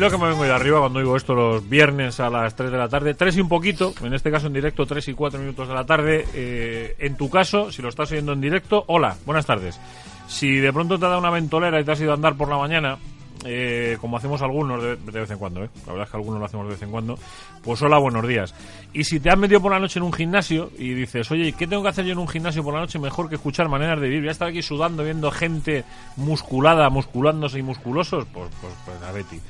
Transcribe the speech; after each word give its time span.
Lo 0.00 0.10
que 0.10 0.16
me 0.16 0.28
vengo 0.28 0.44
de 0.44 0.52
arriba 0.52 0.80
cuando 0.80 0.98
digo 0.98 1.14
esto 1.14 1.34
los 1.34 1.68
viernes 1.68 2.20
a 2.20 2.30
las 2.30 2.56
3 2.56 2.70
de 2.70 2.78
la 2.78 2.88
tarde, 2.88 3.12
3 3.12 3.36
y 3.36 3.40
un 3.42 3.48
poquito, 3.48 3.92
en 4.02 4.14
este 4.14 4.30
caso 4.30 4.46
en 4.46 4.54
directo 4.54 4.86
3 4.86 5.08
y 5.08 5.12
4 5.12 5.38
minutos 5.38 5.68
de 5.68 5.74
la 5.74 5.84
tarde. 5.84 6.24
Eh, 6.32 6.96
en 6.98 7.16
tu 7.16 7.28
caso, 7.28 7.70
si 7.70 7.82
lo 7.82 7.90
estás 7.90 8.10
oyendo 8.10 8.32
en 8.32 8.40
directo, 8.40 8.82
hola, 8.86 9.16
buenas 9.26 9.44
tardes. 9.44 9.78
Si 10.26 10.56
de 10.56 10.72
pronto 10.72 10.98
te 10.98 11.04
dado 11.04 11.18
una 11.18 11.30
ventolera 11.30 11.78
y 11.78 11.84
te 11.84 11.92
has 11.92 12.00
ido 12.00 12.12
a 12.12 12.14
andar 12.14 12.34
por 12.34 12.48
la 12.48 12.56
mañana, 12.56 12.96
eh, 13.44 13.96
como 14.00 14.16
hacemos 14.16 14.40
algunos 14.42 14.82
de, 14.82 14.96
de 14.96 15.20
vez 15.20 15.30
en 15.30 15.38
cuando, 15.38 15.64
¿eh? 15.64 15.70
la 15.86 15.92
verdad 15.92 16.06
es 16.06 16.10
que 16.10 16.16
algunos 16.16 16.40
lo 16.40 16.46
hacemos 16.46 16.66
de 16.66 16.72
vez 16.72 16.82
en 16.82 16.90
cuando, 16.90 17.18
pues 17.62 17.80
hola, 17.82 17.98
buenos 17.98 18.26
días. 18.26 18.54
Y 18.92 19.04
si 19.04 19.20
te 19.20 19.30
has 19.30 19.38
metido 19.38 19.60
por 19.60 19.72
la 19.72 19.78
noche 19.78 19.98
en 19.98 20.04
un 20.04 20.12
gimnasio 20.12 20.70
y 20.78 20.94
dices, 20.94 21.30
oye, 21.30 21.52
¿qué 21.52 21.66
tengo 21.66 21.82
que 21.82 21.88
hacer 21.88 22.04
yo 22.04 22.12
en 22.12 22.18
un 22.18 22.28
gimnasio 22.28 22.62
por 22.62 22.74
la 22.74 22.80
noche 22.80 22.98
mejor 22.98 23.28
que 23.28 23.36
escuchar 23.36 23.68
maneras 23.68 24.00
de 24.00 24.08
vivir? 24.08 24.22
Voy 24.22 24.28
a 24.28 24.32
estar 24.32 24.48
aquí 24.48 24.62
sudando, 24.62 25.04
viendo 25.04 25.30
gente 25.30 25.84
musculada, 26.16 26.88
musculándose 26.90 27.58
y 27.58 27.62
musculosos, 27.62 28.24
pues, 28.32 28.50
pues, 28.60 28.72
pues 28.84 29.02
a 29.02 29.12
Betty, 29.12 29.40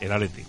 el 0.00 0.12
Aleti. 0.12 0.42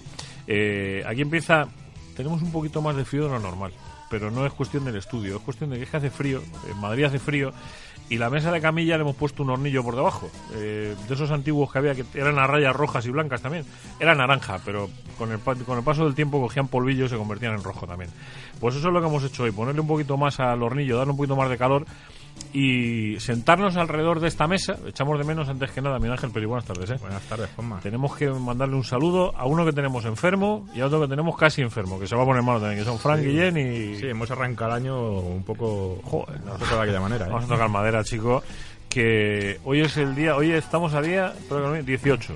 Eh, 0.47 1.03
aquí 1.07 1.21
empieza, 1.21 1.67
tenemos 2.15 2.41
un 2.41 2.51
poquito 2.51 2.81
más 2.81 2.95
de 2.95 3.05
frío 3.05 3.23
de 3.23 3.29
lo 3.29 3.39
normal, 3.39 3.73
pero 4.09 4.31
no 4.31 4.45
es 4.45 4.53
cuestión 4.53 4.83
del 4.85 4.95
estudio, 4.95 5.37
es 5.37 5.41
cuestión 5.41 5.69
de 5.69 5.77
que 5.77 5.83
es 5.83 5.89
que 5.89 5.97
hace 5.97 6.09
frío, 6.09 6.41
en 6.69 6.77
Madrid 6.79 7.05
hace 7.05 7.19
frío, 7.19 7.53
y 8.09 8.17
la 8.17 8.29
mesa 8.29 8.51
de 8.51 8.59
camilla 8.59 8.97
le 8.97 9.03
hemos 9.03 9.15
puesto 9.15 9.43
un 9.43 9.51
hornillo 9.51 9.83
por 9.83 9.95
debajo, 9.95 10.29
eh, 10.55 10.95
de 11.07 11.13
esos 11.13 11.31
antiguos 11.31 11.71
que 11.71 11.77
había 11.77 11.95
que 11.95 12.03
eran 12.13 12.37
a 12.39 12.47
rayas 12.47 12.75
rojas 12.75 13.05
y 13.05 13.09
blancas 13.09 13.41
también, 13.41 13.63
era 13.99 14.13
naranja, 14.15 14.59
pero 14.65 14.89
con 15.17 15.31
el, 15.31 15.39
con 15.39 15.77
el 15.77 15.83
paso 15.83 16.03
del 16.03 16.15
tiempo 16.15 16.41
cogían 16.41 16.67
polvillo 16.67 17.05
y 17.05 17.09
se 17.09 17.15
convertían 17.15 17.53
en 17.53 17.63
rojo 17.63 17.87
también. 17.87 18.09
Pues 18.59 18.75
eso 18.75 18.89
es 18.89 18.93
lo 18.93 18.99
que 18.99 19.07
hemos 19.07 19.23
hecho 19.23 19.43
hoy, 19.43 19.51
ponerle 19.51 19.79
un 19.79 19.87
poquito 19.87 20.17
más 20.17 20.39
al 20.41 20.61
hornillo, 20.61 20.97
darle 20.97 21.11
un 21.11 21.17
poquito 21.17 21.37
más 21.37 21.49
de 21.49 21.57
calor 21.57 21.85
y 22.53 23.19
sentarnos 23.19 23.77
alrededor 23.77 24.19
de 24.19 24.27
esta 24.27 24.47
mesa. 24.47 24.77
Echamos 24.87 25.17
de 25.17 25.23
menos 25.25 25.47
antes 25.49 25.71
que 25.71 25.81
nada 25.81 25.97
Miguel 25.97 26.13
Ángel 26.13 26.31
Peri. 26.31 26.45
Buenas 26.45 26.65
tardes, 26.65 26.89
¿eh? 26.91 26.97
Buenas 26.99 27.21
tardes, 27.23 27.49
Juanma. 27.55 27.79
Tenemos 27.81 28.15
que 28.15 28.29
mandarle 28.29 28.75
un 28.75 28.83
saludo 28.83 29.35
a 29.37 29.45
uno 29.45 29.65
que 29.65 29.73
tenemos 29.73 30.05
enfermo 30.05 30.67
y 30.75 30.81
a 30.81 30.87
otro 30.87 31.01
que 31.01 31.07
tenemos 31.07 31.35
casi 31.37 31.61
enfermo, 31.61 31.99
que 31.99 32.07
se 32.07 32.15
va 32.15 32.23
a 32.23 32.25
poner 32.25 32.43
malo 32.43 32.59
también, 32.59 32.79
que 32.79 32.85
son 32.85 32.99
Frank 32.99 33.21
Guillén 33.21 33.57
y... 33.57 33.95
Sí, 33.97 34.07
hemos 34.07 34.29
arrancado 34.31 34.71
el 34.71 34.77
año 34.77 34.99
un 35.19 35.43
poco, 35.43 35.99
Joder, 36.03 36.37
un 36.41 36.57
poco 36.59 36.75
de 36.75 36.81
aquella 36.81 36.99
manera. 37.01 37.25
¿eh? 37.25 37.29
Vamos 37.29 37.45
a 37.45 37.47
tocar 37.47 37.69
madera, 37.69 38.03
chico. 38.03 38.43
Que 38.89 39.59
hoy 39.63 39.81
es 39.81 39.95
el 39.97 40.15
día, 40.15 40.35
hoy 40.35 40.51
estamos 40.51 40.93
a 40.93 41.01
día 41.01 41.33
espero 41.37 41.61
que 41.61 41.67
no 41.67 41.73
me- 41.73 41.83
18. 41.83 42.33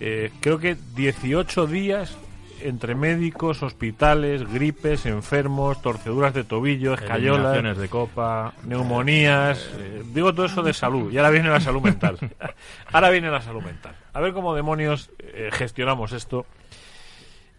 Eh, 0.00 0.30
creo 0.40 0.58
que 0.58 0.76
18 0.94 1.66
días 1.66 2.16
entre 2.62 2.94
médicos, 2.94 3.62
hospitales, 3.62 4.50
gripes, 4.52 5.06
enfermos, 5.06 5.80
torceduras 5.82 6.34
de 6.34 6.44
tobillo, 6.44 6.94
escayolas, 6.94 7.76
de 7.78 7.88
copa. 7.88 8.52
neumonías. 8.64 9.70
eh, 9.78 10.02
digo 10.12 10.34
todo 10.34 10.46
eso 10.46 10.62
de 10.62 10.72
salud. 10.72 11.12
Y 11.12 11.18
ahora 11.18 11.30
viene 11.30 11.48
la 11.48 11.60
salud 11.60 11.80
mental. 11.82 12.18
ahora 12.92 13.10
viene 13.10 13.30
la 13.30 13.40
salud 13.40 13.62
mental. 13.62 13.94
A 14.12 14.20
ver 14.20 14.32
cómo 14.32 14.54
demonios 14.54 15.10
eh, 15.18 15.50
gestionamos 15.52 16.12
esto. 16.12 16.46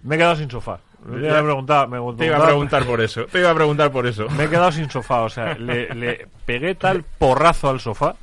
Me 0.04 0.16
he 0.16 0.18
quedado 0.18 0.36
sin 0.36 0.50
sofá. 0.50 0.80
Me 1.06 1.22
Ya- 1.22 1.42
preguntaba, 1.44 1.88
me 1.88 1.98
Te 2.16 2.26
iba 2.26 2.38
a 2.38 2.46
preguntar 2.46 2.86
por 2.86 3.02
eso. 3.02 3.26
Te 3.26 3.40
iba 3.40 3.52
a 3.52 3.56
preguntar 3.56 3.92
por 3.92 4.06
eso. 4.08 4.28
me 4.30 4.46
he 4.46 4.50
quedado 4.50 4.72
sin 4.72 4.90
sofá, 4.90 5.22
o 5.22 5.30
sea, 5.30 5.54
le, 5.56 5.94
le 5.96 6.28
pegué 6.46 6.76
tal 6.76 7.04
porrazo 7.04 7.70
al 7.70 7.80
sofá 7.80 8.16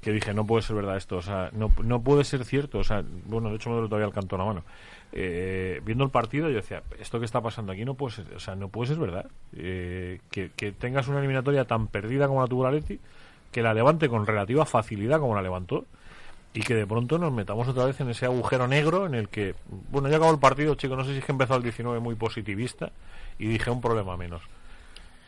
que 0.00 0.12
dije, 0.12 0.32
no 0.32 0.46
puede 0.46 0.62
ser 0.62 0.76
verdad 0.76 0.96
esto, 0.96 1.16
o 1.18 1.22
sea, 1.22 1.50
no, 1.52 1.70
no 1.84 2.00
puede 2.00 2.24
ser 2.24 2.44
cierto, 2.46 2.78
o 2.78 2.84
sea, 2.84 3.04
bueno, 3.26 3.50
de 3.50 3.56
hecho 3.56 3.68
me 3.68 3.74
duele 3.74 3.88
todavía 3.90 4.06
el 4.06 4.14
canto 4.14 4.34
en 4.36 4.38
la 4.38 4.44
mano. 4.46 4.64
Eh, 5.12 5.80
viendo 5.84 6.04
el 6.04 6.10
partido 6.10 6.48
yo 6.48 6.56
decía, 6.56 6.82
esto 6.98 7.18
que 7.18 7.24
está 7.24 7.40
pasando 7.40 7.72
aquí 7.72 7.84
no 7.84 7.94
puede 7.94 8.16
ser, 8.16 8.26
o 8.34 8.40
sea, 8.40 8.54
no 8.54 8.68
puede 8.68 8.88
ser 8.88 8.98
verdad. 8.98 9.26
Eh, 9.54 10.20
que, 10.30 10.50
que 10.54 10.72
tengas 10.72 11.08
una 11.08 11.18
eliminatoria 11.18 11.64
tan 11.64 11.88
perdida 11.88 12.28
como 12.28 12.40
la 12.40 12.46
tuvo 12.46 12.64
la 12.64 12.70
Leti, 12.70 13.00
que 13.50 13.62
la 13.62 13.74
levante 13.74 14.08
con 14.08 14.26
relativa 14.26 14.64
facilidad 14.64 15.18
como 15.18 15.34
la 15.34 15.42
levantó, 15.42 15.86
y 16.52 16.62
que 16.62 16.74
de 16.74 16.86
pronto 16.86 17.18
nos 17.18 17.32
metamos 17.32 17.68
otra 17.68 17.84
vez 17.84 18.00
en 18.00 18.10
ese 18.10 18.26
agujero 18.26 18.66
negro 18.66 19.06
en 19.06 19.14
el 19.14 19.28
que, 19.28 19.54
bueno, 19.90 20.08
ya 20.08 20.16
acabó 20.16 20.32
el 20.32 20.40
partido, 20.40 20.74
chicos, 20.74 20.96
no 20.96 21.04
sé 21.04 21.12
si 21.12 21.18
es 21.18 21.24
que 21.24 21.32
empezó 21.32 21.54
el 21.54 21.62
19 21.62 22.00
muy 22.00 22.16
positivista 22.16 22.90
y 23.38 23.46
dije 23.46 23.70
un 23.70 23.80
problema 23.80 24.16
menos. 24.16 24.42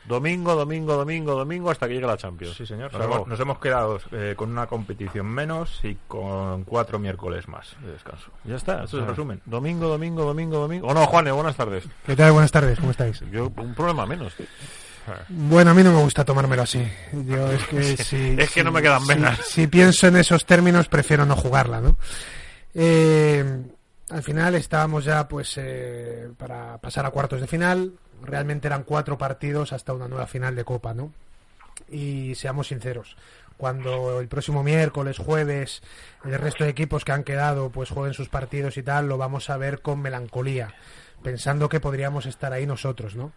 Domingo, 0.04 0.54
domingo, 0.56 0.96
domingo, 0.96 1.34
domingo 1.36 1.70
hasta 1.70 1.86
que 1.86 1.94
llegue 1.94 2.06
la 2.06 2.16
Champions. 2.16 2.56
Sí, 2.56 2.66
señor. 2.66 2.90
Se 2.90 2.98
Nos 2.98 3.06
hemos, 3.06 3.28
nos 3.28 3.40
hemos 3.40 3.58
quedado 3.60 4.00
eh, 4.10 4.34
con 4.36 4.50
una 4.50 4.66
competición 4.66 5.26
menos 5.26 5.78
y 5.84 5.96
con 6.08 6.64
cuatro 6.64 6.98
miércoles 6.98 7.46
más 7.48 7.76
de 7.84 7.92
descanso. 7.92 8.30
Ya 8.44 8.56
está. 8.56 8.84
Eso 8.84 8.96
es 8.98 9.02
el 9.04 9.08
resumen. 9.10 9.40
Domingo, 9.46 9.86
domingo, 9.88 10.24
domingo, 10.24 10.58
domingo. 10.58 10.88
O 10.88 10.94
no, 10.94 11.06
Juane, 11.06 11.30
buenas 11.30 11.54
tardes. 11.56 11.84
¿Qué 12.04 12.16
tal? 12.16 12.32
Buenas 12.32 12.50
tardes, 12.50 12.78
¿cómo 12.80 12.90
estáis? 12.90 13.20
Yo, 13.30 13.52
un 13.56 13.74
problema 13.74 14.04
menos. 14.06 14.34
tío. 14.34 14.46
Bueno, 15.28 15.70
a 15.72 15.74
mí 15.74 15.82
no 15.82 15.92
me 15.92 16.00
gusta 16.02 16.24
tomármelo 16.24 16.62
así. 16.62 16.84
Yo 17.12 17.50
es 17.52 17.64
que 17.66 17.82
si, 17.96 18.16
Es 18.38 18.50
que 18.50 18.60
si- 18.60 18.62
no 18.64 18.70
me 18.72 18.82
quedan 18.82 19.02
si- 19.02 19.08
venas. 19.08 19.38
Si, 19.46 19.66
pienso 19.66 20.06
en 20.08 20.16
esos 20.16 20.44
términos, 20.46 20.88
prefiero 20.88 21.24
no 21.26 21.36
jugarla, 21.36 21.80
¿no? 21.80 21.96
Eh, 22.74 23.44
al 24.10 24.22
final 24.22 24.54
estábamos 24.54 25.04
ya, 25.04 25.26
pues, 25.28 25.54
eh, 25.58 26.28
para 26.36 26.78
pasar 26.78 27.06
a 27.06 27.10
cuartos 27.10 27.40
de 27.40 27.46
final. 27.46 27.92
Realmente 28.22 28.68
eran 28.68 28.84
cuatro 28.84 29.18
partidos 29.18 29.72
hasta 29.72 29.92
una 29.92 30.08
nueva 30.08 30.26
final 30.26 30.54
de 30.56 30.64
Copa, 30.64 30.94
¿no? 30.94 31.12
Y 31.90 32.34
seamos 32.36 32.68
sinceros, 32.68 33.16
cuando 33.62 34.18
el 34.18 34.26
próximo 34.26 34.64
miércoles, 34.64 35.18
jueves, 35.18 35.84
el 36.24 36.34
resto 36.34 36.64
de 36.64 36.70
equipos 36.70 37.04
que 37.04 37.12
han 37.12 37.22
quedado, 37.22 37.70
pues 37.70 37.90
jueguen 37.90 38.12
sus 38.12 38.28
partidos 38.28 38.76
y 38.76 38.82
tal, 38.82 39.06
lo 39.06 39.18
vamos 39.18 39.50
a 39.50 39.56
ver 39.56 39.82
con 39.82 40.02
melancolía, 40.02 40.74
pensando 41.22 41.68
que 41.68 41.78
podríamos 41.78 42.26
estar 42.26 42.52
ahí 42.52 42.66
nosotros, 42.66 43.14
¿no? 43.14 43.30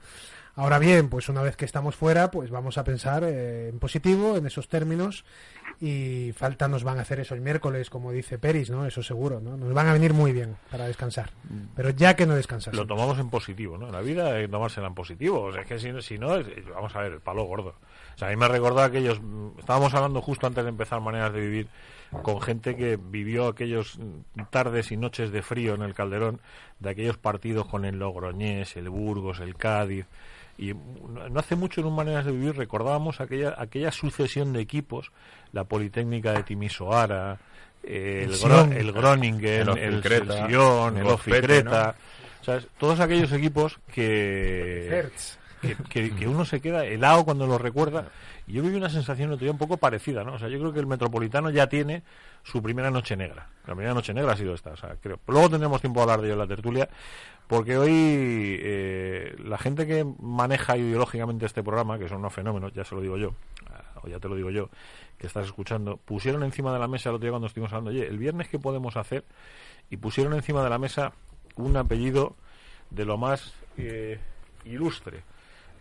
Ahora 0.56 0.80
bien, 0.80 1.10
pues 1.10 1.30
una 1.30 1.44
vez 1.44 1.56
que 1.56 1.66
estamos 1.66 1.96
fuera, 1.96 2.32
pues 2.32 2.50
vamos 2.50 2.80
a 2.80 2.84
pensar 2.84 3.24
eh, 3.24 3.70
en 3.70 3.78
positivo, 3.78 4.36
en 4.36 4.48
esos 4.48 4.68
términos, 4.68 5.26
y 5.80 6.32
falta 6.36 6.68
nos 6.68 6.84
van 6.84 6.98
a 6.98 7.02
hacer 7.02 7.20
eso 7.20 7.36
el 7.36 7.42
miércoles, 7.42 7.92
como 7.92 8.12
dice 8.12 8.40
Peris, 8.40 8.72
¿no? 8.72 8.88
Eso 8.88 9.04
seguro, 9.04 9.40
¿no? 9.40 9.58
Nos 9.58 9.76
van 9.76 9.86
a 9.90 9.94
venir 9.94 10.16
muy 10.16 10.32
bien 10.32 10.56
para 10.72 10.88
descansar, 10.88 11.30
pero 11.76 11.92
ya 11.92 12.16
que 12.16 12.26
no 12.26 12.34
descansas. 12.34 12.74
Lo 12.74 12.88
tomamos 12.88 13.20
en 13.20 13.30
positivo, 13.30 13.78
¿no? 13.78 13.92
La 13.92 14.02
vida 14.02 14.34
hay 14.34 14.46
que 14.46 14.48
tomársela 14.48 14.88
en 14.88 14.96
positivo. 14.96 15.44
O 15.44 15.52
sea, 15.52 15.62
es 15.62 15.68
que 15.68 15.78
si, 15.78 16.02
si 16.02 16.18
no, 16.18 16.30
vamos 16.74 16.96
a 16.96 17.02
ver, 17.02 17.14
el 17.14 17.22
palo 17.22 17.44
gordo. 17.44 17.76
O 18.16 18.18
sea, 18.18 18.30
a 18.30 18.32
mí 18.32 18.38
me 18.38 18.48
recordó 18.48 18.82
aquellos. 18.82 19.20
mm, 19.22 19.60
Estábamos 19.60 19.94
hablando 19.94 20.22
justo 20.22 20.48
antes 20.48 20.64
de 20.64 20.70
empezar 20.70 21.02
maneras 21.02 21.34
de 21.34 21.42
vivir 21.42 21.68
con 22.22 22.40
gente 22.42 22.76
que 22.76 22.98
vivió 22.98 23.48
aquellos 23.48 23.98
mm, 23.98 24.44
tardes 24.50 24.92
y 24.92 24.98
noches 24.98 25.32
de 25.32 25.42
frío 25.42 25.76
en 25.76 25.82
el 25.82 25.94
Calderón, 25.94 26.40
de 26.80 26.90
aquellos 26.92 27.18
partidos 27.18 27.68
con 27.68 27.84
el 27.86 28.00
Logroñés, 28.00 28.76
el 28.78 28.90
Burgos, 28.90 29.40
el 29.40 29.56
Cádiz. 29.56 30.06
Y 30.58 30.74
no 30.74 31.38
hace 31.40 31.58
mucho 31.58 31.82
en 31.82 31.88
un 31.88 31.96
Maneras 31.96 32.24
de 32.26 32.32
Vivir 32.32 32.56
recordábamos 32.56 33.20
aquella, 33.20 33.56
aquella 33.58 33.92
sucesión 33.92 34.54
de 34.54 34.62
equipos, 34.62 35.12
la 35.52 35.66
Politécnica 35.66 36.32
de 36.32 36.44
Timisoara, 36.44 37.38
el, 37.84 38.32
El 38.32 38.32
Gro- 38.32 38.72
el 38.78 38.92
Groningen, 38.94 39.68
El 39.78 39.78
el, 40.98 41.08
Oficreta. 41.08 41.96
Todos 42.78 43.00
aquellos 43.02 43.32
equipos 43.34 43.78
que, 43.92 44.88
Hertz. 44.90 45.38
Que, 45.62 45.76
que- 45.90 46.16
que 46.16 46.28
uno 46.28 46.46
se 46.46 46.62
queda 46.62 46.86
helado 46.86 47.26
cuando 47.26 47.48
los 47.48 47.60
recuerda. 47.62 48.10
Y 48.48 48.54
yo 48.54 48.62
viví 48.64 48.76
una 48.78 48.90
sensación 48.90 49.32
otro 49.32 49.44
día 49.46 49.52
un 49.52 49.58
poco 49.58 49.78
parecida, 49.78 50.24
¿no? 50.24 50.34
O 50.34 50.40
sea, 50.40 50.48
yo 50.50 50.60
creo 50.60 50.72
que 50.74 50.80
el 50.80 50.88
Metropolitano 50.88 51.50
ya 51.50 51.68
tiene 51.68 52.04
su 52.44 52.62
primera 52.62 52.92
noche 52.92 53.16
negra. 53.16 53.48
La 53.66 53.74
primera 53.74 53.94
noche 53.94 54.14
negra 54.14 54.34
ha 54.34 54.38
sido 54.38 54.54
esta, 54.54 54.72
o 54.72 54.78
sea, 54.78 54.96
creo. 55.02 55.20
Luego 55.28 55.50
tendremos 55.50 55.82
tiempo 55.82 56.00
de 56.00 56.04
hablar 56.04 56.22
de 56.22 56.28
ello 56.28 56.34
en 56.34 56.40
la 56.40 56.48
tertulia, 56.56 56.90
porque 57.48 57.78
hoy 57.78 57.90
eh, 58.60 59.36
la 59.44 59.58
gente 59.58 59.88
que 59.88 60.06
maneja 60.20 60.78
ideológicamente 60.78 61.46
este 61.46 61.64
programa, 61.64 61.98
que 61.98 62.08
son 62.08 62.20
unos 62.20 62.34
fenómenos, 62.34 62.72
ya 62.74 62.84
se 62.84 62.94
lo 62.96 63.02
digo 63.02 63.18
yo, 63.18 63.34
ah, 63.72 64.00
o 64.04 64.08
ya 64.08 64.20
te 64.20 64.28
lo 64.30 64.36
digo 64.36 64.52
yo, 64.52 64.70
que 65.18 65.26
estás 65.28 65.46
escuchando, 65.46 65.98
pusieron 65.98 66.44
encima 66.44 66.72
de 66.74 66.80
la 66.80 66.88
mesa 66.88 67.10
el 67.10 67.16
otro 67.16 67.26
día 67.26 67.32
cuando 67.32 67.48
estuvimos 67.48 67.72
hablando, 67.74 67.90
oye, 67.92 68.08
el 68.08 68.18
viernes 68.20 68.48
qué 68.50 68.60
podemos 68.60 68.96
hacer, 68.98 69.24
y 69.90 69.98
pusieron 69.98 70.34
encima 70.34 70.64
de 70.64 70.70
la 70.70 70.78
mesa 70.78 71.14
un 71.56 71.78
apellido 71.78 72.36
de 72.92 73.06
lo 73.06 73.18
más 73.18 73.54
eh, 73.78 74.20
ilustre. 74.66 75.24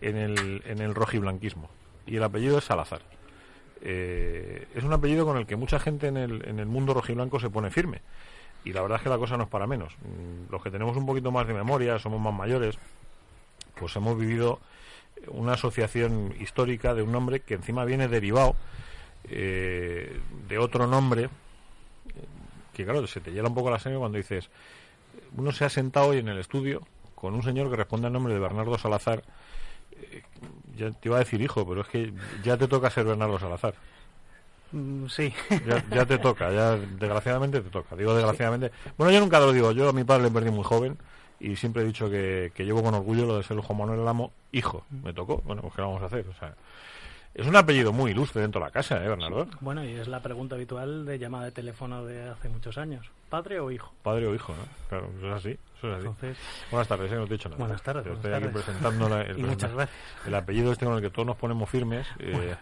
En 0.08 0.16
el, 0.16 0.62
en 0.66 0.80
el 0.80 0.94
rojiblanquismo. 0.94 1.68
Y 2.06 2.16
el 2.16 2.22
apellido 2.22 2.58
es 2.58 2.64
Salazar. 2.64 3.00
Eh, 3.80 4.66
es 4.74 4.84
un 4.84 4.92
apellido 4.92 5.24
con 5.24 5.36
el 5.36 5.46
que 5.46 5.56
mucha 5.56 5.78
gente 5.78 6.08
en 6.08 6.16
el, 6.16 6.46
en 6.46 6.58
el 6.58 6.66
mundo 6.66 6.94
rojiblanco 6.94 7.40
se 7.40 7.50
pone 7.50 7.70
firme. 7.70 8.00
Y 8.64 8.72
la 8.72 8.82
verdad 8.82 8.96
es 8.96 9.02
que 9.02 9.10
la 9.10 9.18
cosa 9.18 9.36
no 9.36 9.44
es 9.44 9.48
para 9.50 9.66
menos. 9.66 9.94
Mm, 10.02 10.50
Los 10.52 10.62
que 10.62 10.70
tenemos 10.70 10.96
un 10.96 11.06
poquito 11.06 11.30
más 11.30 11.46
de 11.46 11.54
memoria, 11.54 11.98
somos 11.98 12.20
más 12.20 12.34
mayores, 12.34 12.78
pues 13.74 13.94
hemos 13.96 14.18
vivido 14.18 14.60
una 15.28 15.52
asociación 15.52 16.34
histórica 16.40 16.94
de 16.94 17.02
un 17.02 17.12
nombre 17.12 17.40
que 17.40 17.54
encima 17.54 17.84
viene 17.84 18.08
derivado 18.08 18.56
eh, 19.24 20.20
de 20.48 20.58
otro 20.58 20.86
nombre 20.86 21.30
que 22.74 22.84
claro, 22.84 23.06
se 23.06 23.20
te 23.20 23.32
hiela 23.32 23.48
un 23.48 23.54
poco 23.54 23.70
la 23.70 23.78
sangre 23.78 23.98
cuando 23.98 24.18
dices, 24.18 24.50
uno 25.36 25.52
se 25.52 25.64
ha 25.64 25.70
sentado 25.70 26.08
hoy 26.08 26.18
en 26.18 26.28
el 26.28 26.38
estudio 26.38 26.82
con 27.14 27.34
un 27.34 27.42
señor 27.42 27.70
que 27.70 27.76
responde 27.76 28.08
al 28.08 28.12
nombre 28.12 28.34
de 28.34 28.40
Bernardo 28.40 28.76
Salazar. 28.76 29.22
Eh, 30.00 30.22
ya 30.76 30.90
te 30.90 31.08
iba 31.08 31.16
a 31.16 31.20
decir 31.20 31.40
hijo, 31.40 31.66
pero 31.66 31.82
es 31.82 31.88
que 31.88 32.12
ya 32.42 32.56
te 32.56 32.68
toca 32.68 32.90
ser 32.90 33.04
Bernardo 33.04 33.38
Salazar. 33.38 33.74
Mm, 34.72 35.06
Sí. 35.06 35.32
Ya, 35.66 35.84
ya 35.90 36.04
te 36.06 36.18
toca, 36.18 36.50
ya 36.52 36.76
desgraciadamente 36.76 37.60
te 37.60 37.70
toca. 37.70 37.94
Digo 37.96 38.14
desgraciadamente. 38.14 38.72
Bueno, 38.96 39.12
yo 39.12 39.20
nunca 39.20 39.38
lo 39.40 39.52
digo. 39.52 39.72
Yo 39.72 39.88
a 39.88 39.92
mi 39.92 40.04
padre 40.04 40.24
le 40.24 40.30
perdí 40.30 40.50
muy 40.50 40.64
joven 40.64 40.98
y 41.40 41.56
siempre 41.56 41.82
he 41.82 41.86
dicho 41.86 42.10
que, 42.10 42.52
que 42.54 42.64
llevo 42.64 42.82
con 42.82 42.94
orgullo 42.94 43.26
lo 43.26 43.36
de 43.36 43.44
ser 43.44 43.56
Juan 43.58 43.78
Manuel 43.78 44.04
Lamo. 44.04 44.32
Hijo, 44.52 44.84
me 45.02 45.12
tocó. 45.12 45.42
Bueno, 45.44 45.62
pues 45.62 45.74
¿qué 45.74 45.82
vamos 45.82 46.02
a 46.02 46.06
hacer? 46.06 46.26
O 46.28 46.34
sea, 46.38 46.54
es 47.34 47.46
un 47.46 47.56
apellido 47.56 47.92
muy 47.92 48.12
ilustre 48.12 48.42
dentro 48.42 48.60
de 48.60 48.66
la 48.66 48.70
casa, 48.72 49.02
¿eh, 49.04 49.08
Bernardo? 49.08 49.48
Bueno, 49.60 49.84
y 49.84 49.92
es 49.92 50.06
la 50.08 50.20
pregunta 50.20 50.54
habitual 50.54 51.04
de 51.04 51.18
llamada 51.18 51.44
de 51.46 51.52
teléfono 51.52 52.04
de 52.04 52.28
hace 52.30 52.48
muchos 52.48 52.78
años. 52.78 53.04
¿Padre 53.28 53.58
o 53.60 53.70
hijo? 53.70 53.92
Padre 54.02 54.26
o 54.28 54.34
hijo, 54.34 54.52
¿no? 54.52 54.62
Claro, 54.88 55.10
eso 55.18 55.26
es 55.28 55.34
así. 55.34 55.58
Eso 55.78 55.88
es 55.90 55.94
así. 55.98 56.06
Entonces, 56.06 56.36
Buenas 56.70 56.88
tardes, 56.88 57.10
¿eh? 57.12 57.16
no 57.16 57.26
te 57.26 57.34
he 57.34 57.36
dicho 57.36 57.48
nada. 57.48 57.58
Buenas 57.58 57.82
tardes, 57.82 58.04
Yo 58.04 58.12
buenas 58.12 58.24
estoy 58.24 58.34
aquí 58.34 58.46
tardes. 58.54 58.64
presentando 58.64 59.08
la- 59.08 59.22
el, 59.30 59.38
Y 59.38 59.42
muchas 59.42 59.72
gracias. 59.74 59.98
el 60.26 60.34
apellido 60.34 60.72
este 60.72 60.84
con 60.84 60.94
el 60.94 61.00
que 61.02 61.10
todos 61.10 61.26
nos 61.26 61.36
ponemos 61.36 61.68
firmes. 61.68 62.06
eh, 62.20 62.54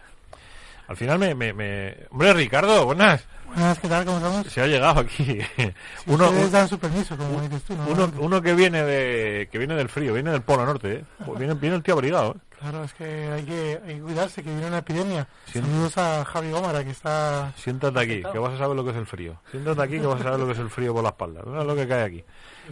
al 0.87 0.97
final 0.97 1.17
me, 1.19 1.33
me, 1.33 1.53
me- 1.53 1.95
Hombre, 2.09 2.33
Ricardo, 2.33 2.85
buenas. 2.85 3.25
Buenas, 3.47 3.79
¿qué 3.79 3.87
tal? 3.87 4.03
¿Cómo 4.05 4.17
estamos? 4.17 4.47
Se 4.47 4.61
ha 4.61 4.67
llegado 4.67 4.99
aquí. 5.01 5.39
uno, 6.07 6.31
dan 6.49 6.67
su 6.67 6.77
permiso, 6.79 7.15
como 7.15 7.39
dices 7.41 7.61
tú, 7.63 7.75
¿no? 7.77 7.87
uno, 7.87 8.11
uno 8.19 8.41
que 8.41 8.53
viene 8.53 8.83
de 8.83 9.47
que 9.51 9.57
viene 9.59 9.75
del 9.75 9.87
frío, 9.87 10.13
viene 10.13 10.31
del 10.31 10.41
Polo 10.41 10.65
Norte, 10.65 10.93
¿eh? 10.95 11.03
Pues 11.25 11.37
viene, 11.39 11.53
viene 11.53 11.75
el 11.77 11.83
tío 11.83 11.93
abrigado. 11.93 12.35
¿eh? 12.35 12.52
Claro, 12.63 12.85
es 12.85 12.93
que 12.93 13.03
hay, 13.03 13.43
que 13.43 13.77
hay 13.85 13.95
que 13.95 14.01
cuidarse, 14.01 14.41
que 14.41 14.49
viene 14.49 14.67
una 14.67 14.77
epidemia. 14.77 15.27
Sí. 15.47 15.59
Saludos 15.59 15.97
a 15.97 16.23
Javi 16.23 16.49
Gómara, 16.51 16.81
que 16.81 16.91
está... 16.91 17.51
Siéntate 17.57 17.99
aquí, 17.99 18.23
que 18.31 18.39
vas 18.39 18.53
a 18.53 18.57
saber 18.57 18.73
lo 18.77 18.85
que 18.85 18.91
es 18.91 18.95
el 18.95 19.05
frío. 19.05 19.35
Siéntate 19.51 19.81
aquí, 19.81 19.99
que 19.99 20.05
vas 20.05 20.21
a 20.21 20.23
saber 20.23 20.39
lo 20.39 20.45
que 20.45 20.53
es 20.53 20.59
el 20.59 20.69
frío 20.69 20.93
por 20.93 21.03
la 21.03 21.09
espalda. 21.09 21.41
No 21.45 21.59
es 21.59 21.67
lo 21.67 21.75
que 21.75 21.85
cae 21.85 22.03
aquí. 22.03 22.23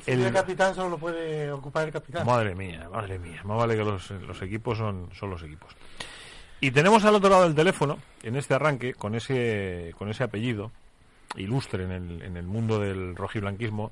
El 0.06 0.22
El- 0.22 0.32
capitán 0.32 0.74
solo 0.74 0.92
lo 0.92 0.98
puede 0.98 1.52
ocupar 1.52 1.88
el 1.88 1.92
capitán. 1.92 2.26
Madre 2.26 2.56
mía, 2.56 2.88
madre 2.90 3.20
mía. 3.20 3.42
Más 3.44 3.58
vale 3.58 3.76
que 3.76 3.84
los, 3.84 4.10
los 4.12 4.42
equipos 4.42 4.78
son, 4.78 5.10
son 5.14 5.30
los 5.30 5.44
equipos. 5.44 5.76
Y 6.62 6.72
tenemos 6.72 7.04
al 7.04 7.16
otro 7.16 7.30
lado 7.30 7.44
del 7.44 7.56
teléfono, 7.56 8.00
en 8.24 8.38
este 8.38 8.54
arranque, 8.54 8.94
con 8.94 9.14
ese, 9.16 9.94
con 9.98 10.10
ese 10.10 10.24
apellido 10.24 10.72
ilustre 11.36 11.84
en 11.84 11.92
el, 11.92 12.22
en 12.22 12.38
el 12.38 12.46
mundo 12.46 12.80
del 12.80 13.14
rojiblanquismo. 13.16 13.92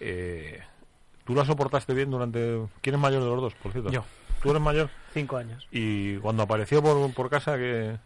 Eh, 0.00 0.60
¿Tú 1.24 1.34
la 1.34 1.44
soportaste 1.46 1.94
bien 1.94 2.10
durante... 2.10 2.60
¿Quién 2.82 2.96
es 2.96 3.00
mayor 3.00 3.22
de 3.22 3.28
los 3.30 3.40
dos, 3.40 3.54
por 3.54 3.72
cierto? 3.72 3.90
Yo. 3.90 4.04
¿Tú 4.42 4.50
eres 4.50 4.62
mayor? 4.62 4.88
cinco 5.12 5.36
años. 5.36 5.66
Y 5.72 6.16
cuando 6.18 6.42
apareció 6.44 6.80
por, 6.82 7.12
por 7.14 7.28
casa, 7.30 7.56
que 7.56 7.96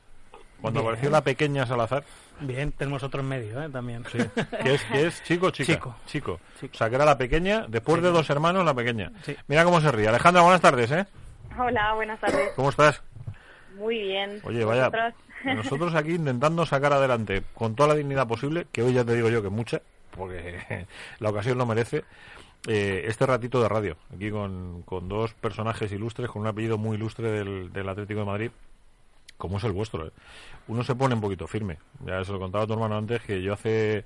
Cuando 0.60 0.80
Bien. 0.80 0.88
apareció 0.90 1.10
la 1.10 1.22
pequeña 1.22 1.66
Salazar, 1.66 2.04
Bien, 2.40 2.72
tenemos 2.72 3.02
otro 3.04 3.20
en 3.20 3.28
medio, 3.28 3.62
¿eh? 3.62 3.68
También. 3.68 4.04
sí, 4.10 4.18
que 4.62 4.74
es, 4.74 4.82
que 4.84 5.06
es 5.06 5.22
chico 5.22 5.50
chica. 5.50 5.74
Chico. 5.74 5.96
Chico. 6.06 6.40
Chico. 6.58 6.72
O 6.74 6.76
sea, 6.78 6.88
que 6.88 6.96
era 6.96 7.04
la 7.04 7.16
pequeña, 7.16 7.66
después 7.68 8.02
de 8.02 8.10
dos 8.10 8.28
hermanos, 8.28 8.64
la 8.64 8.74
pequeña. 8.74 9.12
Sí. 9.22 9.36
Mira 9.46 9.64
cómo 9.64 9.80
se 9.80 9.92
ríe. 9.92 10.08
Alejandra, 10.08 10.42
buenas 10.42 10.60
tardes, 10.60 10.90
¿eh? 10.90 11.06
Hola, 11.56 11.94
buenas 11.94 12.18
tardes. 12.18 12.50
¿Cómo 12.56 12.70
estás? 12.70 13.00
Muy 13.76 14.00
bien. 14.00 14.40
Oye, 14.44 14.64
vaya, 14.64 14.88
¿Vosotros? 14.88 15.14
nosotros 15.44 15.94
aquí 15.94 16.14
intentando 16.14 16.66
sacar 16.66 16.92
adelante 16.92 17.44
con 17.54 17.76
toda 17.76 17.90
la 17.90 17.94
dignidad 17.94 18.26
posible, 18.26 18.66
que 18.72 18.82
hoy 18.82 18.94
ya 18.94 19.04
te 19.04 19.14
digo 19.14 19.28
yo 19.28 19.40
que 19.42 19.50
mucha, 19.50 19.80
porque 20.10 20.86
la 21.20 21.30
ocasión 21.30 21.56
lo 21.58 21.66
merece, 21.66 22.02
eh, 22.66 23.04
este 23.06 23.26
ratito 23.26 23.60
de 23.60 23.68
radio, 23.68 23.96
aquí 24.14 24.30
con, 24.30 24.82
con 24.82 25.08
dos 25.08 25.34
personajes 25.34 25.92
ilustres, 25.92 26.30
con 26.30 26.42
un 26.42 26.48
apellido 26.48 26.78
muy 26.78 26.96
ilustre 26.96 27.30
del, 27.30 27.72
del 27.72 27.88
Atlético 27.88 28.20
de 28.20 28.26
Madrid, 28.26 28.50
como 29.36 29.58
es 29.58 29.64
el 29.64 29.72
vuestro. 29.72 30.06
¿eh? 30.06 30.12
Uno 30.68 30.82
se 30.82 30.94
pone 30.94 31.14
un 31.14 31.20
poquito 31.20 31.46
firme. 31.46 31.78
Ya 32.04 32.24
se 32.24 32.32
lo 32.32 32.38
contaba 32.38 32.64
a 32.64 32.66
tu 32.66 32.72
hermano 32.72 32.96
antes, 32.96 33.22
que 33.22 33.42
yo 33.42 33.52
hace 33.52 34.04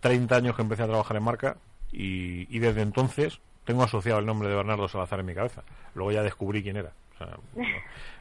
30 0.00 0.36
años 0.36 0.56
que 0.56 0.62
empecé 0.62 0.82
a 0.82 0.88
trabajar 0.88 1.16
en 1.16 1.22
marca 1.22 1.56
y, 1.92 2.54
y 2.54 2.58
desde 2.58 2.82
entonces 2.82 3.40
tengo 3.64 3.82
asociado 3.84 4.18
el 4.18 4.26
nombre 4.26 4.48
de 4.48 4.56
Bernardo 4.56 4.88
Salazar 4.88 5.20
en 5.20 5.26
mi 5.26 5.34
cabeza. 5.34 5.62
Luego 5.94 6.12
ya 6.12 6.22
descubrí 6.22 6.62
quién 6.62 6.76
era. 6.76 6.92
Sea, 7.26 7.36
bueno, 7.52 7.68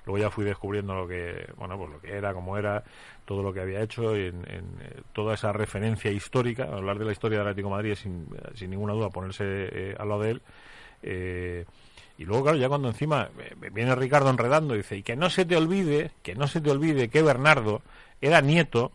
luego 0.05 0.17
ya 0.17 0.29
fui 0.29 0.43
descubriendo 0.43 0.93
lo 0.93 1.07
que, 1.07 1.51
bueno, 1.57 1.77
pues 1.77 1.89
lo 1.89 2.01
que 2.01 2.11
era, 2.11 2.33
cómo 2.33 2.57
era, 2.57 2.83
todo 3.25 3.41
lo 3.43 3.53
que 3.53 3.61
había 3.61 3.81
hecho, 3.81 4.15
en, 4.15 4.35
en, 4.49 4.65
eh, 4.81 5.01
toda 5.13 5.35
esa 5.35 5.53
referencia 5.53 6.11
histórica. 6.11 6.63
Hablar 6.65 6.99
de 6.99 7.05
la 7.05 7.11
historia 7.13 7.39
del 7.39 7.47
Atlético 7.47 7.69
de 7.69 7.75
Madrid 7.75 7.95
sin, 7.95 8.27
sin 8.55 8.69
ninguna 8.71 8.93
duda 8.93 9.09
ponerse 9.09 9.43
eh, 9.45 9.95
al 9.97 10.09
lado 10.09 10.21
de 10.21 10.31
él. 10.31 10.41
Eh, 11.01 11.65
y 12.17 12.25
luego, 12.25 12.43
claro, 12.43 12.57
ya 12.57 12.67
cuando 12.67 12.89
encima 12.89 13.29
eh, 13.39 13.69
viene 13.71 13.95
Ricardo 13.95 14.29
enredando 14.29 14.73
y 14.75 14.79
dice, 14.79 14.97
y 14.97 15.03
que 15.03 15.15
no 15.15 15.29
se 15.29 15.45
te 15.45 15.55
olvide, 15.55 16.11
que 16.21 16.35
no 16.35 16.47
se 16.47 16.59
te 16.59 16.69
olvide 16.69 17.07
que 17.09 17.21
Bernardo 17.21 17.81
era 18.19 18.41
nieto, 18.41 18.91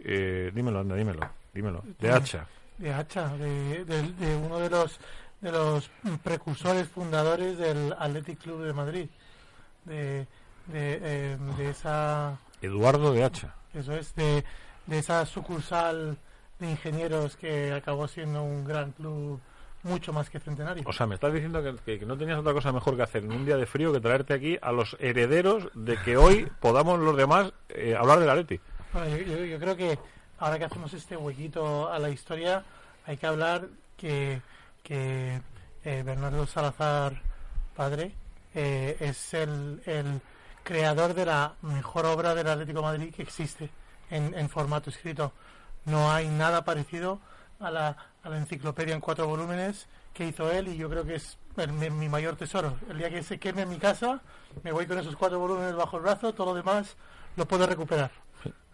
eh, 0.00 0.50
dímelo, 0.52 0.80
anda, 0.80 0.96
dímelo, 0.96 1.20
dímelo, 1.52 1.84
de 2.00 2.10
Hacha. 2.10 2.46
de 2.78 2.92
Hacha, 2.92 3.28
de, 3.36 3.84
de- 3.84 4.12
de 4.12 4.36
uno 4.36 4.58
de 4.58 4.68
los 4.70 4.98
de 5.40 5.52
los 5.52 5.90
precursores 6.22 6.88
fundadores 6.88 7.58
del 7.58 7.94
Athletic 7.98 8.38
Club 8.38 8.62
de 8.64 8.72
Madrid, 8.72 9.06
de, 9.84 10.26
de, 10.66 10.98
eh, 11.02 11.38
de 11.56 11.70
esa 11.70 12.38
Eduardo 12.62 13.12
de 13.12 13.24
Hacha. 13.24 13.54
eso 13.74 13.92
es 13.92 14.14
de, 14.14 14.44
de 14.86 14.98
esa 14.98 15.24
sucursal 15.26 16.16
de 16.58 16.70
ingenieros 16.70 17.36
que 17.36 17.72
acabó 17.72 18.06
siendo 18.08 18.42
un 18.42 18.64
gran 18.64 18.92
club 18.92 19.40
mucho 19.82 20.12
más 20.14 20.30
que 20.30 20.40
centenario. 20.40 20.82
O 20.86 20.92
sea, 20.94 21.06
me 21.06 21.14
estás 21.16 21.32
diciendo 21.34 21.62
que, 21.62 21.74
que- 21.84 21.98
que 21.98 22.06
no 22.06 22.16
tenías 22.16 22.38
otra 22.38 22.54
cosa 22.54 22.72
mejor 22.72 22.96
que 22.96 23.02
hacer 23.02 23.22
en 23.24 23.32
un 23.32 23.44
día 23.44 23.56
de 23.58 23.66
frío 23.66 23.92
que 23.92 24.00
traerte 24.00 24.32
aquí 24.32 24.56
a 24.62 24.72
los 24.72 24.96
herederos 24.98 25.68
de 25.74 25.98
que 25.98 26.16
hoy 26.16 26.48
podamos 26.60 26.98
los 27.00 27.16
demás 27.16 27.52
eh, 27.68 27.94
hablar 27.98 28.18
del 28.20 28.30
Atleti. 28.30 28.60
Bueno, 28.94 29.08
yo, 29.08 29.18
yo- 29.18 29.44
yo 29.44 29.58
creo 29.58 29.76
que 29.76 29.98
ahora 30.38 30.58
que 30.58 30.64
hacemos 30.64 30.94
este 30.94 31.16
huequito 31.18 31.92
a 31.92 31.98
la 31.98 32.08
historia, 32.08 32.64
hay 33.06 33.18
que 33.18 33.26
hablar 33.26 33.66
que, 33.98 34.40
que 34.82 35.42
eh, 35.84 36.02
Bernardo 36.02 36.46
Salazar, 36.46 37.20
padre, 37.76 38.14
eh, 38.54 38.96
es 39.00 39.34
el, 39.34 39.82
el 39.86 40.20
creador 40.62 41.14
de 41.14 41.26
la 41.26 41.54
mejor 41.62 42.06
obra 42.06 42.34
del 42.34 42.48
Atlético 42.48 42.78
de 42.80 42.84
Madrid 42.86 43.14
que 43.14 43.22
existe 43.22 43.70
en, 44.10 44.34
en 44.34 44.48
formato 44.48 44.90
escrito. 44.90 45.32
No 45.84 46.10
hay 46.12 46.28
nada 46.28 46.64
parecido 46.64 47.20
a 47.60 47.70
la, 47.70 47.96
a 48.22 48.28
la 48.28 48.38
enciclopedia 48.38 48.94
en 48.94 49.00
cuatro 49.00 49.26
volúmenes 49.26 49.86
que 50.12 50.26
hizo 50.26 50.50
él 50.50 50.68
y 50.68 50.76
yo 50.76 50.88
creo 50.88 51.04
que 51.04 51.16
es 51.16 51.36
el- 51.56 51.72
mi, 51.72 51.90
mi 51.90 52.08
mayor 52.08 52.36
tesoro. 52.36 52.76
El 52.88 52.98
día 52.98 53.10
que 53.10 53.22
se 53.22 53.38
queme 53.38 53.62
en 53.62 53.68
mi 53.68 53.78
casa, 53.78 54.20
me 54.62 54.72
voy 54.72 54.86
con 54.86 54.98
esos 54.98 55.16
cuatro 55.16 55.38
volúmenes 55.38 55.74
bajo 55.74 55.96
el 55.98 56.02
brazo, 56.04 56.32
todo 56.32 56.46
lo 56.48 56.54
demás 56.54 56.96
lo 57.36 57.46
puedo 57.46 57.66
recuperar. 57.66 58.10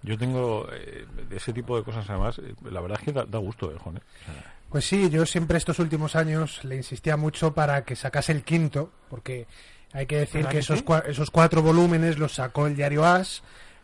Yo 0.02 0.16
tengo 0.16 0.66
eh, 0.72 1.06
ese 1.30 1.52
tipo 1.52 1.76
de 1.76 1.82
cosas 1.84 2.08
además, 2.08 2.38
eh, 2.38 2.54
la 2.70 2.80
verdad 2.80 2.98
es 3.00 3.04
que 3.04 3.12
da, 3.12 3.24
da 3.26 3.38
gusto, 3.38 3.70
eh, 3.70 3.76
Juan, 3.78 3.98
eh. 3.98 4.00
Pues 4.70 4.84
sí, 4.86 5.10
yo 5.10 5.26
siempre 5.26 5.58
estos 5.58 5.78
últimos 5.78 6.14
años 6.16 6.64
le 6.64 6.76
insistía 6.76 7.16
mucho 7.16 7.52
para 7.52 7.84
que 7.84 7.96
sacase 7.96 8.32
el 8.32 8.42
quinto, 8.44 8.92
porque 9.10 9.46
hay 9.92 10.06
que 10.06 10.16
decir 10.18 10.36
¿Verdad 10.42 10.50
que 10.52 10.58
esos, 10.58 10.84
cua- 10.84 11.04
esos 11.06 11.30
cuatro 11.30 11.62
volúmenes 11.62 12.18
los 12.18 12.34
sacó 12.34 12.66
el 12.66 12.76
diario 12.76 13.04
As 13.04 13.42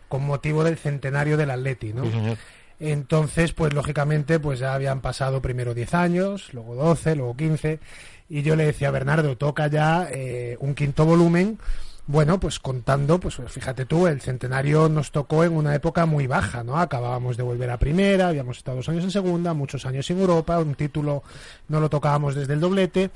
con 0.09 0.25
motivo 0.25 0.63
del 0.65 0.77
centenario 0.79 1.37
del 1.37 1.51
Atleti, 1.51 1.93
¿no? 1.93 2.05
sí, 2.05 2.11
señor. 2.13 2.37
Entonces, 2.79 3.53
pues 3.53 3.73
lógicamente, 3.73 4.39
pues 4.39 4.59
ya 4.59 4.75
habían 4.75 5.01
pasado 5.01 5.41
primero 5.41 5.73
10 5.75 5.95
años, 5.95 6.53
luego 6.53 6.75
12, 6.75 7.17
luego 7.17 7.35
15, 7.37 7.81
y 8.29 8.43
yo 8.43 8.55
le 8.55 8.67
decía 8.67 8.89
a 8.89 8.91
Bernardo, 8.91 9.37
toca 9.37 9.67
ya 9.69 10.09
eh, 10.13 10.57
un 10.61 10.75
quinto 10.75 11.05
volumen. 11.07 11.59
Bueno, 12.09 12.39
pues 12.39 12.61
contando, 12.61 13.19
pues 13.19 13.37
fíjate 13.49 13.85
tú, 13.85 14.07
el 14.07 14.21
centenario 14.21 14.89
nos 14.89 15.11
tocó 15.11 15.43
en 15.43 15.57
una 15.57 15.75
época 15.75 16.07
muy 16.07 16.29
baja, 16.29 16.63
¿no? 16.63 16.79
Acabábamos 16.79 17.37
de 17.37 17.43
volver 17.43 17.69
a 17.71 17.79
primera, 17.79 18.29
habíamos 18.29 18.59
estado 18.59 18.77
dos 18.77 18.89
años 18.89 19.03
en 19.03 19.11
segunda, 19.11 19.55
muchos 19.55 19.87
años 19.87 20.09
en 20.11 20.21
Europa, 20.21 20.57
un 20.61 20.77
título 20.77 21.25
no 21.67 21.81
lo 21.81 21.89
tocábamos 21.91 22.37
desde 22.37 22.53
el 22.53 22.61
doblete, 22.61 23.11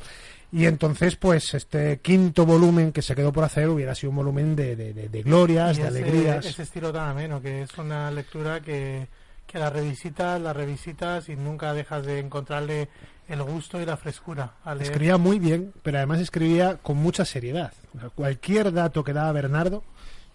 y 0.53 0.67
entonces, 0.67 1.17
pues 1.17 1.55
este 1.55 1.99
quinto 2.01 2.45
volumen 2.47 2.93
que 2.93 3.03
se 3.03 3.15
quedó 3.15 3.33
por 3.33 3.45
hacer 3.45 3.69
hubiera 3.69 3.95
sido 3.95 4.11
un 4.11 4.17
volumen 4.17 4.57
de, 4.57 4.75
de- 4.77 4.93
de- 4.93 5.09
de 5.09 5.23
glorias, 5.23 5.79
Y 5.79 5.83
de 5.83 5.89
ese- 5.89 5.99
alegrías. 5.99 6.47
Ese 6.47 6.63
estilo 6.63 6.93
tan 6.93 7.09
ameno, 7.11 7.41
que 7.41 7.63
es 7.63 7.79
una 7.79 8.11
lectura 8.11 8.61
que, 8.61 9.07
que 9.47 9.59
la 9.59 9.71
revisitas, 9.71 10.41
la 10.41 10.53
revisitas 10.53 11.29
y 11.29 11.37
nunca 11.37 11.73
dejas 11.73 12.05
de 12.07 12.19
encontrarle 12.19 12.89
el 13.29 13.43
gusto 13.45 13.81
y 13.81 13.87
la 13.87 13.97
frescura 13.97 14.55
a 14.65 14.75
leer. 14.75 14.91
Escribía 14.91 15.17
muy 15.17 15.39
bien, 15.39 15.73
pero 15.85 15.99
además 15.99 16.19
escribía 16.21 16.79
con 16.83 16.97
mucha 16.97 17.25
seriedad. 17.25 17.73
O 17.97 18.01
sea, 18.01 18.09
cualquier 18.11 18.73
dato 18.73 19.05
que 19.05 19.13
daba 19.13 19.31
Bernardo, 19.31 19.85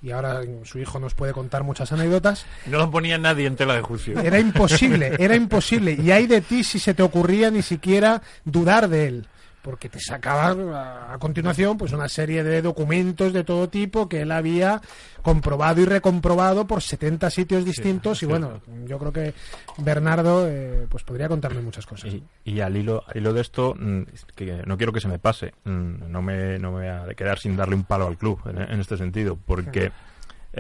y 0.02 0.12
ahora 0.12 0.42
su 0.64 0.80
hijo 0.80 1.00
nos 1.00 1.14
puede 1.14 1.34
contar 1.34 1.64
muchas 1.64 1.92
anécdotas, 1.92 2.46
No 2.68 2.78
lo 2.78 2.92
ponía 2.92 3.18
nadie 3.18 3.48
en 3.48 3.56
tela 3.58 3.76
de 3.76 3.82
juicio. 3.82 4.18
era 4.20 4.40
imposible, 4.40 5.14
era 5.20 5.36
imposible. 5.36 5.98
Y 6.02 6.12
hay 6.12 6.28
de 6.28 6.40
ti 6.42 6.64
si 6.64 6.80
se 6.80 6.94
te 6.94 7.04
ocurría 7.04 7.50
ni 7.52 7.62
siquiera 7.64 8.22
dudar 8.46 8.88
de 8.88 9.08
él. 9.08 9.28
Porque 9.66 9.90
te 9.90 10.00
sacaban 10.00 10.70
a, 10.74 11.14
a 11.14 11.18
continuación 11.18 11.76
pues 11.76 11.92
una 11.92 12.08
serie 12.08 12.44
de 12.44 12.62
documentos 12.62 13.34
de 13.34 13.44
todo 13.44 13.68
tipo 13.68 14.08
que 14.08 14.22
él 14.22 14.32
había 14.32 14.80
comprobado 15.24 15.82
y 15.82 15.86
recomprobado 15.86 16.68
por 16.68 16.84
70 16.84 17.32
sitios 17.32 17.66
distintos 17.66 18.22
y 18.22 18.28
bueno, 18.28 18.62
yo 18.86 19.00
creo 19.00 19.12
que 19.12 19.34
Bernardo 19.80 20.48
eh, 20.48 20.86
pues 20.88 21.04
podría 21.04 21.28
contarme 21.28 21.62
muchas 21.62 21.88
cosas. 21.88 22.14
Y, 22.14 22.24
y 22.44 22.60
al 22.62 22.78
hilo, 22.78 23.04
al 23.08 23.18
hilo 23.18 23.34
de 23.34 23.42
esto, 23.42 23.74
mm, 23.76 24.02
que 24.36 24.62
no 24.68 24.78
quiero 24.78 24.94
que 24.94 25.02
se 25.02 25.08
me 25.08 25.18
pase, 25.18 25.54
mm, 25.64 26.12
no 26.12 26.22
me, 26.22 26.60
no 26.60 26.72
me 26.72 26.88
voy 26.92 27.12
a 27.12 27.16
quedar 27.16 27.40
sin 27.40 27.58
darle 27.58 27.74
un 27.74 27.86
palo 27.86 28.06
al 28.06 28.18
club 28.18 28.40
en, 28.46 28.62
en 28.62 28.80
este 28.80 28.98
sentido, 28.98 29.36
porque... 29.46 29.92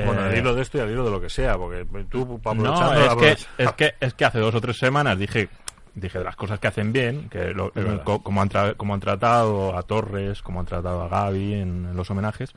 Bueno, 0.03 0.23
al 0.23 0.33
eh, 0.33 0.39
hilo 0.39 0.53
de 0.55 0.61
esto 0.63 0.77
y 0.77 0.81
al 0.81 0.89
hilo 0.91 1.05
de 1.05 1.11
lo 1.11 1.21
que 1.21 1.29
sea, 1.29 1.57
porque 1.57 1.85
tú 2.09 2.37
pa- 2.41 2.53
No, 2.53 3.17
que, 3.17 3.31
es, 3.31 3.47
que, 3.77 3.93
es 4.01 4.13
que 4.13 4.25
hace 4.25 4.39
dos 4.39 4.53
o 4.53 4.59
tres 4.59 4.77
semanas 4.77 5.17
dije 5.17 5.47
dije 5.95 6.17
de 6.19 6.23
las 6.25 6.35
cosas 6.35 6.59
que 6.59 6.67
hacen 6.67 6.91
bien, 6.93 7.29
que 7.29 7.53
lo- 7.53 7.71
co- 8.03 8.21
como, 8.21 8.41
han 8.41 8.49
tra- 8.49 8.75
como 8.77 8.93
han 8.93 8.99
tratado 8.99 9.75
a 9.77 9.83
Torres, 9.83 10.41
como 10.41 10.59
han 10.59 10.65
tratado 10.65 11.01
a 11.03 11.07
Gaby 11.07 11.53
en, 11.53 11.85
en 11.87 11.95
los 11.95 12.09
homenajes, 12.11 12.51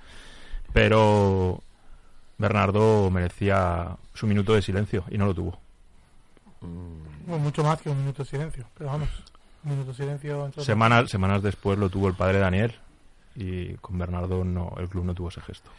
pero 0.72 1.62
Bernardo 2.36 3.10
merecía 3.10 3.96
su 4.14 4.26
minuto 4.26 4.54
de 4.54 4.62
silencio 4.62 5.04
y 5.10 5.18
no 5.18 5.26
lo 5.26 5.34
tuvo. 5.34 5.58
Bueno, 6.60 7.42
mucho 7.42 7.62
más 7.62 7.80
que 7.80 7.90
un 7.90 7.98
minuto 7.98 8.22
de 8.24 8.28
silencio, 8.28 8.64
pero 8.76 8.90
vamos, 8.90 9.08
un 9.64 9.70
minuto 9.70 9.90
de 9.92 9.96
silencio. 9.96 10.50
Semanas, 10.64 11.08
semanas 11.10 11.42
después 11.42 11.78
lo 11.78 11.88
tuvo 11.88 12.08
el 12.08 12.14
padre 12.14 12.38
Daniel 12.38 12.74
y 13.36 13.74
con 13.74 13.98
Bernardo 13.98 14.44
no, 14.44 14.74
el 14.78 14.88
club 14.88 15.04
no 15.04 15.14
tuvo 15.14 15.28
ese 15.28 15.40
gesto. 15.42 15.70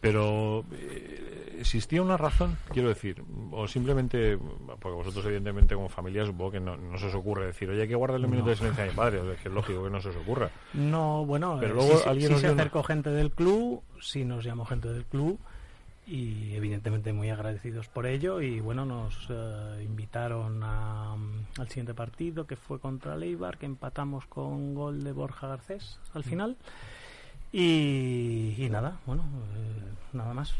Pero 0.00 0.64
eh, 0.72 1.56
existía 1.60 2.00
una 2.00 2.16
razón, 2.16 2.56
quiero 2.72 2.88
decir, 2.88 3.22
o 3.52 3.68
simplemente, 3.68 4.38
porque 4.80 4.96
vosotros 4.96 5.24
evidentemente 5.26 5.74
como 5.74 5.90
familia 5.90 6.24
supongo 6.24 6.52
que 6.52 6.60
no, 6.60 6.76
no 6.76 6.96
se 6.98 7.06
os 7.06 7.14
ocurre 7.14 7.46
decir, 7.46 7.68
oye, 7.68 7.82
hay 7.82 7.88
que 7.88 7.94
guardarle 7.94 8.24
un 8.26 8.32
minuto 8.32 8.48
de 8.50 8.56
silencio 8.56 8.82
a 8.84 8.86
mi 8.86 8.92
padre, 8.94 9.20
o 9.20 9.24
sea, 9.26 9.34
que 9.36 9.48
es 9.48 9.54
lógico 9.54 9.84
que 9.84 9.90
no 9.90 10.00
se 10.00 10.08
os 10.08 10.16
ocurra. 10.16 10.50
No, 10.72 11.26
bueno, 11.26 11.58
Pero 11.60 11.72
eh, 11.72 11.76
luego 11.76 11.98
se- 11.98 12.08
alguien 12.08 12.32
nos 12.32 12.40
se 12.40 12.50
una- 12.50 12.62
acercó 12.62 12.82
gente 12.82 13.10
del 13.10 13.30
club, 13.30 13.82
sí 14.00 14.24
nos 14.24 14.42
llamó 14.42 14.64
gente 14.64 14.88
del 14.88 15.04
club 15.04 15.38
y 16.06 16.54
evidentemente 16.54 17.12
muy 17.12 17.28
agradecidos 17.28 17.86
por 17.88 18.06
ello 18.06 18.40
y 18.40 18.58
bueno, 18.60 18.86
nos 18.86 19.28
eh, 19.28 19.82
invitaron 19.84 20.60
a, 20.64 21.14
mm, 21.14 21.60
al 21.60 21.68
siguiente 21.68 21.92
partido 21.94 22.46
que 22.46 22.56
fue 22.56 22.80
contra 22.80 23.16
Leibar, 23.16 23.58
que 23.58 23.66
empatamos 23.66 24.24
con 24.26 24.74
gol 24.74 25.04
de 25.04 25.12
Borja 25.12 25.46
Garcés 25.46 25.98
al 26.14 26.24
final 26.24 26.56
y, 27.52 28.54
y 28.58 28.68
nada, 28.70 28.98
bueno, 29.06 29.22
eh, 29.56 29.92
nada 30.12 30.34
más. 30.34 30.54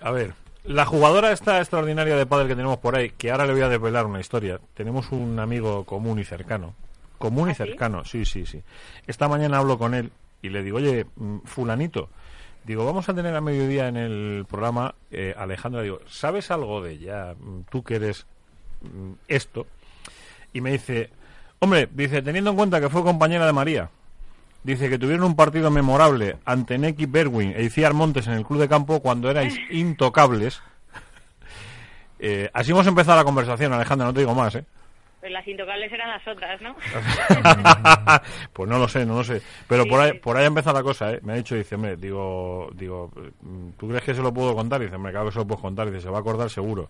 A 0.00 0.10
ver, 0.10 0.34
la 0.64 0.84
jugadora 0.86 1.32
esta 1.32 1.58
extraordinaria 1.58 2.16
de 2.16 2.26
pádel 2.26 2.48
que 2.48 2.56
tenemos 2.56 2.78
por 2.78 2.96
ahí, 2.96 3.10
que 3.10 3.30
ahora 3.30 3.46
le 3.46 3.52
voy 3.52 3.62
a 3.62 3.68
desvelar 3.68 4.06
una 4.06 4.20
historia. 4.20 4.60
Tenemos 4.74 5.10
un 5.12 5.38
amigo 5.38 5.84
común 5.84 6.18
y 6.18 6.24
cercano. 6.24 6.74
Común 7.18 7.48
y 7.48 7.52
¿Ah, 7.52 7.54
sí? 7.54 7.64
cercano, 7.64 8.04
sí, 8.04 8.24
sí, 8.24 8.46
sí. 8.46 8.62
Esta 9.06 9.28
mañana 9.28 9.58
hablo 9.58 9.78
con 9.78 9.94
él 9.94 10.10
y 10.42 10.48
le 10.48 10.62
digo, 10.62 10.78
oye, 10.78 11.06
mm, 11.16 11.40
fulanito, 11.44 12.08
digo, 12.64 12.86
vamos 12.86 13.08
a 13.08 13.14
tener 13.14 13.34
a 13.34 13.40
mediodía 13.40 13.88
en 13.88 13.96
el 13.98 14.46
programa 14.48 14.94
eh, 15.10 15.34
Alejandra, 15.36 15.82
digo, 15.82 16.00
¿sabes 16.08 16.50
algo 16.50 16.82
de 16.82 16.92
ella? 16.92 17.34
Mm, 17.38 17.60
Tú 17.70 17.82
que 17.82 17.96
eres 17.96 18.26
mm, 18.82 19.12
esto. 19.28 19.66
Y 20.52 20.60
me 20.62 20.72
dice, 20.72 21.10
hombre, 21.58 21.88
dice, 21.92 22.22
teniendo 22.22 22.50
en 22.50 22.56
cuenta 22.56 22.80
que 22.80 22.88
fue 22.88 23.02
compañera 23.02 23.44
de 23.46 23.52
María, 23.52 23.90
Dice 24.62 24.90
que 24.90 24.98
tuvieron 24.98 25.24
un 25.24 25.36
partido 25.36 25.70
memorable 25.70 26.36
ante 26.44 26.76
Neki 26.76 27.06
Berwin 27.06 27.54
e 27.56 27.62
Iciar 27.62 27.94
Montes 27.94 28.26
en 28.26 28.34
el 28.34 28.44
club 28.44 28.60
de 28.60 28.68
campo 28.68 29.00
cuando 29.00 29.30
erais 29.30 29.56
intocables. 29.70 30.62
Eh, 32.22 32.50
así 32.52 32.70
hemos 32.72 32.86
empezado 32.86 33.16
la 33.16 33.24
conversación, 33.24 33.72
Alejandra, 33.72 34.06
no 34.06 34.12
te 34.12 34.20
digo 34.20 34.34
más, 34.34 34.54
¿eh? 34.54 34.62
Pues 35.20 35.32
las 35.32 35.46
intocables 35.48 35.90
eran 35.90 36.08
las 36.08 36.28
otras, 36.28 36.60
¿no? 36.60 36.74
pues 38.52 38.68
no 38.68 38.78
lo 38.78 38.88
sé, 38.88 39.06
no 39.06 39.16
lo 39.16 39.24
sé. 39.24 39.40
Pero 39.66 39.84
Sí, 39.84 39.88
por 39.88 40.00
ahí, 40.00 40.12
por 40.14 40.36
ahí 40.36 40.44
ha 40.44 40.48
empezado 40.48 40.76
la 40.76 40.82
cosa, 40.82 41.12
¿eh? 41.12 41.20
Me 41.22 41.32
ha 41.32 41.36
dicho, 41.36 41.54
dice, 41.54 41.74
hombre, 41.76 41.96
digo, 41.96 42.70
digo, 42.74 43.10
¿tú 43.78 43.88
crees 43.88 44.02
que 44.02 44.14
se 44.14 44.20
lo 44.20 44.32
puedo 44.34 44.54
contar? 44.54 44.82
Dice, 44.82 44.96
hombre, 44.96 45.12
claro 45.12 45.26
que 45.28 45.32
se 45.32 45.38
lo 45.38 45.46
puedo 45.46 45.60
contar. 45.60 45.90
Dice, 45.90 46.02
se 46.02 46.10
va 46.10 46.18
a 46.18 46.20
acordar 46.20 46.48
seguro. 46.48 46.88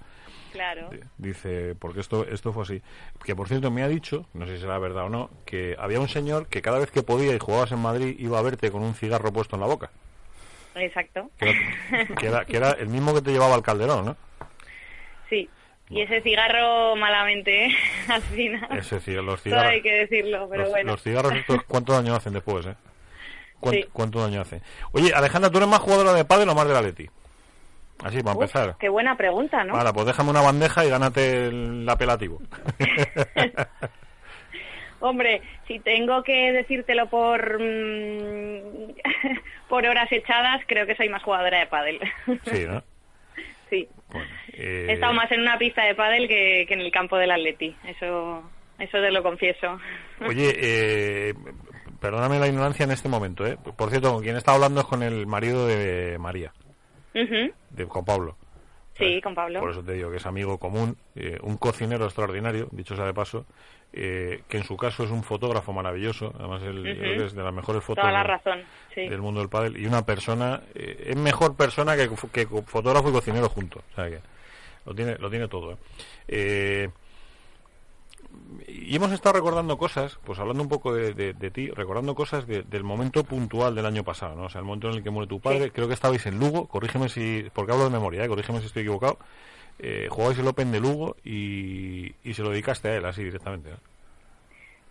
Claro. 0.52 0.90
Dice, 1.18 1.74
porque 1.78 2.00
esto, 2.00 2.26
esto 2.26 2.52
fue 2.52 2.64
así. 2.64 2.82
Que 3.24 3.36
por 3.36 3.48
cierto 3.48 3.70
me 3.70 3.82
ha 3.82 3.88
dicho, 3.88 4.26
no 4.34 4.46
sé 4.46 4.56
si 4.56 4.60
será 4.62 4.78
verdad 4.78 5.04
o 5.04 5.08
no, 5.08 5.30
que 5.44 5.76
había 5.78 6.00
un 6.00 6.08
señor 6.08 6.48
que 6.48 6.60
cada 6.62 6.78
vez 6.78 6.90
que 6.90 7.02
podía 7.02 7.34
y 7.34 7.38
jugabas 7.38 7.72
en 7.72 7.78
Madrid 7.78 8.16
iba 8.18 8.38
a 8.38 8.42
verte 8.42 8.70
con 8.70 8.82
un 8.82 8.94
cigarro 8.94 9.32
puesto 9.32 9.56
en 9.56 9.60
la 9.60 9.66
boca. 9.68 9.90
Exacto. 10.74 11.30
Que 11.38 11.50
era, 11.50 12.14
que 12.16 12.26
era, 12.26 12.44
que 12.44 12.56
era 12.56 12.70
el 12.72 12.88
mismo 12.88 13.12
que 13.14 13.22
te 13.22 13.32
llevaba 13.32 13.54
al 13.54 13.62
calderón, 13.62 14.04
¿no? 14.06 14.16
Sí. 15.28 15.48
Y 15.88 16.02
ese 16.02 16.20
cigarro 16.22 16.94
malamente, 16.96 17.66
¿eh? 17.66 17.70
al 18.08 18.22
final. 18.22 18.78
Es 18.78 18.90
decir, 18.90 19.16
los 19.16 19.26
Todo 19.26 19.38
cigarros. 19.42 19.72
hay 19.72 19.82
que 19.82 19.92
decirlo, 19.92 20.48
pero 20.48 20.62
los, 20.62 20.70
bueno. 20.70 20.92
los 20.92 21.02
cigarros 21.02 21.32
estos, 21.34 21.62
¿cuánto 21.64 21.92
daño 21.92 22.14
hacen 22.14 22.32
después, 22.32 22.66
eh? 22.66 22.74
¿Cuánto, 23.58 23.80
Sí. 23.82 23.88
cuánto 23.92 24.20
daño 24.22 24.40
hacen? 24.40 24.62
Oye, 24.92 25.12
Alejandra, 25.12 25.50
¿tú 25.50 25.58
eres 25.58 25.68
más 25.68 25.80
jugadora 25.80 26.12
de 26.14 26.24
pádel 26.24 26.48
o 26.48 26.54
más 26.54 26.66
de 26.66 26.72
la 26.74 26.82
Leti? 26.82 27.10
Así, 28.02 28.22
para 28.22 28.36
Uf, 28.36 28.42
empezar. 28.42 28.76
qué 28.78 28.88
buena 28.88 29.16
pregunta, 29.16 29.64
¿no? 29.64 29.74
Vale, 29.74 29.92
pues 29.92 30.06
déjame 30.06 30.30
una 30.30 30.40
bandeja 30.40 30.84
y 30.84 30.90
gánate 30.90 31.46
el 31.46 31.88
apelativo. 31.88 32.40
Hombre, 35.00 35.42
si 35.66 35.78
tengo 35.80 36.22
que 36.22 36.52
decírtelo 36.52 37.08
por 37.08 37.58
mm, 37.60 38.92
por 39.68 39.86
horas 39.86 40.10
echadas, 40.12 40.62
creo 40.66 40.86
que 40.86 40.96
soy 40.96 41.08
más 41.08 41.22
jugadora 41.22 41.60
de 41.60 41.66
pádel. 41.66 42.00
sí, 42.44 42.64
¿no? 42.66 42.82
sí. 43.70 43.88
Bueno, 44.10 44.28
eh, 44.52 44.86
He 44.88 44.92
estado 44.92 45.14
más 45.14 45.30
en 45.32 45.40
una 45.40 45.58
pista 45.58 45.84
de 45.84 45.94
pádel 45.94 46.28
que, 46.28 46.64
que 46.66 46.74
en 46.74 46.80
el 46.80 46.90
campo 46.90 47.16
del 47.16 47.30
Atleti. 47.30 47.74
Eso 47.86 48.42
eso 48.80 48.98
te 48.98 49.10
lo 49.10 49.22
confieso. 49.22 49.78
Oye, 50.26 50.54
eh, 50.56 51.34
perdóname 52.00 52.38
la 52.38 52.48
ignorancia 52.48 52.84
en 52.84 52.92
este 52.92 53.10
momento, 53.10 53.46
¿eh? 53.46 53.58
Por 53.76 53.90
cierto, 53.90 54.14
con 54.14 54.22
quien 54.22 54.36
está 54.36 54.54
hablando 54.54 54.80
es 54.80 54.86
con 54.86 55.02
el 55.02 55.26
marido 55.26 55.66
de 55.66 56.16
María, 56.18 56.50
De, 57.12 57.86
con 57.88 58.04
Pablo. 58.04 58.36
Sí, 58.96 59.20
con 59.22 59.34
Pablo. 59.34 59.60
Por 59.60 59.70
eso 59.70 59.82
te 59.82 59.94
digo 59.94 60.10
que 60.10 60.18
es 60.18 60.26
amigo 60.26 60.58
común, 60.58 60.96
eh, 61.14 61.38
un 61.42 61.56
cocinero 61.56 62.04
extraordinario, 62.04 62.68
dicho 62.70 62.94
sea 62.96 63.06
de 63.06 63.14
paso, 63.14 63.46
eh, 63.92 64.42
que 64.48 64.58
en 64.58 64.64
su 64.64 64.76
caso 64.76 65.04
es 65.04 65.10
un 65.10 65.22
fotógrafo 65.24 65.72
maravilloso, 65.72 66.32
además 66.38 66.62
él, 66.62 66.76
yo 66.84 66.94
creo 67.00 67.18
que 67.18 67.24
es 67.26 67.34
de 67.34 67.42
las 67.42 67.52
mejores 67.54 67.82
fotos 67.82 68.02
Toda 68.02 68.12
la 68.12 68.18
del- 68.18 68.28
razón. 68.28 68.60
Sí. 68.94 69.08
del 69.08 69.20
mundo 69.22 69.40
del 69.40 69.48
pádel 69.48 69.78
y 69.78 69.86
una 69.86 70.04
persona 70.04 70.60
eh, 70.74 71.06
es 71.08 71.16
mejor 71.16 71.56
persona 71.56 71.96
que, 71.96 72.08
que 72.32 72.46
fotógrafo 72.66 73.08
y 73.08 73.12
cocinero 73.12 73.48
juntos, 73.48 73.82
o 73.92 73.94
sea 73.96 74.08
que 74.10 74.18
lo 74.86 74.94
tiene 74.94 75.16
lo 75.18 75.30
tiene 75.30 75.48
todo. 75.48 75.72
¿eh? 75.72 75.76
Eh, 76.28 76.88
y 78.68 78.94
hemos 78.96 79.12
estado 79.12 79.34
recordando 79.36 79.78
cosas, 79.78 80.18
pues 80.24 80.38
hablando 80.38 80.62
un 80.62 80.68
poco 80.68 80.94
de, 80.94 81.14
de- 81.14 81.32
de 81.34 81.50
ti, 81.50 81.68
recordando 81.70 82.14
cosas 82.14 82.46
de- 82.46 82.62
del 82.62 82.82
momento 82.84 83.24
puntual 83.24 83.74
del 83.74 83.86
año 83.86 84.02
pasado, 84.04 84.34
¿no? 84.36 84.44
O 84.44 84.48
sea, 84.48 84.60
el 84.60 84.64
momento 84.66 84.88
en 84.88 84.94
el 84.96 85.02
que 85.02 85.10
muere 85.10 85.28
tu 85.28 85.40
padre. 85.40 85.64
Sí. 85.64 85.70
Creo 85.70 85.88
que 85.88 85.94
estabais 85.94 86.24
en 86.26 86.38
Lugo, 86.38 86.66
corrígeme 86.68 87.08
si, 87.08 87.46
porque 87.52 87.72
hablo 87.72 87.84
de 87.84 87.90
memoria, 87.90 88.24
¿eh? 88.24 88.28
corrígeme 88.28 88.60
si 88.60 88.66
estoy 88.66 88.82
equivocado. 88.82 89.18
Eh, 89.78 90.08
jugabais 90.10 90.38
el 90.38 90.46
Open 90.48 90.72
de 90.72 90.80
Lugo 90.80 91.16
y, 91.24 92.12
y 92.24 92.34
se 92.34 92.42
lo 92.42 92.50
dedicaste 92.50 92.88
a 92.88 92.96
él, 92.96 93.04
así 93.06 93.22
directamente. 93.24 93.70
¿no? 93.70 93.76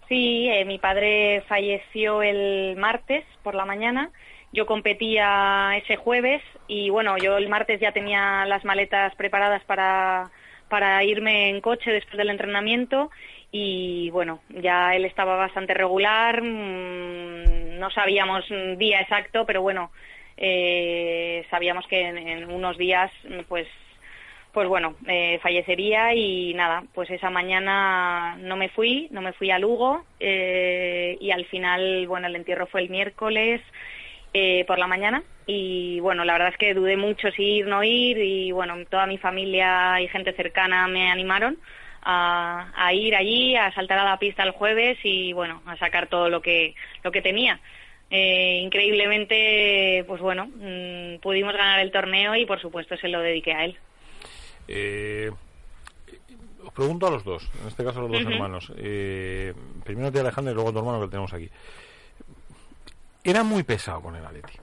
Sí, 0.08 0.48
eh, 0.50 0.66
mi 0.66 0.80
padre 0.80 1.44
falleció 1.48 2.24
el 2.24 2.76
martes 2.78 3.24
por 3.44 3.54
la 3.54 3.66
mañana. 3.66 4.10
Yo 4.52 4.66
competía 4.66 5.78
ese 5.78 5.96
jueves 5.96 6.42
y 6.68 6.90
bueno, 6.90 7.18
yo 7.18 7.38
el 7.38 7.50
martes 7.50 7.80
ya 7.80 7.92
tenía 7.92 8.46
las 8.48 8.66
maletas 8.66 9.14
preparadas 9.16 9.64
para, 9.66 10.32
para 10.70 11.04
irme 11.04 11.50
en 11.50 11.62
coche 11.62 11.92
después 11.92 12.18
del 12.18 12.32
entrenamiento 12.32 13.12
y 13.52 14.10
bueno, 14.12 14.42
ya 14.50 14.96
él 14.96 15.06
estaba 15.06 15.36
bastante 15.36 15.74
regular, 15.74 16.42
mm, 16.42 17.80
no 17.80 17.90
sabíamos 17.92 18.46
día 18.78 19.02
exacto, 19.02 19.46
pero 19.46 19.62
bueno, 19.62 19.92
eh, 20.38 21.46
sabíamos 21.50 21.88
que 21.88 22.02
en, 22.02 22.18
en 22.18 22.52
unos 22.52 22.78
días 22.78 23.12
pues 23.48 23.68
pues 24.52 24.68
bueno, 24.68 24.96
eh, 25.08 25.40
fallecería 25.42 26.14
y 26.16 26.54
nada, 26.56 26.84
pues 26.94 27.10
esa 27.12 27.30
mañana 27.30 28.36
no 28.40 28.58
me 28.58 28.70
fui, 28.70 29.08
no 29.12 29.22
me 29.22 29.34
fui 29.34 29.52
a 29.52 29.60
Lugo 29.60 30.04
eh, 30.20 31.18
y 31.20 31.32
al 31.32 31.46
final, 31.46 32.08
bueno, 32.08 32.28
el 32.28 32.36
entierro 32.36 32.66
fue 32.66 32.82
el 32.82 32.90
miércoles 32.90 33.62
eh, 34.34 34.66
por 34.66 34.80
la 34.80 34.88
mañana 34.88 35.24
y 35.46 36.00
bueno, 36.00 36.26
la 36.26 36.34
verdad 36.34 36.50
es 36.50 36.58
que 36.58 36.74
dudé 36.74 36.98
mucho 36.98 37.32
si 37.32 37.44
ir, 37.58 37.68
no 37.68 37.84
ir 37.84 38.18
y 38.18 38.52
bueno, 38.52 38.76
toda 38.90 39.06
mi 39.06 39.18
familia 39.18 40.02
y 40.02 40.08
gente 40.08 40.34
cercana 40.34 40.88
me 40.88 41.12
animaron 41.12 41.58
a, 42.02 42.72
a 42.76 42.94
ir 42.94 43.16
allí, 43.16 43.56
a 43.56 43.72
saltar 43.74 44.00
a 44.00 44.04
la 44.06 44.20
pista 44.20 44.44
el 44.44 44.52
jueves 44.52 44.98
y 45.04 45.34
bueno, 45.34 45.62
a 45.66 45.78
sacar 45.78 46.08
todo 46.08 46.30
lo 46.30 46.42
que, 46.42 46.76
lo 47.04 47.12
que 47.12 47.22
tenía. 47.22 47.60
Eh, 48.12 48.62
increíblemente, 48.64 50.04
pues 50.08 50.20
bueno, 50.22 50.48
mm, 50.48 51.20
pudimos 51.22 51.54
ganar 51.54 51.80
el 51.80 51.92
torneo 51.92 52.36
y 52.36 52.46
por 52.46 52.60
supuesto 52.60 52.98
se 52.98 53.08
lo 53.08 53.20
dediqué 53.20 53.54
a 53.54 53.66
él. 53.66 53.78
Eh, 54.68 55.32
os 56.66 56.74
pregunto 56.74 57.08
a 57.08 57.12
los 57.12 57.24
dos, 57.24 57.50
en 57.62 57.68
este 57.68 57.84
caso 57.84 58.00
a 58.00 58.02
los 58.04 58.12
dos 58.12 58.22
hermanos. 58.22 58.72
Eh, 58.78 59.54
primero 59.84 60.08
a 60.08 60.12
ti 60.12 60.20
Alejandro 60.20 60.52
y 60.52 60.56
luego 60.56 60.70
a 60.70 60.74
tu 60.74 60.80
hermano 60.80 61.00
que 61.00 61.06
lo 61.06 61.10
tenemos 61.10 61.34
aquí. 61.34 61.50
Era 63.24 63.44
muy 63.44 63.64
pesado 63.64 64.02
con 64.02 64.16
el 64.16 64.26
Atleti. 64.26 64.54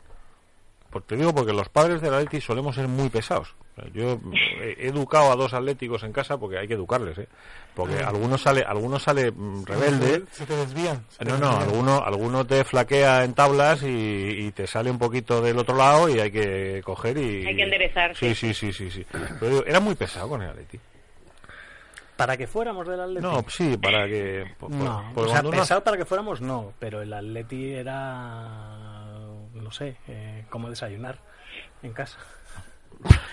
Pues 1.00 1.06
te 1.08 1.16
digo 1.16 1.34
porque 1.34 1.52
los 1.52 1.68
padres 1.68 2.00
del 2.00 2.14
Atleti 2.14 2.40
solemos 2.40 2.74
ser 2.74 2.88
muy 2.88 3.08
pesados. 3.08 3.54
Yo 3.92 4.18
he 4.62 4.86
educado 4.88 5.30
a 5.30 5.36
dos 5.36 5.52
atléticos 5.52 6.02
en 6.02 6.12
casa 6.12 6.38
porque 6.38 6.56
hay 6.56 6.66
que 6.66 6.72
educarles, 6.74 7.18
¿eh? 7.18 7.28
Porque 7.74 7.98
algunos 8.02 8.40
sale, 8.40 8.62
algunos 8.66 9.02
sale 9.02 9.30
mm, 9.30 9.64
rebelde. 9.66 10.22
Se 10.30 10.46
te 10.46 10.56
desvían. 10.56 11.04
se 11.10 11.18
te 11.18 11.24
No, 11.26 11.36
no, 11.36 11.48
desvían. 11.50 11.68
alguno, 11.68 12.02
alguno 12.02 12.46
te 12.46 12.64
flaquea 12.64 13.22
en 13.24 13.34
tablas 13.34 13.82
y, 13.82 13.86
y 14.46 14.50
te 14.52 14.66
sale 14.66 14.90
un 14.90 14.98
poquito 14.98 15.42
del 15.42 15.58
otro 15.58 15.76
lado 15.76 16.08
y 16.08 16.18
hay 16.18 16.30
que 16.30 16.80
coger 16.84 17.18
y... 17.18 17.46
Hay 17.46 17.54
que 17.56 17.62
enderezar, 17.64 18.16
Sí, 18.16 18.34
sí, 18.34 18.54
sí, 18.54 18.72
sí, 18.72 18.90
sí. 18.90 19.04
Pero 19.10 19.50
digo, 19.50 19.64
era 19.66 19.78
muy 19.80 19.94
pesado 19.94 20.30
con 20.30 20.40
el 20.42 20.48
Atleti. 20.48 20.80
Para 22.16 22.34
que 22.38 22.46
fuéramos 22.46 22.88
del 22.88 22.98
Atleti. 22.98 23.20
No, 23.20 23.44
sí, 23.46 23.76
para 23.76 24.06
que... 24.06 24.46
por- 24.58 24.70
por- 24.70 24.78
No, 24.78 25.10
porque 25.14 25.30
o 25.30 25.34
sea, 25.34 25.42
pesado 25.42 25.84
para 25.84 25.98
que 25.98 26.06
fuéramos 26.06 26.40
no, 26.40 26.72
pero 26.78 27.02
el 27.02 27.12
Atleti 27.12 27.74
era, 27.74 28.75
no 29.66 29.72
sé, 29.72 29.96
eh, 30.06 30.44
como 30.48 30.70
desayunar 30.70 31.16
en 31.82 31.92
casa. 31.92 32.20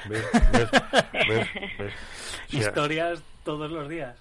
¿Ves? 0.09 0.27
¿Ves? 0.51 0.71
¿Ves? 1.29 1.29
¿Ves? 1.29 1.47
O 2.47 2.49
sea, 2.49 2.59
Historias 2.59 3.23
todos 3.45 3.69
los 3.71 3.87
días. 3.87 4.19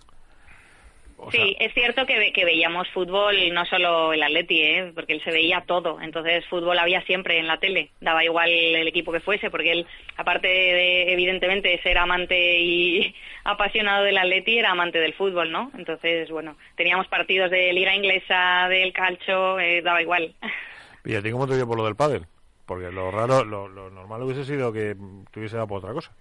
o 1.17 1.31
sea, 1.31 1.43
Sí, 1.43 1.57
es 1.59 1.73
cierto 1.73 2.05
que, 2.05 2.19
ve- 2.19 2.33
que 2.35 2.45
veíamos 2.45 2.87
fútbol, 2.91 3.35
no 3.55 3.65
solo 3.65 4.13
el 4.13 4.23
Atleti, 4.23 4.61
¿eh? 4.63 4.93
porque 4.95 5.15
él 5.15 5.23
se 5.25 5.31
veía 5.31 5.63
todo. 5.67 6.01
Entonces, 6.03 6.45
fútbol 6.49 6.79
había 6.79 7.01
siempre 7.07 7.39
en 7.39 7.47
la 7.47 7.57
tele. 7.57 7.91
Daba 8.01 8.23
igual 8.25 8.51
el 8.51 8.87
equipo 8.87 9.11
que 9.11 9.21
fuese, 9.21 9.49
porque 9.51 9.73
él, 9.73 9.87
aparte 10.19 10.49
de, 10.49 11.13
evidentemente, 11.15 11.81
ser 11.83 11.97
amante 11.97 12.61
y 12.61 13.15
apasionado 13.45 14.05
del 14.05 14.19
Atleti, 14.19 14.59
era 14.59 14.71
amante 14.73 14.99
del 15.01 15.15
fútbol, 15.15 15.51
¿no? 15.51 15.71
Entonces, 15.79 16.31
bueno, 16.31 16.59
teníamos 16.77 17.09
partidos 17.09 17.51
de 17.51 17.73
Liga 17.73 17.95
Inglesa, 17.95 18.69
del 18.69 18.93
calcio, 18.93 19.59
eh, 19.59 19.81
daba 19.81 20.03
igual. 20.03 20.35
¿Y 21.05 21.15
a 21.15 21.23
ti 21.23 21.31
cómo 21.31 21.47
te 21.47 21.57
dio 21.57 21.67
por 21.67 21.77
lo 21.77 21.85
del 21.85 21.97
pádel? 21.97 22.27
Porque 22.67 22.91
lo 22.91 23.11
raro, 23.11 23.45
lo, 23.45 23.69
lo 23.69 23.91
normal 23.91 24.23
hubiese 24.23 24.45
sido 24.45 24.73
que 24.73 24.97
te 25.31 25.41
hubiese 25.41 25.57
dado 25.57 25.69
por 25.69 25.79
otra 25.79 25.93
cosa. 25.93 26.13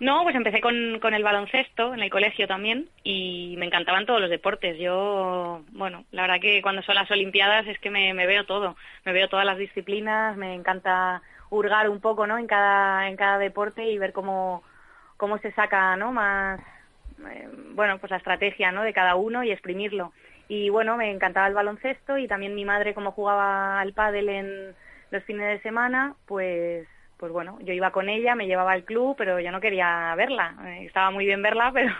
No, 0.00 0.22
pues 0.22 0.36
empecé 0.36 0.60
con, 0.60 1.00
con 1.00 1.12
el 1.12 1.24
baloncesto 1.24 1.92
en 1.92 2.00
el 2.00 2.10
colegio 2.10 2.46
también 2.46 2.88
y 3.02 3.56
me 3.58 3.66
encantaban 3.66 4.06
todos 4.06 4.20
los 4.20 4.30
deportes. 4.30 4.78
Yo, 4.78 5.62
bueno, 5.72 6.04
la 6.12 6.22
verdad 6.22 6.40
que 6.40 6.62
cuando 6.62 6.82
son 6.82 6.94
las 6.94 7.10
Olimpiadas 7.10 7.66
es 7.66 7.80
que 7.80 7.90
me, 7.90 8.14
me 8.14 8.26
veo 8.26 8.44
todo, 8.44 8.76
me 9.04 9.12
veo 9.12 9.28
todas 9.28 9.44
las 9.44 9.58
disciplinas, 9.58 10.36
me 10.36 10.54
encanta 10.54 11.20
hurgar 11.50 11.88
un 11.88 12.00
poco, 12.00 12.28
¿no? 12.28 12.38
En 12.38 12.46
cada 12.46 13.08
en 13.08 13.16
cada 13.16 13.38
deporte 13.38 13.90
y 13.90 13.98
ver 13.98 14.12
cómo 14.12 14.62
cómo 15.16 15.38
se 15.38 15.50
saca, 15.52 15.96
¿no? 15.96 16.12
Más, 16.12 16.60
eh, 17.28 17.48
bueno, 17.72 17.98
pues 17.98 18.10
la 18.10 18.18
estrategia, 18.18 18.70
¿no? 18.70 18.82
De 18.82 18.92
cada 18.92 19.16
uno 19.16 19.42
y 19.42 19.50
exprimirlo. 19.50 20.12
Y 20.48 20.70
bueno, 20.70 20.96
me 20.96 21.10
encantaba 21.10 21.46
el 21.46 21.54
baloncesto 21.54 22.16
y 22.16 22.26
también 22.26 22.54
mi 22.54 22.64
madre 22.64 22.94
como 22.94 23.12
jugaba 23.12 23.80
al 23.80 23.92
pádel 23.92 24.28
en 24.30 24.74
los 25.10 25.24
fines 25.24 25.46
de 25.48 25.60
semana, 25.62 26.14
pues 26.26 26.86
pues 27.18 27.32
bueno, 27.32 27.58
yo 27.62 27.72
iba 27.72 27.90
con 27.90 28.08
ella, 28.08 28.36
me 28.36 28.46
llevaba 28.46 28.72
al 28.72 28.84
club, 28.84 29.16
pero 29.18 29.40
yo 29.40 29.50
no 29.50 29.60
quería 29.60 30.14
verla. 30.16 30.54
Eh, 30.66 30.86
estaba 30.86 31.10
muy 31.10 31.26
bien 31.26 31.42
verla, 31.42 31.70
pero 31.74 31.92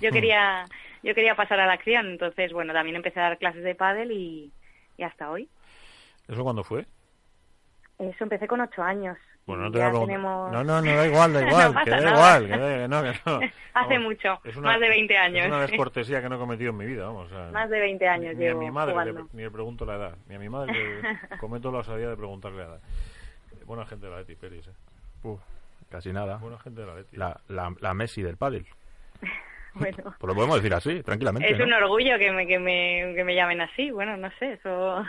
yo 0.00 0.10
quería 0.10 0.64
yo 1.02 1.14
quería 1.14 1.34
pasar 1.34 1.60
a 1.60 1.66
la 1.66 1.72
acción. 1.74 2.06
Entonces, 2.06 2.52
bueno, 2.52 2.72
también 2.72 2.96
empecé 2.96 3.20
a 3.20 3.24
dar 3.24 3.38
clases 3.38 3.64
de 3.64 3.74
pádel 3.74 4.12
y, 4.12 4.52
y 4.96 5.02
hasta 5.02 5.30
hoy. 5.30 5.48
¿Eso 6.28 6.42
cuándo 6.44 6.62
fue? 6.62 6.86
Eso 7.98 8.24
empecé 8.24 8.46
con 8.46 8.60
ocho 8.60 8.82
años. 8.82 9.18
Bueno, 9.46 9.64
no 9.64 9.70
te 9.72 9.78
ya 9.78 9.88
voy 9.90 10.02
a 10.02 10.06
tenemos... 10.06 10.52
No, 10.52 10.64
no, 10.64 10.80
no, 10.80 10.94
da 10.96 11.06
igual, 11.06 11.32
da 11.34 11.42
igual, 11.46 11.74
No 11.74 11.84
que 11.84 11.90
da 11.90 12.00
nada. 12.00 12.10
igual, 12.40 12.46
que, 12.46 12.56
da- 12.58 12.78
que 12.78 12.88
no, 12.88 13.02
que 13.02 13.12
no. 13.26 13.36
Hace 13.74 13.94
Vamos, 13.94 14.00
mucho, 14.02 14.40
es 14.44 14.56
una- 14.56 14.68
más 14.70 14.80
de 14.80 14.88
20 14.88 15.14
Es 15.14 15.20
años. 15.20 15.46
una 15.48 15.60
descortesía 15.66 16.22
que 16.22 16.28
no 16.30 16.36
he 16.36 16.38
cometido 16.38 16.70
en 16.70 16.76
mi 16.78 16.86
vida, 16.86 17.04
vamos. 17.06 17.26
o 17.26 17.28
sea, 17.34 17.50
Más 17.52 17.68
de 17.68 17.78
20 17.80 18.08
años 18.08 18.36
ni 18.36 18.44
a 18.44 18.48
llevo 18.48 18.60
mi 18.60 18.70
madre 18.70 18.94
le, 19.12 19.24
ni 19.34 19.42
le 19.42 19.50
pregunto 19.50 19.84
la 19.84 19.96
edad. 19.96 20.14
Ni 20.28 20.36
a 20.36 20.38
mi 20.38 20.48
madre 20.48 20.72
le 20.72 21.18
cometo 21.38 21.70
la 21.70 21.78
osadía 21.80 22.08
de 22.08 22.16
preguntarle 22.16 22.58
la 22.58 22.64
edad. 22.64 22.80
Buena 23.66 23.84
gente 23.86 24.06
de 24.06 24.12
la 24.12 24.18
Leti, 24.18 24.34
Peris, 24.34 24.66
eh. 24.66 24.70
Uf, 25.24 25.40
casi 25.90 26.12
nada. 26.12 26.36
Buena 26.38 26.58
gente 26.58 26.80
de 26.80 26.86
la 26.86 26.94
Leti. 26.94 27.16
La, 27.16 27.38
la, 27.48 27.74
la 27.80 27.92
Messi 27.94 28.22
del 28.22 28.36
pádel. 28.38 28.66
Bueno, 29.74 29.96
Pues 30.18 30.28
lo 30.28 30.34
podemos 30.34 30.56
decir 30.56 30.72
así, 30.72 31.02
tranquilamente. 31.02 31.50
es 31.50 31.58
¿no? 31.58 31.64
un 31.64 31.72
orgullo 31.72 32.16
que 32.18 32.30
me, 32.30 32.46
que, 32.46 32.58
me, 32.60 33.12
que 33.14 33.24
me 33.24 33.34
llamen 33.34 33.60
así. 33.60 33.90
Bueno, 33.90 34.16
no 34.16 34.30
sé, 34.38 34.52
eso... 34.52 35.04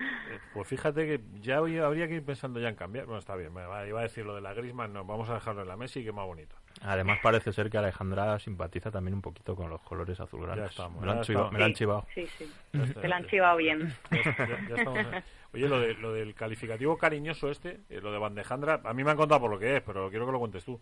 Eh, 0.00 0.38
Pues 0.54 0.66
fíjate 0.68 1.06
que 1.06 1.20
ya 1.40 1.58
habría 1.58 2.08
que 2.08 2.14
ir 2.14 2.24
pensando 2.24 2.58
ya 2.60 2.68
en 2.68 2.74
cambiar. 2.74 3.04
Bueno, 3.06 3.18
está 3.18 3.36
bien, 3.36 3.52
me 3.52 3.64
va- 3.66 3.86
iba 3.86 4.00
a 4.00 4.02
decir 4.04 4.24
lo 4.24 4.34
de 4.34 4.40
la 4.40 4.54
Griezmann, 4.54 4.92
no, 4.92 5.04
vamos 5.04 5.28
a 5.28 5.34
dejarlo 5.34 5.62
en 5.62 5.68
la 5.68 5.76
Messi, 5.76 6.02
que 6.04 6.12
más 6.12 6.24
bonito. 6.26 6.56
Además 6.82 7.18
parece 7.22 7.52
ser 7.52 7.68
que 7.68 7.78
Alejandra 7.78 8.38
simpatiza 8.38 8.90
también 8.90 9.14
un 9.14 9.22
poquito 9.22 9.54
con 9.54 9.68
los 9.68 9.80
colores 9.82 10.18
azulgranas. 10.20 10.58
Ya 10.58 10.66
estamos, 10.66 11.00
me 11.00 11.06
lo 11.06 11.12
han, 11.12 11.20
chiva- 11.22 11.50
lo 11.52 11.64
han 11.64 11.70
Sí, 11.70 11.74
chivado. 11.74 12.06
Sí, 12.14 12.26
sí. 12.38 12.52
Está, 12.72 13.00
Te 13.00 13.08
la 13.08 13.16
han 13.16 13.26
chivado 13.26 13.56
bien. 13.58 13.94
ya- 14.10 14.22
ya- 14.46 14.68
ya 14.68 14.74
estamos. 14.76 15.06
Oye, 15.52 15.68
lo, 15.68 15.80
de, 15.80 15.94
lo 15.94 16.12
del 16.12 16.34
calificativo 16.34 16.96
cariñoso 16.96 17.50
este, 17.50 17.80
eh, 17.88 18.00
lo 18.00 18.12
de 18.12 18.18
Bandejandra, 18.18 18.80
a 18.84 18.94
mí 18.94 19.02
me 19.04 19.10
han 19.10 19.16
contado 19.16 19.40
por 19.40 19.50
lo 19.50 19.58
que 19.58 19.76
es, 19.76 19.82
pero 19.82 20.08
quiero 20.10 20.24
que 20.26 20.32
lo 20.32 20.38
cuentes 20.38 20.64
tú. 20.64 20.80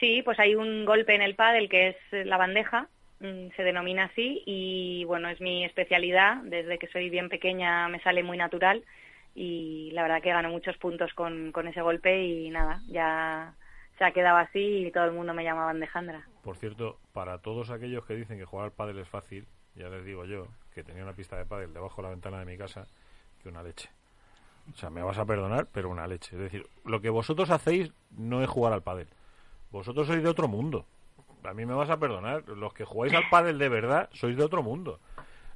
Sí, 0.00 0.22
pues 0.24 0.38
hay 0.40 0.54
un 0.54 0.84
golpe 0.84 1.14
en 1.14 1.22
el 1.22 1.36
pádel 1.36 1.68
que 1.68 1.88
es 1.90 2.26
la 2.26 2.36
bandeja, 2.38 2.88
se 3.56 3.62
denomina 3.62 4.04
así 4.04 4.42
y 4.46 5.04
bueno, 5.04 5.28
es 5.28 5.40
mi 5.40 5.64
especialidad, 5.64 6.42
desde 6.44 6.78
que 6.78 6.88
soy 6.88 7.08
bien 7.08 7.28
pequeña 7.28 7.88
me 7.88 8.00
sale 8.00 8.22
muy 8.22 8.36
natural 8.36 8.84
y 9.34 9.90
la 9.92 10.02
verdad 10.02 10.20
que 10.20 10.30
gano 10.30 10.50
muchos 10.50 10.76
puntos 10.78 11.12
con, 11.14 11.52
con 11.52 11.68
ese 11.68 11.82
golpe 11.82 12.24
y 12.24 12.50
nada, 12.50 12.82
ya 12.88 13.54
se 13.96 14.04
ha 14.04 14.12
quedado 14.12 14.38
así 14.38 14.86
y 14.86 14.90
todo 14.90 15.04
el 15.04 15.12
mundo 15.12 15.34
me 15.34 15.44
llama 15.44 15.66
bandejandra. 15.66 16.26
Por 16.42 16.56
cierto, 16.56 16.98
para 17.12 17.38
todos 17.38 17.70
aquellos 17.70 18.04
que 18.04 18.16
dicen 18.16 18.38
que 18.38 18.44
jugar 18.44 18.66
al 18.66 18.72
pádel 18.72 18.98
es 18.98 19.08
fácil, 19.08 19.46
ya 19.76 19.88
les 19.88 20.04
digo 20.04 20.24
yo 20.24 20.48
que 20.74 20.82
tenía 20.82 21.02
una 21.02 21.14
pista 21.14 21.36
de 21.36 21.46
pádel 21.46 21.72
debajo 21.72 22.02
de 22.02 22.08
la 22.08 22.10
ventana 22.10 22.40
de 22.40 22.46
mi 22.46 22.58
casa 22.58 22.86
que 23.42 23.48
una 23.48 23.62
leche. 23.62 23.88
O 24.72 24.76
sea, 24.76 24.90
me 24.90 25.02
vas 25.02 25.18
a 25.18 25.24
perdonar, 25.24 25.66
pero 25.72 25.90
una 25.90 26.06
leche. 26.06 26.36
Es 26.36 26.42
decir, 26.42 26.66
lo 26.84 27.00
que 27.00 27.10
vosotros 27.10 27.50
hacéis 27.50 27.92
no 28.10 28.42
es 28.42 28.48
jugar 28.48 28.72
al 28.72 28.82
pádel. 28.82 29.08
Vosotros 29.70 30.06
sois 30.06 30.22
de 30.22 30.28
otro 30.28 30.48
mundo. 30.48 30.86
A 31.44 31.54
mí 31.54 31.66
me 31.66 31.74
vas 31.74 31.90
a 31.90 31.98
perdonar. 31.98 32.48
Los 32.48 32.72
que 32.72 32.84
jugáis 32.84 33.14
al 33.14 33.28
pádel 33.30 33.58
de 33.58 33.68
verdad 33.68 34.08
sois 34.12 34.36
de 34.36 34.44
otro 34.44 34.62
mundo. 34.62 35.00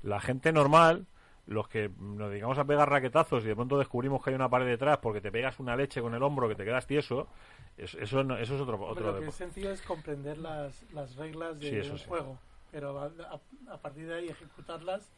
La 0.02 0.20
gente 0.20 0.52
normal, 0.52 1.06
los 1.46 1.68
que 1.68 1.90
nos 1.98 2.30
dedicamos 2.30 2.58
a 2.58 2.64
pegar 2.64 2.88
raquetazos 2.90 3.44
y 3.44 3.48
de 3.48 3.54
pronto 3.54 3.78
descubrimos 3.78 4.22
que 4.22 4.30
hay 4.30 4.36
una 4.36 4.48
pared 4.48 4.66
detrás 4.66 4.98
porque 4.98 5.20
te 5.20 5.30
pegas 5.30 5.58
una 5.60 5.76
leche 5.76 6.00
con 6.00 6.14
el 6.14 6.22
hombro 6.22 6.48
que 6.48 6.54
te 6.54 6.64
quedas 6.64 6.86
tieso, 6.86 7.28
es- 7.76 7.94
eso, 7.94 8.24
no- 8.24 8.36
eso 8.36 8.54
es 8.56 8.60
otro, 8.60 8.80
otro 8.84 9.12
lo 9.12 9.18
que 9.18 9.26
es 9.26 9.34
sencillo 9.34 9.70
es 9.70 9.82
comprender 9.82 10.38
las, 10.38 10.82
las 10.92 11.14
reglas 11.16 11.60
de 11.60 11.68
Sí, 11.70 11.76
eso 11.76 11.92
un 11.92 11.98
sí. 11.98 12.04
juego, 12.08 12.38
pero 12.72 12.98
a, 12.98 13.06
a- 13.06 13.72
a 13.74 13.78
partir 13.78 14.06
de 14.06 14.14
ahí 14.14 14.28
ejecutarlas 14.28 15.12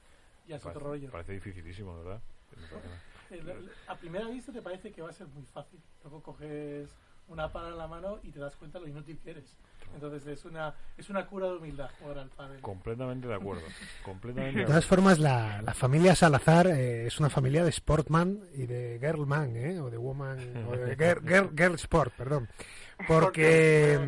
ya 0.47 0.57
es 0.57 0.67
otro 0.67 0.81
rollo. 0.81 1.11
parece 1.11 1.33
dificilísimo, 1.33 1.97
¿verdad? 1.99 2.21
A 3.87 3.95
primera 3.97 4.27
vista 4.29 4.53
te 4.53 4.63
parece 4.63 4.91
que 4.91 5.03
va 5.03 5.11
a 5.11 5.13
ser 5.13 5.27
muy 5.29 5.45
fácil. 5.45 5.81
Luego 6.03 6.23
coges 6.23 6.97
una 7.29 7.53
pala 7.53 7.69
en 7.69 7.79
la 7.79 7.87
mano 7.87 8.19
y 8.23 8.31
te 8.31 8.39
das 8.41 8.55
cuenta 8.57 8.79
lo 8.79 8.87
inútil 8.89 9.19
que 9.23 9.31
eres. 9.31 9.57
Entonces 9.95 10.27
es 10.27 10.45
una 10.45 10.75
es 10.99 11.09
una 11.09 11.27
cura 11.27 11.47
de 11.49 11.57
humildad 11.57 11.89
jugar 11.99 12.19
al 12.19 12.29
pádel. 12.29 12.61
Completamente 12.61 13.27
de 13.27 13.35
acuerdo. 13.35 13.63
Completamente 14.05 14.55
De 14.59 14.61
de 14.61 14.67
todas 14.67 14.85
formas, 14.85 15.19
la, 15.19 15.63
la 15.63 15.73
familia 15.75 16.15
Salazar 16.15 16.67
eh, 16.67 17.07
es 17.07 17.19
una 17.21 17.31
familia 17.31 17.65
de 17.65 17.73
Sportman 17.73 18.39
y 18.55 18.67
de 18.67 18.99
Girlman, 19.01 19.57
¿eh? 19.57 19.81
o 19.81 19.89
de 19.91 19.97
Woman, 19.97 20.39
o 20.69 20.73
de 20.77 20.95
girl, 20.99 21.21
girl- 21.27 21.51
girl 21.57 21.75
Sport, 21.77 22.13
perdón. 22.15 22.49
Porque, 23.07 23.99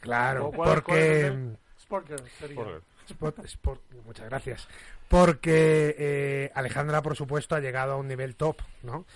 claro, 0.00 0.50
¿Cuál- 0.54 0.82
cuál 0.82 0.98
es 0.98 1.24
porque 1.24 1.56
Sport 1.78 2.06
Girl 2.08 2.22
sería. 2.38 2.56
Por- 2.56 2.82
Sport, 3.08 3.38
Sport- 3.44 3.80
muchas 4.04 4.26
gracias. 4.28 4.68
Porque 5.08 5.94
eh, 5.96 6.50
Alejandra, 6.54 7.00
por 7.02 7.14
supuesto, 7.16 7.54
ha 7.54 7.60
llegado 7.60 7.92
a 7.92 7.96
un 7.96 8.08
nivel 8.08 8.34
top, 8.34 8.56
¿no? 8.82 9.06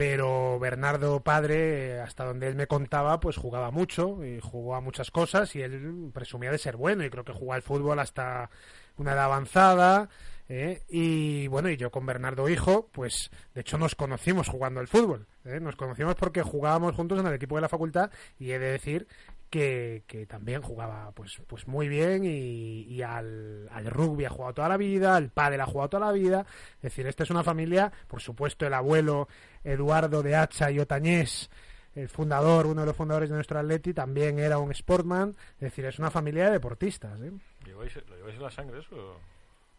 Pero 0.00 0.58
Bernardo 0.58 1.20
padre, 1.22 1.96
eh, 1.96 2.00
hasta 2.00 2.24
donde 2.24 2.48
él 2.48 2.54
me 2.54 2.66
contaba, 2.66 3.20
pues 3.20 3.36
jugaba 3.36 3.70
mucho 3.70 4.24
y 4.24 4.40
jugó 4.40 4.74
a 4.74 4.80
muchas 4.80 5.10
cosas 5.10 5.54
y 5.54 5.60
él 5.60 6.10
presumía 6.14 6.50
de 6.50 6.56
ser 6.56 6.78
bueno 6.78 7.04
y 7.04 7.10
creo 7.10 7.22
que 7.22 7.34
jugó 7.34 7.52
al 7.52 7.60
fútbol 7.60 7.98
hasta 7.98 8.48
una 8.96 9.12
edad 9.12 9.24
avanzada. 9.24 10.08
¿eh? 10.48 10.84
Y 10.88 11.48
bueno, 11.48 11.68
y 11.68 11.76
yo 11.76 11.90
con 11.90 12.06
Bernardo 12.06 12.48
hijo, 12.48 12.88
pues 12.92 13.30
de 13.52 13.60
hecho 13.60 13.76
nos 13.76 13.94
conocimos 13.94 14.48
jugando 14.48 14.80
al 14.80 14.88
fútbol. 14.88 15.26
¿eh? 15.44 15.60
Nos 15.60 15.76
conocimos 15.76 16.14
porque 16.14 16.40
jugábamos 16.40 16.94
juntos 16.94 17.20
en 17.20 17.26
el 17.26 17.34
equipo 17.34 17.56
de 17.56 17.60
la 17.60 17.68
facultad 17.68 18.10
y 18.38 18.52
he 18.52 18.58
de 18.58 18.70
decir 18.70 19.06
que, 19.50 20.04
que 20.06 20.26
también 20.26 20.62
jugaba 20.62 21.10
pues 21.12 21.42
pues 21.46 21.66
muy 21.66 21.88
bien 21.88 22.24
y, 22.24 22.82
y 22.82 23.02
al, 23.02 23.68
al 23.70 23.86
rugby 23.86 24.24
ha 24.24 24.30
jugado 24.30 24.54
toda 24.54 24.68
la 24.68 24.76
vida, 24.76 25.16
al 25.16 25.30
pádel 25.30 25.60
ha 25.60 25.66
jugado 25.66 25.90
toda 25.90 26.06
la 26.06 26.12
vida. 26.12 26.46
Es 26.76 26.82
decir, 26.82 27.06
esta 27.06 27.24
es 27.24 27.30
una 27.30 27.42
familia, 27.42 27.92
por 28.06 28.20
supuesto, 28.22 28.66
el 28.66 28.74
abuelo 28.74 29.28
Eduardo 29.64 30.22
de 30.22 30.36
Hacha 30.36 30.70
y 30.70 30.78
Otañés, 30.78 31.50
el 31.94 32.08
fundador, 32.08 32.66
uno 32.66 32.82
de 32.82 32.86
los 32.86 32.96
fundadores 32.96 33.28
de 33.28 33.34
nuestro 33.34 33.58
Atleti, 33.58 33.92
también 33.92 34.38
era 34.38 34.58
un 34.58 34.72
sportman. 34.72 35.36
Es 35.54 35.60
decir, 35.60 35.84
es 35.84 35.98
una 35.98 36.10
familia 36.10 36.46
de 36.46 36.52
deportistas. 36.52 37.20
¿eh? 37.20 37.32
¿Lleváis, 37.64 37.94
¿Lo 38.08 38.16
lleváis 38.16 38.36
en 38.36 38.42
la 38.42 38.50
sangre 38.50 38.78
eso? 38.78 39.18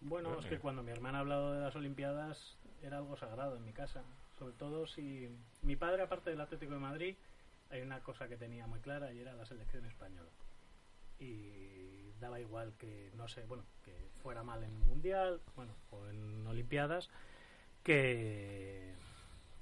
Bueno, 0.01 0.37
es 0.39 0.45
que 0.45 0.55
eh. 0.55 0.59
cuando 0.59 0.83
mi 0.83 0.91
hermana 0.91 1.19
ha 1.19 1.21
hablado 1.21 1.53
de 1.53 1.61
las 1.61 1.75
Olimpiadas 1.75 2.57
era 2.83 2.97
algo 2.97 3.15
sagrado 3.15 3.55
en 3.55 3.63
mi 3.63 3.71
casa. 3.71 4.03
Sobre 4.37 4.53
todo 4.53 4.87
si 4.87 5.29
mi 5.61 5.75
padre, 5.75 6.01
aparte 6.01 6.31
del 6.31 6.41
Atlético 6.41 6.73
de 6.73 6.79
Madrid, 6.79 7.15
hay 7.71 7.81
una 7.81 7.99
cosa 8.01 8.27
que 8.27 8.37
tenía 8.37 8.67
muy 8.67 8.79
clara 8.79 9.11
y 9.13 9.19
era 9.19 9.33
la 9.33 9.45
selección 9.45 9.85
española. 9.85 10.29
Y 11.19 12.11
daba 12.19 12.39
igual 12.39 12.73
que, 12.77 13.11
no 13.15 13.27
sé, 13.27 13.43
bueno, 13.45 13.63
que 13.83 13.93
fuera 14.21 14.43
mal 14.43 14.63
en 14.63 14.77
Mundial, 14.79 15.41
bueno, 15.55 15.73
o 15.91 16.07
en 16.07 16.45
Olimpiadas, 16.47 17.09
que, 17.83 18.93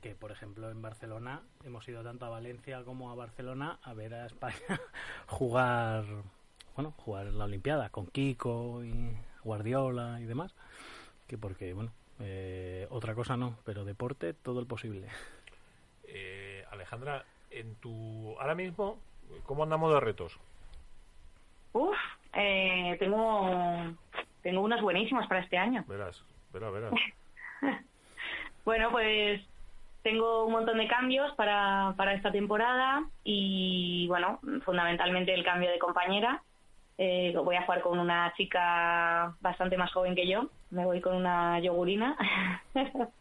que 0.01 0.15
por 0.15 0.31
ejemplo 0.31 0.69
en 0.69 0.81
Barcelona 0.81 1.41
hemos 1.63 1.87
ido 1.87 2.03
tanto 2.03 2.25
a 2.25 2.29
Valencia 2.29 2.83
como 2.83 3.11
a 3.11 3.15
Barcelona 3.15 3.79
a 3.83 3.93
ver 3.93 4.13
a 4.13 4.25
España 4.25 4.59
jugar 5.27 6.05
bueno 6.75 6.91
jugar 6.97 7.27
en 7.27 7.37
la 7.37 7.45
Olimpiada 7.45 7.89
con 7.89 8.07
Kiko 8.07 8.83
y 8.83 9.15
Guardiola 9.43 10.19
y 10.21 10.25
demás 10.25 10.53
que 11.27 11.37
porque 11.37 11.73
bueno 11.73 11.91
eh, 12.19 12.87
otra 12.89 13.15
cosa 13.15 13.37
no 13.37 13.57
pero 13.63 13.85
deporte 13.85 14.33
todo 14.33 14.59
el 14.59 14.67
posible 14.67 15.07
Eh, 16.11 16.65
Alejandra, 16.71 17.23
en 17.51 17.75
tu 17.75 18.35
ahora 18.39 18.55
mismo, 18.55 18.97
¿cómo 19.45 19.63
andamos 19.63 19.93
de 19.93 19.99
retos? 19.99 20.37
Uf, 21.73 21.97
eh, 22.33 22.95
tengo, 22.99 23.93
tengo 24.41 24.61
unos 24.61 24.81
buenísimos 24.81 25.27
para 25.27 25.41
este 25.41 25.57
año. 25.57 25.83
Verás, 25.87 26.23
verás, 26.53 26.73
verás. 26.73 26.93
Bueno, 28.65 28.91
pues 28.91 29.41
tengo 30.03 30.45
un 30.45 30.51
montón 30.51 30.77
de 30.77 30.87
cambios 30.87 31.33
para, 31.35 31.93
para 31.97 32.13
esta 32.13 32.31
temporada 32.31 33.03
y, 33.23 34.05
bueno, 34.07 34.39
fundamentalmente 34.63 35.33
el 35.33 35.43
cambio 35.43 35.71
de 35.71 35.79
compañera. 35.79 36.43
Eh, 36.97 37.33
voy 37.43 37.55
a 37.55 37.63
jugar 37.63 37.81
con 37.81 37.97
una 37.97 38.31
chica 38.35 39.33
bastante 39.41 39.75
más 39.75 39.91
joven 39.91 40.15
que 40.15 40.27
yo. 40.27 40.49
Me 40.69 40.85
voy 40.85 41.01
con 41.01 41.15
una 41.15 41.59
yogurina. 41.59 42.15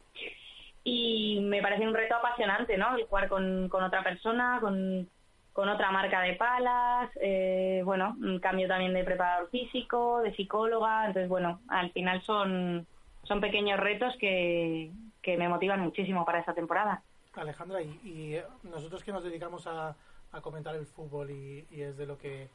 y 0.89 1.41
me 1.41 1.61
parece 1.61 1.87
un 1.87 1.95
reto 1.95 2.15
apasionante, 2.15 2.77
¿no? 2.79 2.97
El 2.97 3.05
jugar 3.07 3.29
con, 3.29 3.69
con 3.69 3.85
otra 3.85 4.03
persona, 4.03 4.59
con, 4.61 5.09
con 5.53 5.69
otra 5.69 5.91
marca 5.91 6.21
de 6.23 6.35
palas, 6.35 7.11
eh, 7.21 7.83
bueno, 7.85 8.17
un 8.21 8.39
cambio 8.39 8.67
también 8.69 8.95
de 8.95 9.05
preparador 9.05 9.51
físico, 9.51 10.21
de 10.23 10.35
psicóloga, 10.35 11.07
entonces 11.07 11.29
bueno, 11.29 11.61
al 11.69 11.91
final 11.93 12.23
son, 12.23 12.87
son 13.25 13.41
pequeños 13.41 13.79
retos 13.79 14.15
que, 14.19 14.91
que 15.21 15.37
me 15.37 15.49
motivan 15.49 15.81
muchísimo 15.81 16.25
para 16.25 16.41
esta 16.41 16.55
temporada. 16.55 17.03
Alejandra, 17.35 17.83
y, 17.83 18.01
y, 18.03 18.35
eh, 18.37 18.45
nosotros 18.63 19.05
que 19.05 19.13
nos 19.13 19.23
dedicamos 19.23 19.67
a, 19.67 19.95
a 20.33 20.41
comentar 20.41 20.75
el 20.75 20.87
fútbol 20.87 21.31
y, 21.31 21.67
y, 21.71 21.83
es 21.83 21.97
de 21.97 22.07
lo 22.07 22.19
que 22.19 22.49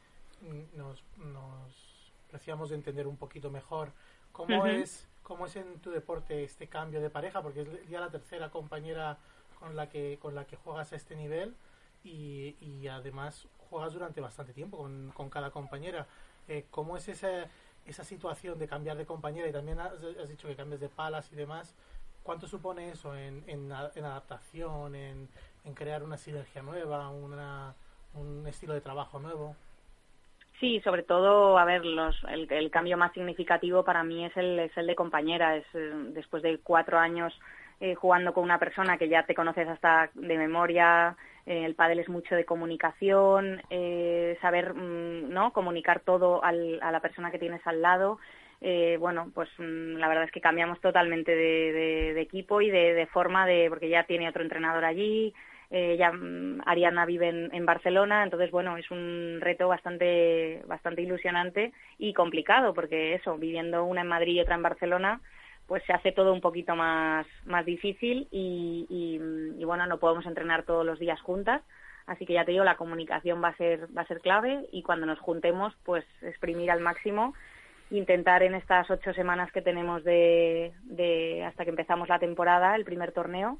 nos, 0.76 1.02
nos 1.18 2.12
preciamos 2.30 2.70
de 2.70 2.76
entender 2.76 3.06
un 3.06 3.16
poquito 3.16 3.50
mejor, 3.50 3.92
¿cómo, 4.32 4.58
uh 4.58 4.64
-huh. 4.64 4.82
es, 4.82 5.08
¿cómo 5.24 5.46
es 5.46 5.56
en 5.56 5.80
tu 5.80 5.90
deporte 5.90 6.44
este 6.44 6.68
cambio 6.68 7.00
de 7.00 7.10
pareja? 7.10 7.42
Porque 7.42 7.62
es 7.62 7.88
ya 7.88 8.00
la 8.00 8.10
tercera 8.10 8.50
compañera 8.50 9.18
con 9.58 9.74
la 9.74 9.88
que, 9.88 10.18
con 10.22 10.36
la 10.36 10.46
que 10.46 10.56
juegas 10.56 10.92
a 10.92 10.96
este 10.96 11.16
nivel 11.16 11.56
y, 12.04 12.56
y 12.60 12.86
además 12.86 13.48
juegas 13.68 13.92
durante 13.92 14.20
bastante 14.20 14.52
tiempo 14.52 14.78
con, 14.78 15.10
con 15.12 15.30
cada 15.30 15.50
compañera. 15.50 16.06
Eh, 16.46 16.66
¿Cómo 16.70 16.96
es 16.96 17.08
esa, 17.08 17.48
esa 17.86 18.04
situación 18.04 18.58
de 18.58 18.68
cambiar 18.68 18.96
de 18.96 19.06
compañera? 19.06 19.48
Y 19.48 19.52
también 19.52 19.80
has, 19.80 19.94
has 20.22 20.28
dicho 20.28 20.46
que 20.46 20.54
cambies 20.54 20.80
de 20.80 20.88
palas 20.88 21.32
y 21.32 21.36
demás. 21.36 21.74
¿Cuánto 22.22 22.46
supone 22.46 22.90
eso 22.90 23.14
en, 23.16 23.44
en, 23.48 23.70
en 23.94 24.04
adaptación, 24.04 24.94
en, 24.94 25.28
en, 25.64 25.74
crear 25.74 26.02
una 26.02 26.16
sinergia 26.16 26.62
nueva, 26.62 27.10
una, 27.10 27.74
un 28.14 28.46
estilo 28.46 28.72
de 28.72 28.80
trabajo 28.80 29.18
nuevo? 29.18 29.56
Sí, 30.60 30.80
sobre 30.84 31.02
todo, 31.02 31.58
a 31.58 31.64
ver, 31.64 31.84
los, 31.84 32.16
el, 32.28 32.70
cambio 32.70 32.96
más 32.96 33.12
significativo 33.12 33.84
para 33.84 34.04
mí 34.04 34.24
es 34.24 34.36
el, 34.36 34.58
es 34.60 34.76
el 34.76 34.86
de 34.86 34.94
compañera. 34.94 35.56
Es 35.56 35.64
eh, 35.74 35.92
después 36.12 36.42
de 36.42 36.58
cuatro 36.58 36.98
años 36.98 37.32
eh, 37.80 37.94
jugando 37.94 38.32
con 38.32 38.44
una 38.44 38.58
persona 38.58 38.96
que 38.96 39.08
ya 39.08 39.24
te 39.24 39.34
conoces 39.34 39.68
hasta 39.68 40.10
de 40.14 40.38
memoria. 40.38 41.16
Eh, 41.44 41.64
el 41.64 41.74
pádel 41.74 41.98
es 41.98 42.08
mucho 42.08 42.36
de 42.36 42.44
comunicación, 42.44 43.60
saber 44.40 44.74
mmm, 44.74 45.28
no 45.28 45.52
comunicar 45.52 46.00
todo 46.00 46.42
al, 46.44 46.78
a 46.82 46.92
la 46.92 47.00
persona 47.00 47.30
que 47.30 47.38
tienes 47.38 47.66
al 47.66 47.82
lado. 47.82 48.18
Bueno, 48.98 49.30
pues 49.34 49.50
mmm, 49.58 49.96
la 49.96 50.08
verdad 50.08 50.24
es 50.24 50.30
que 50.30 50.40
cambiamos 50.40 50.80
totalmente 50.80 51.34
de 51.34 52.20
equipo 52.20 52.60
y 52.62 52.70
de, 52.70 52.94
de, 52.94 53.06
forma 53.06 53.44
de 53.44 53.66
porque 53.68 53.88
ya 53.90 54.04
tiene 54.04 54.28
otro 54.28 54.42
entrenador 54.42 54.84
allí. 54.84 55.34
Eh, 55.70 55.96
ya 55.98 56.12
mmm, 56.12 56.60
Ariana 56.66 57.06
vive 57.06 57.28
en, 57.28 57.54
en, 57.54 57.66
Barcelona, 57.66 58.22
entonces 58.22 58.50
bueno, 58.50 58.76
es 58.76 58.90
un 58.90 59.38
reto 59.40 59.66
bastante 59.66 60.62
bastante 60.66 61.02
ilusionante 61.02 61.72
y 61.98 62.12
complicado 62.12 62.74
porque 62.74 63.14
eso, 63.14 63.36
viviendo 63.38 63.84
una 63.84 64.02
en 64.02 64.08
Madrid 64.08 64.34
y 64.34 64.40
otra 64.40 64.54
en 64.56 64.62
Barcelona, 64.62 65.20
pues 65.66 65.82
se 65.84 65.92
hace 65.92 66.12
todo 66.12 66.32
un 66.32 66.40
poquito 66.40 66.76
más, 66.76 67.26
más 67.46 67.64
difícil 67.64 68.28
y, 68.30 68.86
y, 68.88 69.60
y, 69.60 69.64
bueno, 69.64 69.86
no 69.86 69.98
podemos 69.98 70.26
entrenar 70.26 70.64
todos 70.64 70.84
los 70.84 70.98
días 70.98 71.20
juntas. 71.20 71.62
Así 72.06 72.26
que 72.26 72.34
ya 72.34 72.44
te 72.44 72.52
digo, 72.52 72.64
la 72.64 72.76
comunicación 72.76 73.42
va 73.42 73.48
a 73.48 73.56
ser, 73.56 73.88
va 73.96 74.02
a 74.02 74.06
ser 74.06 74.20
clave 74.20 74.66
y 74.72 74.82
cuando 74.82 75.06
nos 75.06 75.18
juntemos, 75.20 75.74
pues 75.84 76.04
exprimir 76.20 76.70
al 76.70 76.80
máximo, 76.80 77.32
intentar 77.90 78.42
en 78.42 78.54
estas 78.54 78.90
ocho 78.90 79.14
semanas 79.14 79.50
que 79.52 79.62
tenemos 79.62 80.04
de, 80.04 80.72
de 80.82 81.44
hasta 81.44 81.64
que 81.64 81.70
empezamos 81.70 82.08
la 82.10 82.18
temporada, 82.18 82.76
el 82.76 82.84
primer 82.84 83.12
torneo, 83.12 83.58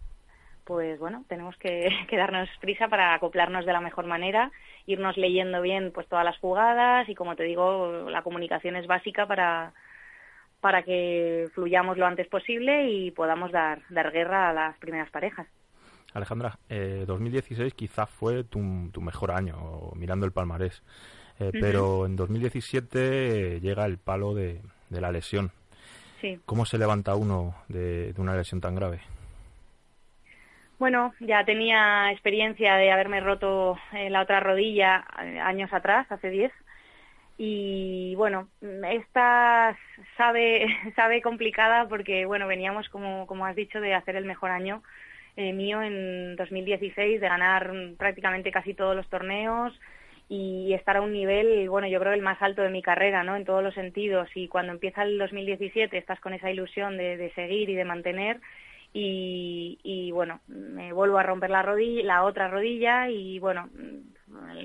pues 0.64 0.98
bueno, 0.98 1.24
tenemos 1.28 1.56
que, 1.56 1.88
que, 2.08 2.16
darnos 2.16 2.48
prisa 2.60 2.88
para 2.88 3.14
acoplarnos 3.14 3.66
de 3.66 3.72
la 3.72 3.80
mejor 3.80 4.06
manera, 4.06 4.50
irnos 4.86 5.16
leyendo 5.16 5.60
bien 5.62 5.92
pues 5.92 6.08
todas 6.08 6.24
las 6.24 6.38
jugadas 6.38 7.08
y 7.08 7.14
como 7.14 7.36
te 7.36 7.44
digo, 7.44 8.08
la 8.10 8.22
comunicación 8.22 8.76
es 8.76 8.86
básica 8.86 9.26
para 9.26 9.72
para 10.64 10.82
que 10.82 11.50
fluyamos 11.54 11.98
lo 11.98 12.06
antes 12.06 12.26
posible 12.26 12.90
y 12.90 13.10
podamos 13.10 13.52
dar, 13.52 13.82
dar 13.90 14.10
guerra 14.10 14.48
a 14.48 14.52
las 14.54 14.78
primeras 14.78 15.10
parejas. 15.10 15.46
Alejandra, 16.14 16.58
eh, 16.70 17.04
2016 17.06 17.74
quizá 17.74 18.06
fue 18.06 18.44
tu, 18.44 18.88
tu, 18.90 19.02
mejor 19.02 19.32
año, 19.32 19.90
mirando 19.94 20.24
el 20.24 20.32
palmarés, 20.32 20.82
eh, 21.38 21.44
uh 21.44 21.46
-huh. 21.48 21.60
pero 21.60 22.06
en 22.06 22.16
2017 22.16 23.60
llega 23.60 23.84
el 23.84 23.98
palo 23.98 24.32
de, 24.32 24.62
de 24.88 25.00
la 25.02 25.12
lesión. 25.12 25.50
Sí. 26.22 26.40
¿Cómo 26.46 26.64
se 26.64 26.78
levanta 26.78 27.14
uno 27.14 27.54
de, 27.68 28.14
de, 28.14 28.20
una 28.22 28.34
lesión 28.34 28.62
tan 28.62 28.74
grave? 28.74 29.00
Bueno, 30.84 31.14
ya 31.18 31.46
tenía 31.46 32.12
experiencia 32.12 32.76
de 32.76 32.92
haberme 32.92 33.20
roto 33.20 33.78
eh, 33.94 34.10
la 34.10 34.20
otra 34.20 34.40
rodilla 34.40 35.02
eh, 35.22 35.40
años 35.40 35.72
atrás, 35.72 36.06
hace 36.12 36.28
10, 36.28 36.52
y 37.38 38.14
bueno, 38.16 38.48
esta 38.90 39.78
sabe, 40.18 40.66
sabe 40.94 41.22
complicada 41.22 41.88
porque 41.88 42.26
bueno, 42.26 42.46
veníamos 42.46 42.86
como, 42.90 43.26
como 43.26 43.46
has 43.46 43.56
dicho 43.56 43.80
de 43.80 43.94
hacer 43.94 44.16
el 44.16 44.26
mejor 44.26 44.50
año 44.50 44.82
eh, 45.38 45.54
mío 45.54 45.80
en 45.80 46.36
2016, 46.36 47.18
de 47.18 47.28
ganar 47.28 47.72
prácticamente 47.96 48.52
casi 48.52 48.74
todos 48.74 48.94
los 48.94 49.08
torneos 49.08 49.72
y 50.28 50.74
estar 50.74 50.98
a 50.98 51.00
un 51.00 51.14
nivel, 51.14 51.66
bueno, 51.70 51.86
yo 51.88 51.98
creo 51.98 52.12
el 52.12 52.20
más 52.20 52.42
alto 52.42 52.60
de 52.60 52.68
mi 52.68 52.82
carrera, 52.82 53.24
¿no? 53.24 53.36
En 53.36 53.46
todos 53.46 53.62
los 53.62 53.72
sentidos 53.72 54.28
y 54.34 54.48
cuando 54.48 54.72
empieza 54.72 55.02
el 55.02 55.16
2017 55.16 55.96
estás 55.96 56.20
con 56.20 56.34
esa 56.34 56.50
ilusión 56.50 56.98
de, 56.98 57.16
de 57.16 57.32
seguir 57.32 57.70
y 57.70 57.74
de 57.74 57.86
mantener 57.86 58.38
y, 58.96 60.10
bueno, 60.12 60.40
me 60.46 60.92
vuelvo 60.92 61.18
a 61.18 61.24
romper 61.24 61.50
la 61.50 61.62
rodilla, 61.62 62.04
la 62.04 62.24
otra 62.24 62.48
rodilla 62.48 63.08
y 63.10 63.40
bueno, 63.40 63.68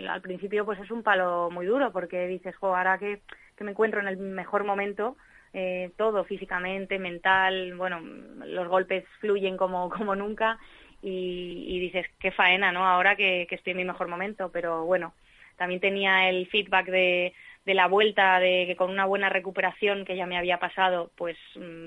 al 0.07 0.21
principio 0.21 0.65
pues 0.65 0.79
es 0.79 0.91
un 0.91 1.01
palo 1.01 1.49
muy 1.51 1.65
duro 1.65 1.91
porque 1.91 2.27
dices, 2.27 2.55
jo, 2.57 2.75
ahora 2.75 2.99
que, 2.99 3.21
me 3.59 3.71
encuentro 3.71 3.99
en 3.99 4.07
el 4.07 4.17
mejor 4.17 4.63
momento, 4.63 5.17
eh, 5.51 5.91
todo 5.97 6.23
físicamente, 6.23 6.99
mental, 6.99 7.73
bueno, 7.75 7.99
los 8.45 8.67
golpes 8.67 9.03
fluyen 9.19 9.57
como, 9.57 9.89
como 9.89 10.15
nunca 10.15 10.59
y, 11.01 11.65
y 11.67 11.79
dices, 11.79 12.05
qué 12.19 12.31
faena, 12.31 12.71
¿no? 12.71 12.85
Ahora 12.85 13.15
que, 13.15 13.47
que 13.49 13.55
estoy 13.55 13.71
en 13.71 13.77
mi 13.77 13.85
mejor 13.85 14.07
momento, 14.09 14.51
pero 14.51 14.85
bueno, 14.85 15.13
también 15.57 15.81
tenía 15.81 16.29
el 16.29 16.47
feedback 16.47 16.85
de, 16.85 17.33
de 17.65 17.73
la 17.73 17.87
vuelta, 17.87 18.39
de 18.39 18.65
que 18.65 18.75
con 18.75 18.89
una 18.89 19.05
buena 19.05 19.29
recuperación 19.29 20.05
que 20.05 20.15
ya 20.15 20.25
me 20.25 20.37
había 20.37 20.59
pasado, 20.59 21.11
pues 21.15 21.37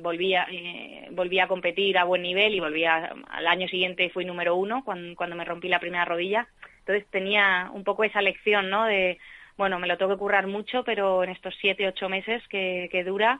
volvía, 0.01 0.47
eh, 0.51 1.09
volvía 1.11 1.45
a 1.45 1.49
competir 1.49 1.99
a 1.99 2.05
buen 2.05 2.23
nivel 2.23 2.55
y 2.55 2.61
volvía, 2.61 3.13
al 3.29 3.47
año 3.47 3.67
siguiente 3.69 4.11
fui 4.11 4.25
número 4.25 4.55
uno 4.55 4.85
cuando, 4.85 5.35
me 5.35 5.45
rompí 5.45 5.69
la 5.69 5.81
primera 5.81 6.05
rodilla. 6.05 6.47
Entonces 6.81 7.07
tenía 7.11 7.71
un 7.73 7.85
poco 7.85 8.05
esa 8.05 8.23
lección, 8.23 8.71
¿no? 8.71 8.85
De, 8.85 9.19
bueno, 9.57 9.79
me 9.79 9.87
lo 9.87 9.97
tengo 9.97 10.13
que 10.13 10.19
currar 10.19 10.47
mucho, 10.47 10.85
pero 10.85 11.25
en 11.25 11.31
estos 11.31 11.55
siete, 11.61 11.87
ocho 11.89 12.09
meses 12.09 12.47
que, 12.49 12.89
que 12.91 13.05
dura, 13.05 13.39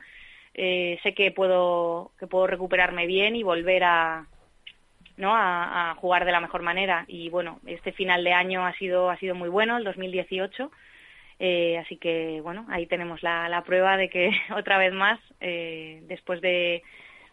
eh, 0.53 0.99
sé 1.03 1.13
que 1.13 1.31
puedo, 1.31 2.11
que 2.19 2.27
puedo 2.27 2.47
recuperarme 2.47 3.05
bien 3.05 3.35
y 3.35 3.43
volver 3.43 3.83
a, 3.83 4.27
¿no? 5.17 5.35
A, 5.35 5.91
a, 5.91 5.95
jugar 5.95 6.25
de 6.25 6.31
la 6.31 6.41
mejor 6.41 6.61
manera. 6.61 7.05
Y 7.07 7.29
bueno, 7.29 7.59
este 7.65 7.91
final 7.91 8.23
de 8.23 8.33
año 8.33 8.65
ha 8.65 8.73
sido, 8.73 9.09
ha 9.09 9.17
sido 9.17 9.35
muy 9.35 9.49
bueno, 9.49 9.77
el 9.77 9.83
2018. 9.83 10.71
Eh, 11.39 11.77
así 11.77 11.97
que 11.97 12.41
bueno, 12.41 12.65
ahí 12.69 12.85
tenemos 12.85 13.23
la, 13.23 13.49
la 13.49 13.63
prueba 13.63 13.97
de 13.97 14.09
que 14.09 14.31
otra 14.55 14.77
vez 14.77 14.93
más, 14.93 15.19
eh, 15.39 16.01
después 16.07 16.41
de, 16.41 16.83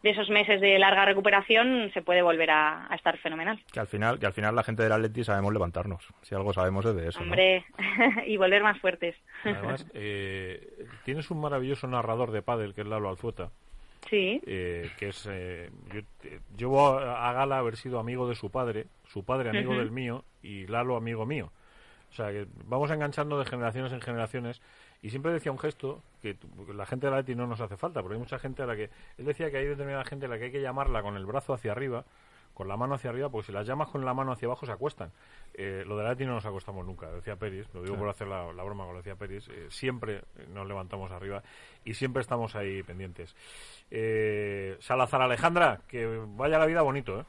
de 0.03 0.11
esos 0.11 0.31
meses 0.31 0.61
de 0.61 0.79
larga 0.79 1.05
recuperación 1.05 1.91
se 1.93 2.03
puede 2.03 2.23
volver 2.23 2.51
a, 2.51 2.91
a, 2.91 2.95
estar 2.95 3.19
fenomenal. 3.19 3.63
Que 3.73 3.81
al 3.81 3.87
final, 3.87 4.19
que 4.19 4.27
al 4.27 4.33
final 4.33 4.55
la 4.55 4.63
gente 4.63 4.83
del 4.83 4.93
Atleti 4.93 5.25
sabemos 5.25 5.53
levantarnos. 5.53 6.07
Si 6.23 6.35
algo 6.35 6.53
sabemos 6.53 6.85
es 6.87 6.97
de 6.97 7.09
eso. 7.09 7.21
Hombre, 7.21 7.65
¿no? 7.79 8.23
y 8.27 8.37
volver 8.37 8.63
más 8.63 8.79
fuertes. 8.81 9.15
Además, 9.45 9.87
eh, 9.95 10.87
tienes 11.05 11.31
un 11.31 11.41
maravilloso 11.41 11.87
narrador 11.87 12.31
de 12.31 12.43
pádel 12.43 12.75
que 12.75 12.81
es 12.81 12.87
Lalo 12.87 13.11
Alzueta. 13.11 13.51
Sí. 14.09 14.41
Eh, 14.47 14.91
que 14.99 15.09
es 15.09 15.29
eh, 15.31 15.71
yo 15.93 16.01
llevo 16.57 16.99
a, 16.99 17.33
Gala 17.35 17.59
haber 17.59 17.77
sido 17.77 17.99
amigo 17.99 18.27
de 18.27 18.35
su 18.35 18.51
padre, 18.51 18.87
su 19.07 19.25
padre 19.25 19.51
amigo 19.51 19.73
uh 19.73 19.75
-huh. 19.75 19.79
del 19.79 19.91
mío 19.91 20.25
y 20.43 20.67
Lalo 20.67 20.97
amigo 20.97 21.27
mío. 21.27 21.53
O 22.11 22.15
sea, 22.15 22.31
que 22.31 22.47
vamos 22.65 22.91
enganchando 22.91 23.39
de 23.39 23.45
generaciones 23.45 23.93
en 23.93 24.01
generaciones 24.01 24.61
y 25.03 25.11
siempre 25.11 25.33
decía 25.33 25.53
un 25.53 25.59
gesto 25.59 26.03
que 26.21 26.37
la 26.75 26.85
gente 26.85 27.07
de 27.07 27.13
la 27.13 27.21
ETI 27.21 27.35
no 27.35 27.47
nos 27.47 27.61
hace 27.61 27.77
falta, 27.77 28.01
porque 28.03 28.15
hay 28.15 28.21
mucha 28.21 28.39
gente 28.39 28.63
a 28.63 28.67
la 28.67 28.77
que... 28.77 28.91
Él 29.17 29.25
decía 29.25 29.51
que 29.51 29.59
hay 29.59 29.67
determinada 29.67 30.05
gente 30.05 30.27
a 30.27 30.29
la 30.29 30.39
que 30.39 30.45
hay 30.45 30.53
que 30.53 30.61
llamarla 30.61 31.03
con 31.03 31.17
el 31.17 31.25
brazo 31.25 31.55
hacia 31.55 31.73
arriba, 31.73 32.05
con 32.53 32.69
la 32.69 32.77
mano 32.77 32.95
hacia 32.95 33.11
arriba, 33.11 33.31
porque 33.31 33.47
si 33.47 33.53
las 33.53 33.67
llamas 33.67 33.89
con 33.89 34.05
la 34.05 34.13
mano 34.13 34.33
hacia 34.33 34.47
abajo 34.47 34.67
se 34.67 34.73
acuestan. 34.73 35.11
Eh, 35.55 35.85
lo 35.87 35.97
del 35.97 36.07
Atleti 36.07 36.27
no 36.27 36.35
nos 36.35 36.45
acostamos 36.45 36.85
nunca, 36.85 37.11
decía 37.11 37.37
Peris, 37.37 37.73
lo 37.73 37.83
digo 37.83 37.97
por 37.97 38.09
hacer 38.09 38.27
la, 38.27 38.53
la 38.53 38.63
broma, 38.63 38.85
como 38.85 38.99
decía 38.99 39.15
Peris, 39.15 39.49
eh, 39.49 39.67
siempre 39.71 40.23
nos 40.53 40.67
levantamos 40.67 41.11
arriba 41.11 41.43
y 41.85 41.95
siempre 41.95 42.21
estamos 42.21 42.55
ahí 42.57 42.83
pendientes. 42.83 43.35
Eh, 43.91 44.77
Salazar 44.81 45.23
Alejandra, 45.23 45.81
que 45.89 46.07
vaya 46.37 46.59
la 46.59 46.67
vida 46.67 46.83
bonito, 46.83 47.21
¿eh? 47.21 47.25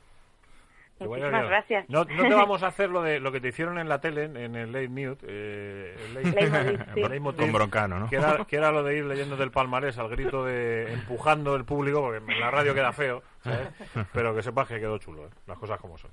Vaya 1.08 1.26
Muchísimas 1.26 1.48
gracias. 1.48 1.90
No, 1.90 2.04
no 2.06 2.24
te 2.28 2.34
vamos 2.36 2.64
a 2.64 2.68
hacer 2.68 2.90
lo 2.90 3.02
de 3.02 3.20
lo 3.20 3.32
que 3.32 3.40
te 3.42 3.50
hicieron 3.50 3.78
en 3.80 3.90
la 3.90 4.00
tele, 4.02 4.26
en 4.26 4.56
el 4.56 4.72
Late 4.72 4.90
Mute, 4.90 5.26
eh, 5.28 5.96
el 6.08 6.14
late- 6.16 6.78
sí. 6.94 7.00
el 7.02 7.10
leitmotiv, 7.10 7.42
Con 7.42 7.54
broncano, 7.54 8.00
¿no? 8.00 8.10
Que 8.10 8.16
era, 8.18 8.46
que 8.48 8.56
era 8.56 8.72
lo 8.72 8.84
de 8.84 8.98
ir 8.98 9.06
leyendo 9.06 9.36
del 9.38 9.52
palmarés 9.52 9.98
al 9.98 10.10
grito 10.10 10.46
de 10.46 10.94
empujando 10.94 11.56
el 11.56 11.66
público, 11.66 12.02
porque 12.02 12.18
en 12.32 12.40
la 12.40 12.52
radio 12.52 12.74
queda 12.74 12.92
feo, 12.94 13.24
¿sabes? 13.44 13.70
Pero 14.14 14.36
que 14.36 14.44
sepas 14.44 14.68
que 14.68 14.80
quedó 14.80 14.98
chulo, 14.98 15.26
¿eh? 15.26 15.30
las 15.48 15.58
cosas 15.58 15.80
como 15.80 15.98
son. 15.98 16.12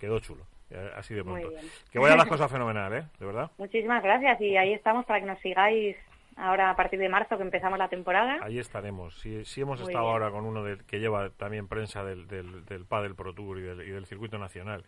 Quedó 0.00 0.18
chulo, 0.20 0.44
así 0.96 1.12
de 1.14 1.22
Muy 1.24 1.40
pronto. 1.40 1.58
bien. 1.60 1.72
Que 1.90 1.98
vayan 1.98 2.18
las 2.18 2.28
cosas 2.28 2.50
fenomenal, 2.50 2.92
¿eh? 2.92 3.04
De 3.18 3.26
verdad. 3.26 3.50
Muchísimas 3.58 4.02
gracias 4.02 4.40
y 4.40 4.56
ahí 4.56 4.72
estamos 4.74 5.04
para 5.06 5.20
que 5.20 5.26
nos 5.26 5.38
sigáis 5.40 5.96
ahora 6.38 6.70
a 6.70 6.76
partir 6.76 6.98
de 6.98 7.08
marzo 7.08 7.36
que 7.36 7.42
empezamos 7.42 7.78
la 7.78 7.88
temporada. 7.88 8.38
Ahí 8.42 8.58
estaremos. 8.58 9.18
Sí, 9.18 9.44
sí 9.44 9.60
hemos 9.60 9.80
Muy 9.80 9.88
estado 9.90 10.04
bien. 10.06 10.12
ahora 10.12 10.30
con 10.30 10.44
uno 10.46 10.62
del- 10.64 10.84
que 10.84 11.00
lleva 11.00 11.30
también 11.30 11.68
prensa 11.68 12.04
del, 12.04 12.26
del, 12.28 12.64
del 12.64 12.84
Padel 12.84 13.14
Pro 13.14 13.32
Tour 13.34 13.58
y 13.58 13.62
del, 13.62 13.82
y 13.82 13.90
del 13.90 14.06
circuito 14.06 14.38
nacional. 14.38 14.84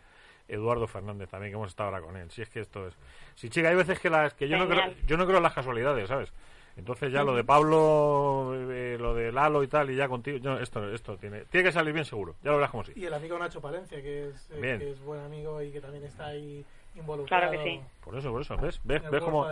Eduardo 0.47 0.87
Fernández 0.87 1.29
también, 1.29 1.51
que 1.51 1.55
hemos 1.57 1.69
estado 1.69 1.89
ahora 1.89 2.01
con 2.01 2.17
él. 2.17 2.29
Si 2.31 2.41
es 2.41 2.49
que 2.49 2.59
esto 2.59 2.87
es... 2.87 2.97
Sí, 3.35 3.49
chica, 3.49 3.69
hay 3.69 3.75
veces 3.75 3.99
que, 3.99 4.09
las, 4.09 4.33
que 4.33 4.49
yo, 4.49 4.57
no 4.57 4.67
creo, 4.67 4.93
yo 5.07 5.15
no 5.15 5.25
creo 5.25 5.37
en 5.37 5.43
las 5.43 5.53
casualidades, 5.53 6.07
¿sabes? 6.09 6.33
Entonces 6.77 7.11
ya 7.11 7.23
lo 7.23 7.35
de 7.35 7.43
Pablo, 7.43 8.53
eh, 8.71 8.97
lo 8.99 9.13
de 9.13 9.31
Lalo 9.31 9.61
y 9.63 9.67
tal, 9.67 9.91
y 9.91 9.95
ya 9.95 10.07
contigo... 10.07 10.37
yo- 10.39 10.59
esto 10.59 10.91
esto 10.93 11.17
tiene, 11.17 11.45
tiene 11.45 11.65
que 11.65 11.71
salir 11.71 11.93
bien 11.93 12.05
seguro. 12.05 12.35
Ya 12.43 12.51
lo 12.51 12.57
verás 12.57 12.71
como 12.71 12.83
sí. 12.83 12.93
Y 12.95 13.05
el 13.05 13.13
amigo 13.13 13.37
Nacho 13.37 13.61
Palencia, 13.61 14.01
que 14.01 14.29
es, 14.29 14.49
eh, 14.51 14.77
que 14.79 14.91
es 14.91 14.99
buen 15.01 15.21
amigo 15.21 15.61
y 15.61 15.71
que 15.71 15.79
también 15.81 16.03
está 16.05 16.27
ahí 16.27 16.65
involucrado. 16.95 17.49
Claro 17.49 17.51
que 17.51 17.63
sí. 17.69 17.81
Por 18.03 18.17
eso, 18.17 18.31
por 18.31 18.41
eso. 18.41 18.57
¿Ves? 18.57 18.79
¿Ves, 18.83 19.01
ves 19.09 19.23
Tour. 19.23 19.47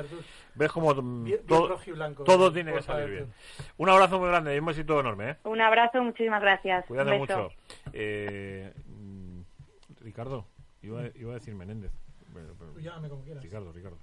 ves 0.56 0.72
bien 1.24 1.40
todo, 1.48 1.80
todo 2.26 2.52
tiene 2.52 2.74
que 2.74 2.82
salir 2.82 3.10
bien? 3.10 3.34
Un 3.78 3.90
abrazo 3.90 4.20
muy 4.20 4.28
grande 4.30 4.56
y 4.56 4.60
un 4.60 4.66
besito 4.66 5.00
enorme, 5.00 5.32
¿eh? 5.32 5.38
Un 5.44 5.62
abrazo, 5.62 6.02
muchísimas 6.04 6.42
gracias. 6.42 6.86
Cuídate 6.86 7.18
mucho. 7.18 7.50
Eh, 7.94 8.74
mm, 8.88 9.42
Ricardo, 10.02 10.46
iba, 10.82 11.02
a- 11.02 11.12
iba 11.16 11.32
a 11.32 11.36
decir 11.36 11.56
Menéndez. 11.56 11.92
Bueno, 12.34 12.50
pero- 12.58 12.72
Tú 12.72 12.80
llámame 12.80 13.10
como 13.10 13.24
quieras. 13.24 13.44
Ricardo, 13.44 13.72
Ricardo. 13.72 13.98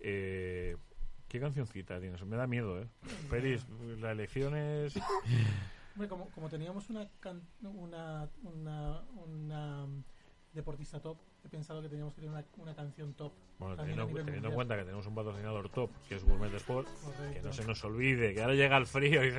Eh, 0.00 0.76
¿Qué 1.28 1.38
cancioncita 1.38 2.00
tienes? 2.00 2.24
Me 2.24 2.36
da 2.36 2.46
miedo, 2.46 2.80
¿eh? 2.80 2.86
Peris, 3.30 3.64
la 4.00 4.10
elección 4.12 4.56
es... 4.56 4.96
Hombre, 5.94 6.08
como, 6.08 6.28
como 6.30 6.48
teníamos 6.48 6.88
una, 6.90 7.06
can- 7.20 7.42
una, 7.62 8.28
una, 8.42 9.02
una 9.26 9.86
deportista 10.52 11.00
top, 11.00 11.16
he 11.44 11.48
pensado 11.48 11.80
que 11.82 11.88
teníamos 11.88 12.14
que 12.14 12.22
tener 12.22 12.34
una, 12.34 12.44
una 12.58 12.74
canción 12.74 13.14
top. 13.14 13.32
Bueno, 13.58 13.76
teniendo, 13.76 14.02
en 14.48 14.54
cuenta 14.54 14.76
que 14.76 14.84
tenemos 14.84 15.06
un 15.06 15.14
patrocinador 15.14 15.68
top, 15.68 15.90
que 16.08 16.16
es 16.16 16.24
Gourmet 16.24 16.52
Sport, 16.54 16.88
que 17.32 17.42
no 17.42 17.52
se 17.52 17.64
nos 17.64 17.84
olvide, 17.84 18.34
que 18.34 18.42
ahora 18.42 18.54
llega 18.54 18.76
el 18.76 18.86
frío 18.86 19.24
y 19.24 19.32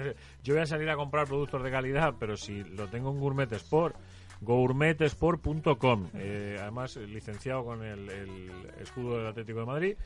yo 0.43 0.53
voy 0.53 0.63
a 0.63 0.65
salir 0.65 0.89
a 0.89 0.95
comprar 0.95 1.27
productos 1.27 1.63
de 1.63 1.71
calidad, 1.71 2.15
pero 2.19 2.37
si 2.37 2.63
lo 2.63 2.87
tengo 2.87 3.11
en 3.11 3.19
Gourmet 3.19 3.51
Sport, 3.51 3.95
gourmetsport.com, 4.41 6.09
eh, 6.15 6.57
además 6.59 6.97
eh, 6.97 7.07
licenciado 7.07 7.65
con 7.65 7.83
el, 7.83 8.09
el 8.09 8.51
escudo 8.79 9.17
del 9.17 9.27
Atlético 9.27 9.59
de 9.59 9.65
Madrid, 9.65 9.97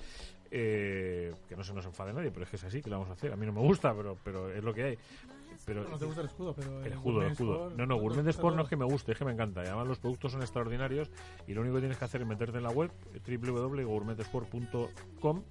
eh, 0.51 1.33
que 1.49 1.55
no 1.55 1.63
se 1.63 1.73
nos 1.73 1.85
enfade 1.85 2.13
nadie, 2.13 2.31
pero 2.31 2.43
es 2.43 2.49
que 2.49 2.55
es 2.55 2.63
así, 2.63 2.81
que 2.81 2.89
lo 2.89 2.97
vamos 2.97 3.09
a 3.09 3.13
hacer. 3.13 3.33
A 3.33 3.35
mí 3.35 3.45
no 3.45 3.51
me 3.51 3.61
gusta, 3.61 3.93
pero, 3.93 4.17
pero 4.23 4.49
es 4.49 4.63
lo 4.63 4.73
que 4.73 4.83
hay. 4.83 4.97
Pero, 5.65 5.83
No 5.89 5.97
te 5.97 6.05
gusta 6.05 6.21
el 6.21 6.27
escudo, 6.27 6.53
pero 6.53 6.79
el 6.81 6.85
el 6.87 6.93
escudo, 6.93 7.21
el 7.23 7.31
escudo. 7.31 7.53
Sport, 7.55 7.75
No, 7.77 7.85
no, 7.87 7.95
Gourmet 7.97 8.27
Sport 8.27 8.55
no 8.55 8.61
es 8.63 8.69
que 8.69 8.75
me 8.77 8.85
guste, 8.85 9.11
es 9.13 9.17
que 9.17 9.25
me 9.25 9.31
encanta. 9.31 9.63
Y 9.63 9.67
además 9.67 9.87
los 9.87 9.97
productos 9.99 10.31
son 10.31 10.41
extraordinarios 10.41 11.09
y 11.47 11.53
lo 11.55 11.61
único 11.61 11.75
que 11.75 11.81
tienes 11.81 11.97
que 11.97 12.05
hacer 12.05 12.21
es 12.21 12.27
meterte 12.27 12.57
en 12.57 12.63
la 12.63 12.69
web 12.69 12.91
www.gourmetsport.com 13.27 15.43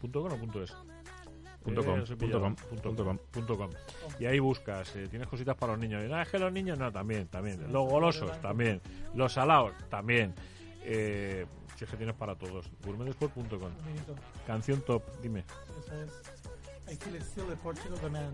punto 0.00 0.22
com 0.22 0.32
o 0.32 0.36
punto 0.36 0.62
es. 0.62 0.74
Punto 1.62 1.84
com, 1.84 1.98
Eh, 1.98 2.04
punto 2.16 2.40
com, 2.40 2.54
punto 2.54 2.82
punto 2.82 3.04
com, 3.04 3.18
punto 3.32 3.56
com. 3.56 3.70
Y 4.20 4.26
ahí 4.26 4.38
buscas, 4.38 4.94
eh, 4.96 5.08
tienes 5.08 5.26
cositas 5.28 5.56
para 5.56 5.72
los 5.72 5.80
niños. 5.80 6.04
Y, 6.08 6.12
"Ah, 6.12 6.22
es 6.22 6.28
que 6.28 6.38
los 6.38 6.52
niños 6.52 6.78
no, 6.78 6.92
también, 6.92 7.26
también. 7.28 7.60
Los 7.72 7.88
golosos, 7.88 8.40
también. 8.40 8.80
Los 9.14 9.32
salados, 9.32 9.72
también. 9.88 10.34
Eh, 10.84 11.44
si 11.76 11.84
es 11.84 11.90
que 11.90 11.96
tienes 11.96 12.14
para 12.14 12.36
todos. 12.36 12.70
Gourmetsport.com. 12.84 13.70
Canción 14.46 14.80
top, 14.82 15.02
dime. 15.22 15.44
Esa 15.80 16.04
es 16.04 16.22
I 16.88 16.94
Feel 16.94 17.14
It 17.16 17.22
Still 17.24 17.46
de 17.48 17.56
Portugal 17.56 18.10
Man. 18.10 18.32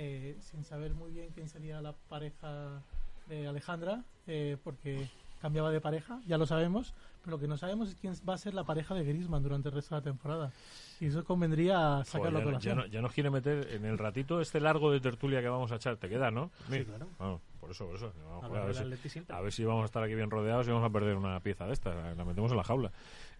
Eh, 0.00 0.36
sin 0.40 0.64
saber 0.64 0.94
muy 0.94 1.10
bien 1.10 1.30
quién 1.34 1.48
sería 1.48 1.82
la 1.82 1.92
pareja 1.92 2.80
de 3.26 3.48
Alejandra, 3.48 4.04
eh, 4.28 4.56
porque 4.62 5.08
cambiaba 5.42 5.72
de 5.72 5.80
pareja, 5.80 6.20
ya 6.24 6.38
lo 6.38 6.46
sabemos, 6.46 6.94
pero 7.24 7.36
lo 7.36 7.40
que 7.40 7.48
no 7.48 7.56
sabemos 7.56 7.88
es 7.88 7.96
quién 7.96 8.14
va 8.26 8.34
a 8.34 8.38
ser 8.38 8.54
la 8.54 8.62
pareja 8.62 8.94
de 8.94 9.02
Griezmann 9.02 9.42
durante 9.42 9.70
el 9.70 9.74
resto 9.74 9.96
de 9.96 10.00
la 10.00 10.04
temporada. 10.04 10.52
Y 11.00 11.06
eso 11.06 11.24
convendría 11.24 12.04
sacarlo 12.04 12.40
Joder, 12.40 12.54
a 12.54 12.58
ya, 12.60 12.74
no, 12.76 12.86
ya 12.86 13.02
nos 13.02 13.12
quiere 13.12 13.28
meter 13.30 13.72
en 13.72 13.84
el 13.86 13.98
ratito 13.98 14.40
este 14.40 14.60
largo 14.60 14.92
de 14.92 15.00
tertulia 15.00 15.40
que 15.40 15.48
vamos 15.48 15.72
a 15.72 15.76
echar. 15.76 15.96
¿Te 15.96 16.08
queda, 16.08 16.30
no? 16.30 16.52
Sí, 16.70 16.84
claro. 16.84 17.40
Por 17.60 17.70
eso, 17.72 17.86
por 17.86 17.96
eso. 17.96 18.12
Vamos, 18.24 18.56
a, 18.56 18.64
ver 18.64 18.74
si, 18.74 18.82
Atleti 18.82 19.08
siempre. 19.08 19.36
a 19.36 19.40
ver 19.40 19.52
si 19.52 19.64
vamos 19.64 19.82
a 19.82 19.86
estar 19.86 20.02
aquí 20.02 20.14
bien 20.14 20.30
rodeados 20.30 20.66
y 20.68 20.70
vamos 20.70 20.88
a 20.88 20.92
perder 20.92 21.16
una 21.16 21.40
pieza 21.40 21.66
de 21.66 21.72
esta. 21.72 22.14
La 22.14 22.24
metemos 22.24 22.52
en 22.52 22.56
la 22.56 22.64
jaula. 22.64 22.92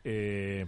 Eh, 0.03 0.66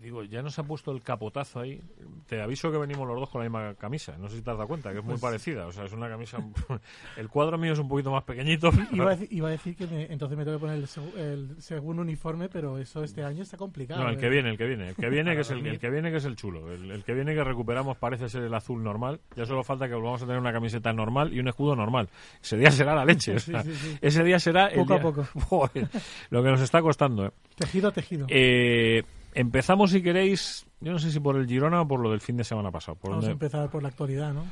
digo, 0.00 0.22
ya 0.24 0.42
nos 0.42 0.58
ha 0.58 0.62
puesto 0.62 0.92
el 0.92 1.02
capotazo 1.02 1.60
ahí. 1.60 1.80
Te 2.26 2.40
aviso 2.40 2.70
que 2.70 2.78
venimos 2.78 3.06
los 3.08 3.18
dos 3.18 3.30
con 3.30 3.40
la 3.42 3.48
misma 3.48 3.74
camisa. 3.74 4.16
No 4.18 4.28
sé 4.28 4.36
si 4.36 4.42
te 4.42 4.50
has 4.50 4.56
dado 4.56 4.68
cuenta, 4.68 4.92
que 4.92 4.98
es 4.98 5.04
muy 5.04 5.12
Pues- 5.12 5.22
parecida. 5.22 5.66
O 5.66 5.72
sea, 5.72 5.84
es 5.84 5.92
una 5.92 6.08
camisa... 6.08 6.38
el 7.16 7.28
cuadro 7.28 7.58
mío 7.58 7.72
es 7.72 7.78
un 7.78 7.88
poquito 7.88 8.10
más 8.10 8.24
pequeñito. 8.24 8.70
Iba 8.92 9.06
a, 9.06 9.10
decir, 9.16 9.28
iba 9.30 9.48
a 9.48 9.50
decir 9.52 9.76
que 9.76 9.86
me- 9.86 10.04
entonces 10.12 10.36
me 10.38 10.44
tengo 10.44 10.58
que 10.58 10.60
poner 10.60 10.76
el, 10.76 10.86
segu- 10.86 11.16
el 11.16 11.60
segundo 11.62 12.02
uniforme, 12.02 12.48
pero 12.48 12.78
eso 12.78 13.02
este 13.04 13.22
año 13.24 13.42
está 13.42 13.56
complicado. 13.56 14.02
No, 14.02 14.08
el 14.10 14.16
eh. 14.16 14.18
que 14.18 14.28
viene, 14.28 14.50
el 14.50 14.58
que 14.58 14.66
viene, 14.66 14.88
el 14.90 14.94
que 14.96 15.08
viene 15.08 15.34
que 15.34 15.40
es 15.40 15.50
el, 15.50 15.66
el 15.66 15.78
que 15.78 15.90
viene 15.90 16.10
que 16.10 16.16
es 16.18 16.24
el 16.24 16.36
chulo, 16.36 16.70
el, 16.72 16.90
el 16.90 17.04
que 17.04 17.14
viene 17.14 17.34
que 17.34 17.44
recuperamos 17.44 17.96
parece 17.96 18.28
ser 18.28 18.42
el 18.42 18.54
azul 18.54 18.82
normal. 18.82 19.20
Ya 19.34 19.44
solo 19.46 19.62
falta 19.64 19.88
que 19.88 19.94
volvamos 19.94 20.22
a 20.22 20.26
tener 20.26 20.40
una 20.40 20.52
camiseta 20.52 20.92
normal 20.92 21.32
y 21.32 21.40
un 21.40 21.48
escudo 21.48 21.74
normal. 21.76 22.08
Ese 22.42 22.56
día 22.56 22.70
será 22.70 22.94
la 22.94 23.04
leche. 23.04 23.34
o 23.34 23.38
Sí, 23.38 23.50
sea, 23.52 23.62
sí, 23.62 23.74
sí. 23.74 23.98
Ese 24.00 24.22
día 24.24 24.38
será 24.38 24.66
el 24.68 24.80
Poco 24.80 24.94
a 24.94 24.96
día- 24.98 25.02
poco. 25.02 25.24
Joder, 25.46 25.88
lo 26.30 26.42
que 26.42 26.50
nos 26.50 26.60
está 26.60 26.80
costando. 26.82 27.26
¿eh? 27.26 27.30
Tejido 27.56 27.88
a 27.88 27.92
tejido. 27.92 28.26
Eh, 28.28 29.02
empezamos 29.36 29.90
si 29.90 30.02
queréis, 30.02 30.66
yo 30.80 30.92
no 30.92 30.98
sé 30.98 31.12
si 31.12 31.20
por 31.20 31.36
el 31.36 31.46
Girona 31.46 31.82
o 31.82 31.88
por 31.88 32.00
lo 32.00 32.10
del 32.10 32.20
fin 32.20 32.36
de 32.36 32.44
semana 32.44 32.70
pasado. 32.70 32.96
Por 32.96 33.10
Vamos 33.10 33.26
a 33.26 33.30
empezar 33.30 33.70
por 33.70 33.82
la 33.82 33.88
actualidad, 33.88 34.32
¿no? 34.32 34.44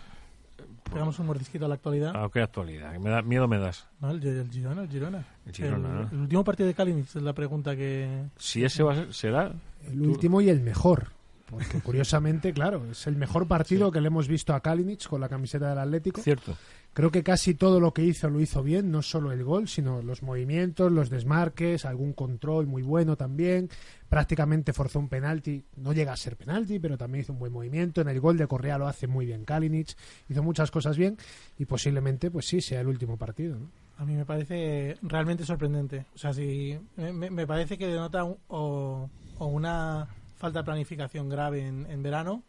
pegamos 0.92 1.18
un 1.18 1.26
mordisquito 1.26 1.64
a 1.64 1.68
la 1.68 1.74
actualidad. 1.74 2.12
Ah, 2.14 2.28
qué 2.32 2.40
actualidad. 2.40 2.94
Me 2.98 3.10
da, 3.10 3.22
miedo 3.22 3.48
me 3.48 3.58
das. 3.58 3.86
No, 4.00 4.10
el, 4.10 4.24
el 4.24 4.50
Girona, 4.50 4.82
el 4.82 4.88
Girona. 4.88 5.24
El 5.46 5.52
Girona, 5.52 5.88
el, 5.88 5.94
¿no? 5.94 6.10
el 6.10 6.18
último 6.20 6.44
partido 6.44 6.66
de 6.68 6.74
Kalinic 6.74 7.06
es 7.06 7.22
la 7.22 7.32
pregunta 7.32 7.74
que... 7.74 8.26
Si 8.36 8.64
ese 8.64 8.82
va 8.82 8.92
a 8.92 8.96
ser, 8.96 9.14
será. 9.14 9.52
El 9.86 10.02
último 10.02 10.40
y 10.40 10.48
el 10.48 10.60
mejor. 10.60 11.08
Porque 11.50 11.80
curiosamente, 11.80 12.52
claro, 12.52 12.84
es 12.90 13.06
el 13.06 13.16
mejor 13.16 13.46
partido 13.46 13.90
que 13.90 14.00
le 14.00 14.06
hemos 14.06 14.28
visto 14.28 14.54
a 14.54 14.60
Kalinic 14.60 15.06
con 15.08 15.20
la 15.20 15.28
camiseta 15.28 15.68
del 15.70 15.78
Atlético. 15.78 16.20
Cierto. 16.20 16.56
Creo 16.94 17.10
que 17.10 17.24
casi 17.24 17.54
todo 17.54 17.80
lo 17.80 17.92
que 17.92 18.04
hizo 18.04 18.30
lo 18.30 18.40
hizo 18.40 18.62
bien, 18.62 18.92
no 18.92 19.02
solo 19.02 19.32
el 19.32 19.42
gol, 19.42 19.66
sino 19.66 20.00
los 20.00 20.22
movimientos, 20.22 20.92
los 20.92 21.10
desmarques, 21.10 21.84
algún 21.84 22.12
control 22.12 22.68
muy 22.68 22.82
bueno 22.82 23.16
también. 23.16 23.68
Prácticamente 24.08 24.72
forzó 24.72 25.00
un 25.00 25.08
penalti, 25.08 25.64
no 25.76 25.92
llega 25.92 26.12
a 26.12 26.16
ser 26.16 26.36
penalti, 26.36 26.78
pero 26.78 26.96
también 26.96 27.22
hizo 27.22 27.32
un 27.32 27.40
buen 27.40 27.52
movimiento. 27.52 28.00
En 28.00 28.08
el 28.08 28.20
gol 28.20 28.38
de 28.38 28.46
Correa 28.46 28.78
lo 28.78 28.86
hace 28.86 29.08
muy 29.08 29.26
bien 29.26 29.44
Kalinic, 29.44 29.96
hizo 30.28 30.42
muchas 30.44 30.70
cosas 30.70 30.96
bien 30.96 31.16
y 31.58 31.64
posiblemente, 31.64 32.30
pues 32.30 32.46
sí, 32.46 32.60
sea 32.60 32.80
el 32.80 32.86
último 32.86 33.16
partido. 33.16 33.58
¿no? 33.58 33.70
A 33.98 34.04
mí 34.04 34.14
me 34.14 34.24
parece 34.24 34.96
realmente 35.02 35.44
sorprendente. 35.44 36.06
O 36.14 36.18
sea, 36.18 36.32
si 36.32 36.78
me, 36.96 37.46
parece 37.46 37.76
que 37.76 37.88
denota 37.88 38.24
o 38.24 39.10
una 39.38 40.06
falta 40.36 40.60
de 40.60 40.64
planificación 40.64 41.28
grave 41.28 41.66
en, 41.66 41.90
en 41.90 42.02
verano 42.04 42.44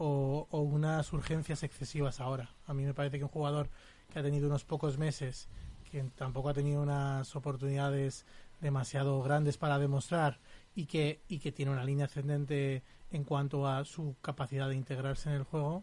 o, 0.00 0.46
o 0.50 0.60
unas 0.62 1.12
urgencias 1.12 1.62
excesivas 1.62 2.20
ahora. 2.20 2.48
A 2.66 2.72
mí 2.72 2.84
me 2.84 2.94
parece 2.94 3.18
que 3.18 3.24
un 3.24 3.30
jugador 3.30 3.68
que 4.10 4.18
ha 4.18 4.22
tenido 4.22 4.46
unos 4.48 4.64
pocos 4.64 4.98
meses, 4.98 5.48
que 5.90 6.02
tampoco 6.16 6.48
ha 6.50 6.54
tenido 6.54 6.82
unas 6.82 7.34
oportunidades 7.36 8.26
demasiado 8.60 9.22
grandes 9.22 9.56
para 9.56 9.78
demostrar 9.78 10.38
y 10.74 10.86
que, 10.86 11.20
y 11.28 11.38
que 11.38 11.52
tiene 11.52 11.72
una 11.72 11.84
línea 11.84 12.06
ascendente 12.06 12.82
en 13.10 13.24
cuanto 13.24 13.66
a 13.66 13.84
su 13.84 14.14
capacidad 14.20 14.68
de 14.68 14.76
integrarse 14.76 15.30
en 15.30 15.36
el 15.36 15.42
juego, 15.44 15.82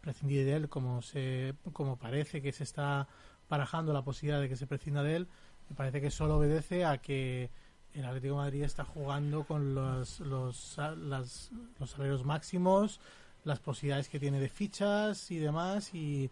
prescindir 0.00 0.44
de 0.44 0.54
él 0.54 0.68
como 0.68 1.02
se 1.02 1.54
como 1.72 1.96
parece 1.96 2.40
que 2.42 2.52
se 2.52 2.64
está 2.64 3.08
barajando 3.48 3.92
la 3.92 4.02
posibilidad 4.02 4.40
de 4.40 4.48
que 4.48 4.56
se 4.56 4.66
prescinda 4.66 5.02
de 5.02 5.16
él, 5.16 5.28
me 5.68 5.76
parece 5.76 6.00
que 6.00 6.10
solo 6.10 6.36
obedece 6.38 6.84
a 6.84 6.98
que 6.98 7.50
el 7.94 8.04
Atlético 8.06 8.34
de 8.36 8.40
Madrid 8.40 8.62
está 8.62 8.84
jugando 8.84 9.44
con 9.44 9.74
los, 9.74 10.20
los, 10.20 10.78
las- 10.96 11.50
los 11.78 11.90
salarios 11.90 12.24
máximos, 12.24 13.00
las 13.44 13.58
posibilidades 13.60 14.08
que 14.08 14.18
tiene 14.18 14.40
de 14.40 14.48
fichas 14.48 15.30
y 15.30 15.38
demás, 15.38 15.92
y 15.94 16.30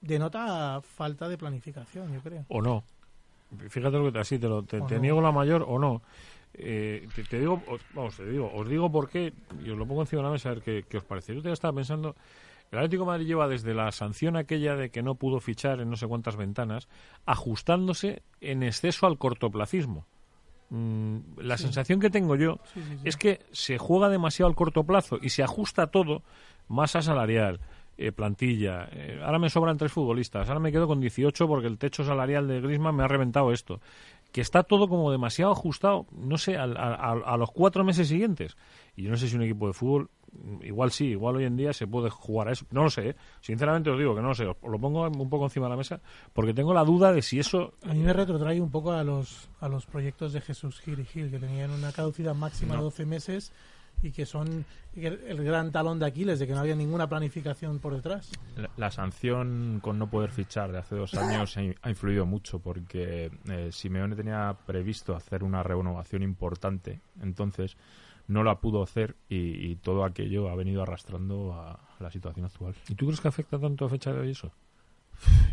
denota 0.00 0.80
falta 0.82 1.28
de 1.28 1.38
planificación, 1.38 2.12
yo 2.12 2.20
creo. 2.20 2.44
O 2.48 2.60
no. 2.62 2.84
Fíjate 3.68 3.96
lo 3.98 4.04
que 4.06 4.12
te, 4.12 4.18
así 4.18 4.38
te, 4.38 4.46
lo, 4.48 4.62
te, 4.62 4.80
te 4.82 4.94
no. 4.96 5.00
niego 5.00 5.20
la 5.22 5.32
mayor 5.32 5.64
o 5.66 5.78
no. 5.78 6.02
Eh, 6.54 7.06
te, 7.14 7.24
te 7.24 7.38
digo, 7.40 7.62
os, 7.68 7.80
vamos, 7.94 8.16
te 8.16 8.26
digo, 8.26 8.50
os 8.54 8.68
digo 8.68 8.90
por 8.90 9.08
qué, 9.08 9.32
y 9.64 9.70
os 9.70 9.78
lo 9.78 9.86
pongo 9.86 10.02
encima 10.02 10.20
de 10.22 10.26
la 10.28 10.32
mesa 10.32 10.50
a 10.50 10.54
ver 10.54 10.62
qué, 10.62 10.84
qué 10.88 10.98
os 10.98 11.04
parece. 11.04 11.34
Yo 11.34 11.42
te 11.42 11.50
estaba 11.52 11.72
pensando, 11.74 12.14
el 12.70 12.78
Atlético 12.78 13.04
de 13.04 13.06
Madrid 13.06 13.26
lleva 13.26 13.48
desde 13.48 13.72
la 13.74 13.90
sanción 13.92 14.36
aquella 14.36 14.76
de 14.76 14.90
que 14.90 15.02
no 15.02 15.14
pudo 15.14 15.40
fichar 15.40 15.80
en 15.80 15.88
no 15.90 15.96
sé 15.96 16.06
cuántas 16.06 16.36
ventanas, 16.36 16.88
ajustándose 17.24 18.22
en 18.40 18.62
exceso 18.62 19.06
al 19.06 19.18
cortoplacismo. 19.18 20.06
Mm, 20.70 21.38
la 21.38 21.56
Sí. 21.56 21.62
sensación 21.64 21.98
que 22.00 22.10
tengo 22.10 22.36
yo 22.36 22.58
Sí, 22.74 22.82
sí, 22.82 22.96
sí. 22.98 23.08
es 23.08 23.16
que 23.16 23.40
se 23.52 23.78
juega 23.78 24.10
demasiado 24.10 24.48
al 24.50 24.54
corto 24.56 24.84
plazo 24.84 25.18
y 25.22 25.30
se 25.30 25.42
ajusta 25.42 25.86
todo, 25.86 26.22
masa 26.68 27.00
salarial, 27.00 27.60
eh, 27.98 28.12
plantilla. 28.12 28.88
eh, 28.92 29.20
ahora 29.24 29.38
me 29.38 29.50
sobran 29.50 29.76
tres 29.76 29.92
futbolistas, 29.92 30.48
ahora 30.48 30.60
me 30.60 30.72
quedo 30.72 30.86
con 30.86 31.00
18 31.00 31.46
porque 31.46 31.66
el 31.66 31.76
techo 31.78 32.04
salarial 32.04 32.46
de 32.48 32.60
Griezmann 32.60 32.96
me 32.96 33.02
ha 33.04 33.08
reventado 33.08 33.52
esto. 33.52 33.80
Que 34.32 34.40
está 34.42 34.62
todo 34.62 34.88
como 34.88 35.10
demasiado 35.10 35.52
ajustado, 35.52 36.06
no 36.12 36.36
sé, 36.36 36.56
a, 36.58 36.64
a- 36.64 37.12
a 37.12 37.36
los 37.38 37.50
cuatro 37.50 37.82
meses 37.82 38.08
siguientes. 38.08 38.56
Y 38.94 39.02
yo 39.04 39.10
no 39.10 39.16
sé 39.16 39.26
si 39.26 39.36
un 39.36 39.42
equipo 39.42 39.66
de 39.68 39.72
fútbol, 39.72 40.10
igual 40.62 40.90
sí, 40.90 41.06
igual 41.06 41.36
hoy 41.36 41.44
en 41.44 41.56
día 41.56 41.72
se 41.72 41.86
puede 41.86 42.10
jugar 42.10 42.48
a 42.48 42.52
eso. 42.52 42.66
No 42.70 42.82
lo 42.82 42.90
sé, 42.90 43.10
¿eh? 43.10 43.16
sinceramente 43.40 43.88
os 43.88 43.98
digo 43.98 44.14
que 44.14 44.20
no 44.20 44.28
lo 44.28 44.34
sé. 44.34 44.44
Os 44.46 44.56
lo 44.70 44.78
pongo 44.78 45.08
un 45.08 45.30
poco 45.30 45.44
encima 45.44 45.64
de 45.64 45.70
la 45.70 45.76
mesa 45.78 46.00
porque 46.34 46.52
tengo 46.52 46.74
la 46.74 46.84
duda 46.84 47.10
de 47.10 47.22
si 47.22 47.38
eso 47.38 47.72
A 47.88 47.94
mí 47.94 48.00
me 48.00 48.12
retrotrae 48.12 48.60
un 48.60 48.70
poco 48.70 48.92
a 48.92 49.02
los, 49.02 49.48
a 49.60 49.68
los 49.68 49.86
proyectos 49.86 50.34
de 50.34 50.42
Jesús 50.42 50.78
Gil 50.80 51.00
y 51.00 51.04
Gil, 51.06 51.30
que 51.30 51.38
tenían 51.38 51.70
una 51.70 51.90
caducidad 51.92 52.34
máxima 52.34 52.72
de 52.74 52.78
No. 52.78 52.84
12 52.84 53.06
meses 53.06 53.52
y 54.02 54.10
que 54.12 54.26
son 54.26 54.64
el, 54.94 55.42
gran 55.44 55.72
talón 55.72 55.98
de 55.98 56.06
Aquiles, 56.06 56.38
de 56.38 56.46
que 56.46 56.52
no 56.52 56.60
había 56.60 56.76
ninguna 56.76 57.08
planificación 57.08 57.78
por 57.80 57.94
detrás. 57.94 58.30
La, 58.56 58.70
la 58.76 58.90
sanción 58.90 59.80
con 59.82 59.98
no 59.98 60.08
poder 60.08 60.30
fichar 60.30 60.70
de 60.72 60.78
hace 60.78 60.94
dos 60.96 61.14
años 61.14 61.56
ha, 61.56 61.62
in- 61.62 61.74
ha 61.82 61.90
influido 61.90 62.24
mucho 62.26 62.58
porque 62.60 63.30
eh, 63.48 63.70
Simeone 63.72 64.14
tenía 64.16 64.56
previsto 64.66 65.16
hacer 65.16 65.42
una 65.42 65.62
renovación 65.62 66.22
importante, 66.22 67.00
entonces 67.22 67.76
no 68.28 68.44
la 68.44 68.60
pudo 68.60 68.82
hacer 68.82 69.16
y, 69.28 69.70
y 69.70 69.76
todo 69.76 70.04
aquello 70.04 70.48
ha 70.50 70.54
venido 70.54 70.82
arrastrando 70.82 71.54
a 71.54 71.80
la 71.98 72.10
situación 72.10 72.46
actual. 72.46 72.74
¿Y 72.88 72.94
tú 72.94 73.06
crees 73.06 73.20
que 73.20 73.28
afecta 73.28 73.58
tanto 73.58 73.84
a 73.86 73.88
fecha 73.88 74.12
de 74.12 74.20
hoy 74.20 74.30
eso? 74.32 74.52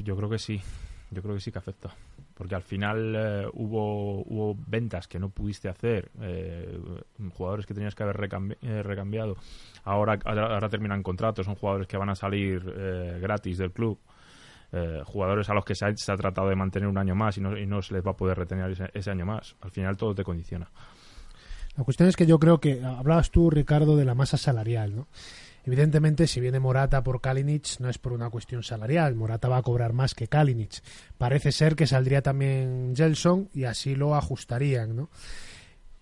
Yo 0.04 0.16
creo 0.16 0.30
que 0.30 0.38
sí, 0.40 0.62
yo 1.10 1.22
creo 1.22 1.36
que 1.36 1.42
sí 1.42 1.52
que 1.52 1.58
afecta. 1.60 1.96
Porque 2.36 2.54
al 2.54 2.63
final 2.63 3.15
eh, 3.15 3.48
hubo, 3.54 4.21
hubo 4.24 4.58
ventas 4.67 5.08
que 5.08 5.17
no 5.19 5.30
pudiste 5.30 5.69
hacer, 5.69 6.12
eh, 6.21 6.78
jugadores 7.34 7.65
que 7.65 7.74
tenías 7.74 7.95
que 7.95 8.04
haber 8.04 8.17
recambi- 8.17 8.58
eh, 8.62 8.84
recambiado. 8.84 9.38
Ahora, 9.86 10.19
ahora, 10.26 10.67
terminan 10.69 11.02
contratos, 11.02 11.45
son 11.45 11.56
jugadores 11.56 11.88
que 11.88 11.98
van 11.98 12.10
a 12.10 12.15
salir 12.15 12.62
gratis 13.21 13.58
del 13.58 13.71
club. 13.71 13.98
Jugadores 15.06 15.50
a 15.50 15.54
los 15.54 15.63
que 15.63 15.74
se 15.76 15.86
ha, 15.86 15.95
se 15.95 16.12
ha 16.12 16.17
tratado 16.17 16.50
de 16.50 16.56
mantener 16.58 16.89
un 16.89 16.98
año 16.98 17.15
más 17.15 17.38
y 17.38 17.41
no, 17.41 17.58
y 17.58 17.65
no 17.65 17.82
se 17.82 17.93
les 17.93 18.06
va 18.06 18.12
a 18.12 18.17
poder 18.17 18.38
retener 18.38 18.71
ese, 18.71 18.89
ese 18.93 19.12
año 19.12 19.26
más. 19.26 19.56
Al 19.62 19.71
final 19.71 19.95
todo 19.95 20.13
te 20.13 20.26
condiciona. 20.26 20.69
La 21.78 21.84
cuestión 21.86 22.10
es 22.10 22.17
que 22.17 22.26
yo 22.26 22.39
creo 22.39 22.60
que 22.60 22.84
hablabas 22.84 23.32
tú, 23.32 23.50
Ricardo, 23.50 23.95
de 23.95 24.04
la 24.04 24.15
masa 24.15 24.36
salarial, 24.38 24.95
¿no? 24.95 25.08
Evidentemente, 25.65 26.28
si 26.28 26.39
viene 26.39 26.60
Morata 26.60 27.04
por 27.04 27.21
Kalinic, 27.21 27.80
no 27.80 27.89
es 27.89 27.97
por 27.97 28.13
una 28.13 28.30
cuestión 28.30 28.62
salarial. 28.62 29.15
Morata 29.15 29.49
va 29.49 29.58
a 29.58 29.63
cobrar 29.63 29.93
más 29.93 30.13
que 30.13 30.28
Kalinic. 30.28 30.82
Parece 31.17 31.51
ser 31.51 31.75
que 31.75 31.88
saldría 31.88 32.21
también 32.21 32.93
Gelson 32.95 33.49
y 33.54 33.63
así 33.63 33.95
lo 33.95 34.15
ajustarían, 34.15 34.95
¿no? 34.95 35.10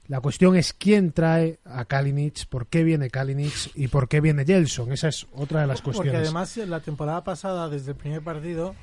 La 0.08 0.19
cuestión 0.19 0.58
es 0.58 0.73
quién 0.73 1.13
trae 1.13 1.60
a 1.63 1.86
Kalinic, 1.86 2.45
por 2.47 2.67
qué 2.67 2.84
viene 2.84 3.10
Kalinic 3.10 3.71
y 3.76 3.88
por 3.88 4.10
qué 4.10 4.19
viene 4.19 4.43
Gelson. 4.43 4.91
Esa 4.91 5.08
es 5.08 5.28
otra 5.34 5.62
de 5.62 5.67
las 5.67 5.82
Porque 5.82 5.99
cuestiones. 5.99 6.28
además 6.28 6.58
la 6.58 6.82
temporada 6.82 7.23
pasada, 7.23 7.69
desde 7.69 7.91
el 7.91 7.97
primer 7.97 8.21
partido, 8.21 8.76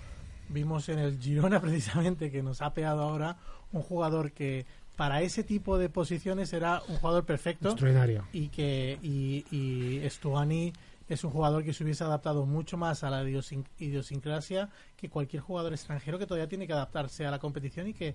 vimos 0.49 0.89
en 0.89 0.99
el 0.99 1.19
Girona 1.21 1.61
precisamente 1.61 2.31
que 2.31 2.43
nos 2.43 2.63
ha 2.63 2.73
pegado 2.73 3.03
ahora 3.03 3.37
un 3.71 3.83
jugador 3.83 4.33
que 4.33 4.65
para 5.01 5.23
ese 5.23 5.43
tipo 5.45 5.79
de 5.79 5.89
posiciones 5.89 6.53
era 6.53 6.83
un 6.89 6.97
jugador 6.97 7.25
perfecto 7.25 7.71
Extraordinario. 7.71 8.27
y 8.35 8.49
que 8.49 8.99
y, 9.03 9.47
y 9.51 10.07
Stuani 10.11 10.75
es 11.09 11.25
un 11.25 11.31
jugador 11.31 11.65
que 11.65 11.73
se 11.73 11.85
hubiese 11.85 12.05
adaptado 12.05 12.45
mucho 12.45 12.77
más 12.77 13.03
a 13.03 13.09
la 13.09 13.25
idiosin- 13.25 13.65
idiosincrasia 13.79 14.69
que 14.99 15.09
cualquier 15.09 15.41
jugador 15.43 15.73
extranjero 15.73 16.19
que 16.19 16.27
todavía 16.27 16.49
tiene 16.49 16.67
que 16.67 16.75
adaptarse 16.75 17.25
a 17.25 17.31
la 17.31 17.39
competición 17.39 17.87
y 17.89 17.95
que 17.95 18.15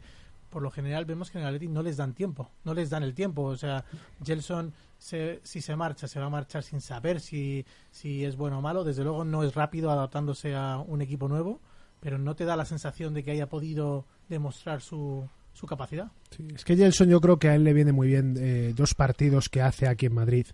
por 0.51 0.61
lo 0.61 0.69
general 0.69 1.05
vemos 1.05 1.31
que 1.31 1.39
en 1.39 1.41
el 1.43 1.47
Atleti 1.47 1.67
no 1.69 1.81
les 1.81 1.97
dan 1.97 2.13
tiempo, 2.13 2.51
no 2.63 2.75
les 2.75 2.91
dan 2.91 3.01
el 3.01 3.15
tiempo, 3.15 3.41
o 3.45 3.57
sea, 3.57 3.83
Gelson 4.23 4.71
se- 4.99 5.39
si 5.41 5.61
se 5.61 5.75
marcha, 5.75 6.07
se 6.07 6.19
va 6.19 6.27
a 6.27 6.29
marchar 6.29 6.61
sin 6.61 6.81
saber 6.81 7.19
si, 7.19 7.65
si 7.89 8.23
es 8.25 8.35
bueno 8.37 8.59
o 8.59 8.61
malo, 8.61 8.83
desde 8.83 9.03
luego 9.03 9.25
no 9.25 9.41
es 9.41 9.55
rápido 9.55 9.89
adaptándose 9.89 10.53
a 10.53 10.77
un 10.77 11.01
equipo 11.01 11.27
nuevo, 11.27 11.59
pero 11.99 12.19
no 12.19 12.35
te 12.35 12.45
da 12.45 12.55
la 12.55 12.65
sensación 12.65 13.15
de 13.15 13.23
que 13.23 13.31
haya 13.31 13.49
podido 13.49 14.05
demostrar 14.29 14.81
su, 14.81 15.27
su 15.55 15.65
capacidad. 15.65 16.11
Sí, 16.35 16.45
es 16.53 16.63
que 16.65 16.75
Gelson 16.75 17.09
yo 17.09 17.21
creo 17.21 17.39
que 17.39 17.49
a 17.49 17.55
él 17.55 17.63
le 17.63 17.73
viene 17.73 17.93
muy 17.93 18.07
bien 18.07 18.35
eh, 18.37 18.73
dos 18.75 18.93
partidos 18.93 19.49
que 19.49 19.61
hace 19.61 19.87
aquí 19.87 20.05
en 20.05 20.13
Madrid. 20.13 20.45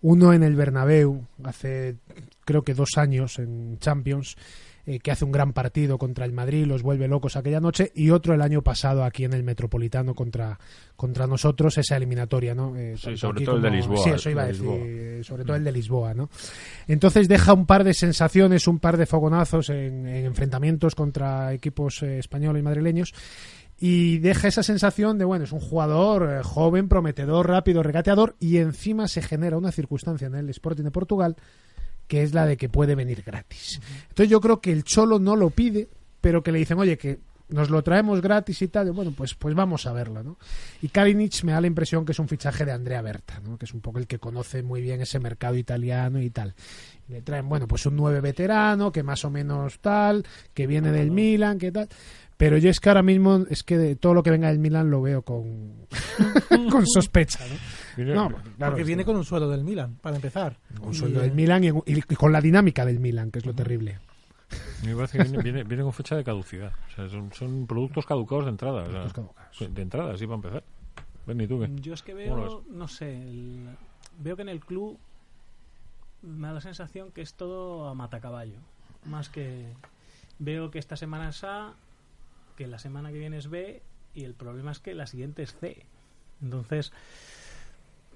Uno 0.00 0.32
en 0.32 0.42
el 0.42 0.56
Bernabéu, 0.56 1.26
hace 1.44 1.96
creo 2.44 2.62
que 2.62 2.72
dos 2.74 2.96
años 2.96 3.38
en 3.38 3.78
Champions, 3.78 4.36
eh, 4.86 5.00
que 5.00 5.10
hace 5.10 5.26
un 5.26 5.32
gran 5.32 5.52
partido 5.52 5.98
contra 5.98 6.24
el 6.24 6.32
Madrid, 6.32 6.64
los 6.64 6.82
vuelve 6.82 7.08
locos 7.08 7.36
aquella 7.36 7.60
noche, 7.60 7.92
y 7.94 8.08
otro 8.08 8.32
el 8.32 8.40
año 8.40 8.62
pasado 8.62 9.04
aquí 9.04 9.24
en 9.24 9.34
el 9.34 9.42
Metropolitano 9.42 10.14
contra, 10.14 10.58
contra 10.96 11.26
nosotros, 11.26 11.76
esa 11.76 11.96
eliminatoria, 11.96 12.54
¿no? 12.54 12.74
Eh, 12.74 12.94
Sí, 12.96 13.16
sobre 13.16 13.44
todo 13.44 13.56
el 13.56 13.62
de 13.62 13.70
Lisboa, 13.70 14.02
Sí, 14.02 14.10
eso 14.10 14.30
iba 14.30 14.44
a 14.44 14.46
decir, 14.46 15.24
sobre 15.24 15.44
todo 15.44 15.56
el 15.56 15.64
de 15.64 15.72
Lisboa, 15.72 16.14
¿no? 16.14 16.30
Entonces 16.86 17.28
deja 17.28 17.52
un 17.52 17.66
par 17.66 17.84
de 17.84 17.92
sensaciones, 17.92 18.66
un 18.66 18.78
par 18.78 18.96
de 18.96 19.04
fogonazos 19.04 19.68
en, 19.68 20.06
en 20.06 20.24
enfrentamientos 20.24 20.94
contra 20.94 21.52
equipos 21.52 22.02
eh, 22.02 22.20
españoles 22.20 22.60
y 22.60 22.64
madrileños 22.64 23.12
y 23.78 24.18
deja 24.18 24.48
esa 24.48 24.62
sensación 24.62 25.18
de, 25.18 25.24
bueno, 25.24 25.44
es 25.44 25.52
un 25.52 25.60
jugador 25.60 26.28
eh, 26.30 26.42
joven, 26.42 26.88
prometedor, 26.88 27.48
rápido, 27.48 27.82
regateador 27.82 28.36
y 28.40 28.58
encima 28.58 29.08
se 29.08 29.22
genera 29.22 29.56
una 29.56 29.72
circunstancia 29.72 30.26
en 30.26 30.34
el 30.34 30.50
Sporting 30.50 30.84
de 30.84 30.90
Portugal 30.90 31.36
que 32.08 32.22
es 32.22 32.34
la 32.34 32.46
de 32.46 32.56
que 32.56 32.68
puede 32.68 32.94
venir 32.94 33.22
gratis. 33.22 33.80
Entonces 34.08 34.30
yo 34.30 34.40
creo 34.40 34.60
que 34.60 34.72
el 34.72 34.82
Cholo 34.82 35.18
no 35.18 35.36
lo 35.36 35.50
pide, 35.50 35.88
pero 36.20 36.42
que 36.42 36.50
le 36.50 36.58
dicen, 36.58 36.78
oye, 36.78 36.96
que 36.96 37.20
nos 37.50 37.70
lo 37.70 37.82
traemos 37.82 38.20
gratis 38.20 38.60
y 38.62 38.68
tal, 38.68 38.88
y 38.88 38.90
bueno, 38.90 39.12
pues, 39.16 39.34
pues 39.34 39.54
vamos 39.54 39.86
a 39.86 39.92
verlo, 39.92 40.22
¿no? 40.22 40.38
Y 40.82 40.88
Kalinic 40.88 41.44
me 41.44 41.52
da 41.52 41.60
la 41.60 41.66
impresión 41.66 42.04
que 42.04 42.12
es 42.12 42.18
un 42.18 42.28
fichaje 42.28 42.64
de 42.64 42.72
Andrea 42.72 43.00
Berta, 43.00 43.40
¿no? 43.40 43.56
Que 43.56 43.64
es 43.64 43.72
un 43.72 43.80
poco 43.80 43.98
el 43.98 44.06
que 44.06 44.18
conoce 44.18 44.62
muy 44.62 44.82
bien 44.82 45.00
ese 45.00 45.18
mercado 45.18 45.56
italiano 45.56 46.20
y 46.20 46.28
tal. 46.30 46.54
Y 47.08 47.12
le 47.12 47.22
traen, 47.22 47.48
bueno, 47.48 47.66
pues 47.66 47.86
un 47.86 47.96
nueve 47.96 48.20
veterano, 48.20 48.92
que 48.92 49.02
más 49.02 49.24
o 49.24 49.30
menos 49.30 49.78
tal, 49.80 50.26
que 50.52 50.66
viene 50.66 50.92
del 50.92 51.10
Milan, 51.10 51.58
que 51.58 51.72
tal. 51.72 51.88
Pero 52.38 52.56
yo 52.56 52.70
es 52.70 52.80
que 52.80 52.88
ahora 52.88 53.02
mismo, 53.02 53.44
es 53.50 53.62
que 53.64 53.76
de 53.76 53.96
todo 53.96 54.14
lo 54.14 54.22
que 54.22 54.30
venga 54.30 54.48
del 54.48 54.58
Milan 54.60 54.90
lo 54.90 55.02
veo 55.02 55.22
con, 55.22 55.74
con 56.70 56.86
sospecha, 56.86 57.40
¿no? 57.96 58.04
No, 58.14 58.28
claro, 58.28 58.44
Porque 58.72 58.84
viene 58.84 59.04
con 59.04 59.16
un 59.16 59.24
sueldo 59.24 59.50
del 59.50 59.64
Milan, 59.64 59.96
para 60.00 60.16
empezar. 60.16 60.56
con 60.80 60.92
Y, 60.92 60.94
sueldo 60.96 61.18
eh, 61.20 61.24
del 61.24 61.32
Milan 61.32 61.64
y, 61.64 61.68
y 61.86 62.00
con 62.14 62.32
la 62.32 62.40
dinámica 62.40 62.84
del 62.86 63.00
Milan, 63.00 63.30
que 63.32 63.40
es 63.40 63.44
lo 63.46 63.52
terrible. 63.54 63.98
Me 64.84 64.94
parece 64.94 65.18
que 65.18 65.24
viene, 65.24 65.42
viene, 65.42 65.64
viene 65.64 65.82
con 65.82 65.92
fecha 65.92 66.14
de 66.16 66.22
caducidad. 66.22 66.72
O 66.92 66.94
sea, 66.94 67.08
son, 67.10 67.32
son 67.34 67.66
productos 67.66 68.06
caducados 68.06 68.44
de 68.44 68.50
entrada. 68.52 68.82
o 68.82 68.84
sea, 68.84 68.92
Productos 68.92 69.12
caducados. 69.12 69.74
De 69.74 69.82
entrada, 69.82 70.16
sí, 70.16 70.24
para 70.26 70.36
empezar. 70.36 70.64
Ven, 71.26 71.40
¿y 71.40 71.46
tú 71.48 71.58
qué? 71.60 71.68
Yo 71.82 71.92
es 71.92 72.02
que 72.02 72.12
¿Cómo 72.12 72.36
lo 72.36 72.42
veo, 72.42 72.64
no 72.70 72.86
sé, 72.88 73.20
el- 73.20 73.68
veo 74.20 74.36
que 74.36 74.42
en 74.42 74.48
el 74.48 74.60
club 74.60 74.96
me 76.22 76.46
da 76.46 76.54
la 76.54 76.60
sensación 76.60 77.10
que 77.10 77.20
es 77.22 77.34
todo 77.34 77.88
a 77.88 77.94
matacaballo. 77.94 78.58
Más 79.04 79.28
que 79.28 79.66
veo 80.38 80.70
que 80.70 80.78
esta 80.78 80.96
semana 80.96 81.30
es 81.30 81.42
A, 81.42 81.74
que 82.58 82.66
la 82.66 82.80
semana 82.80 83.12
que 83.12 83.18
viene 83.18 83.38
es 83.38 83.48
B 83.48 83.82
y 84.14 84.24
el 84.24 84.34
problema 84.34 84.72
es 84.72 84.80
que 84.80 84.92
la 84.92 85.06
siguiente 85.06 85.44
es 85.44 85.54
C. 85.54 85.86
Entonces, 86.42 86.92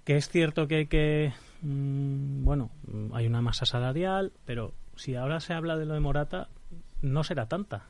que 0.04 0.16
es 0.16 0.28
cierto 0.28 0.66
que 0.66 0.74
hay 0.74 0.86
que, 0.86 1.32
mm, 1.60 2.42
bueno, 2.42 2.70
mm, 2.88 3.14
hay 3.14 3.28
una 3.28 3.40
masa 3.40 3.66
salarial, 3.66 4.32
pero 4.44 4.74
si 4.96 5.14
ahora 5.14 5.38
se 5.38 5.54
habla 5.54 5.76
de 5.76 5.86
lo 5.86 5.94
de 5.94 6.00
Morata, 6.00 6.48
no 7.02 7.22
será 7.22 7.46
tanta. 7.46 7.84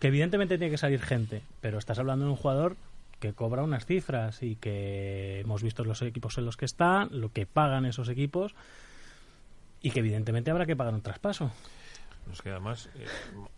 Que 0.00 0.08
evidentemente 0.08 0.58
tiene 0.58 0.70
que 0.70 0.76
salir 0.76 1.00
gente, 1.00 1.40
pero 1.62 1.78
estás 1.78 1.98
hablando 1.98 2.26
de 2.26 2.32
un 2.32 2.36
jugador 2.36 2.76
que 3.18 3.32
cobra 3.32 3.62
unas 3.62 3.86
cifras 3.86 4.42
y 4.42 4.56
que 4.56 5.40
hemos 5.40 5.62
visto 5.62 5.82
los 5.82 6.02
equipos 6.02 6.36
en 6.36 6.44
los 6.44 6.58
que 6.58 6.66
están, 6.66 7.08
lo 7.10 7.32
que 7.32 7.46
pagan 7.46 7.86
esos 7.86 8.10
equipos 8.10 8.54
y 9.80 9.92
que 9.92 10.00
evidentemente 10.00 10.50
habrá 10.50 10.66
que 10.66 10.76
pagar 10.76 10.92
un 10.92 11.00
traspaso. 11.00 11.52
Es 12.32 12.40
que 12.40 12.50
además 12.50 12.88
eh, 12.94 13.06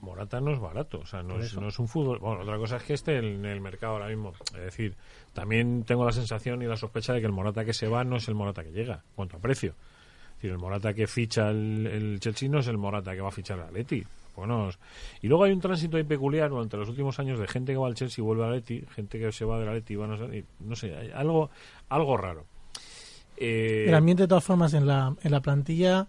Morata 0.00 0.40
no 0.40 0.52
es 0.52 0.58
barato, 0.58 1.00
o 1.00 1.06
sea, 1.06 1.22
no 1.22 1.38
es, 1.38 1.54
no 1.56 1.68
es 1.68 1.78
un 1.78 1.88
fútbol. 1.88 2.18
Bueno, 2.18 2.42
otra 2.42 2.56
cosa 2.58 2.76
es 2.76 2.82
que 2.82 2.94
esté 2.94 3.18
en 3.18 3.44
el 3.44 3.60
mercado 3.60 3.94
ahora 3.94 4.08
mismo. 4.08 4.32
Es 4.54 4.64
decir, 4.64 4.96
también 5.32 5.84
tengo 5.84 6.04
la 6.04 6.12
sensación 6.12 6.62
y 6.62 6.66
la 6.66 6.76
sospecha 6.76 7.12
de 7.12 7.20
que 7.20 7.26
el 7.26 7.32
Morata 7.32 7.64
que 7.64 7.72
se 7.72 7.86
va 7.86 8.04
no 8.04 8.16
es 8.16 8.28
el 8.28 8.34
Morata 8.34 8.64
que 8.64 8.72
llega, 8.72 9.02
cuanto 9.14 9.36
a 9.36 9.40
precio. 9.40 9.70
Es 9.70 10.36
decir, 10.36 10.50
el 10.50 10.58
Morata 10.58 10.92
que 10.92 11.06
ficha 11.06 11.50
el, 11.50 11.86
el 11.86 12.20
Chelsea 12.20 12.48
no 12.48 12.58
es 12.58 12.66
el 12.66 12.78
Morata 12.78 13.14
que 13.14 13.20
va 13.20 13.28
a 13.28 13.32
fichar 13.32 13.58
el 13.58 13.64
Atleti. 13.64 14.04
Bueno, 14.36 14.68
y 15.22 15.28
luego 15.28 15.44
hay 15.44 15.52
un 15.52 15.60
tránsito 15.60 15.96
ahí 15.96 16.02
peculiar 16.02 16.50
durante 16.50 16.76
los 16.76 16.88
últimos 16.88 17.18
años 17.20 17.38
de 17.38 17.46
gente 17.46 17.72
que 17.72 17.78
va 17.78 17.86
al 17.86 17.94
Chelsea 17.94 18.22
y 18.22 18.26
vuelve 18.26 18.44
al 18.44 18.50
Atleti, 18.50 18.84
gente 18.90 19.18
que 19.18 19.30
se 19.30 19.44
va 19.44 19.58
del 19.60 19.68
Atleti 19.68 19.92
y 19.92 19.96
van 19.96 20.12
a 20.12 20.36
y 20.36 20.44
no 20.60 20.74
sé, 20.74 20.94
hay 20.96 21.10
algo, 21.12 21.50
algo 21.88 22.16
raro. 22.16 22.44
Eh, 23.36 23.86
El 23.88 23.94
ambiente, 23.94 24.24
de 24.24 24.28
todas 24.28 24.44
formas, 24.44 24.74
en 24.74 24.86
la, 24.86 25.14
en 25.22 25.30
la 25.30 25.40
plantilla 25.40 26.06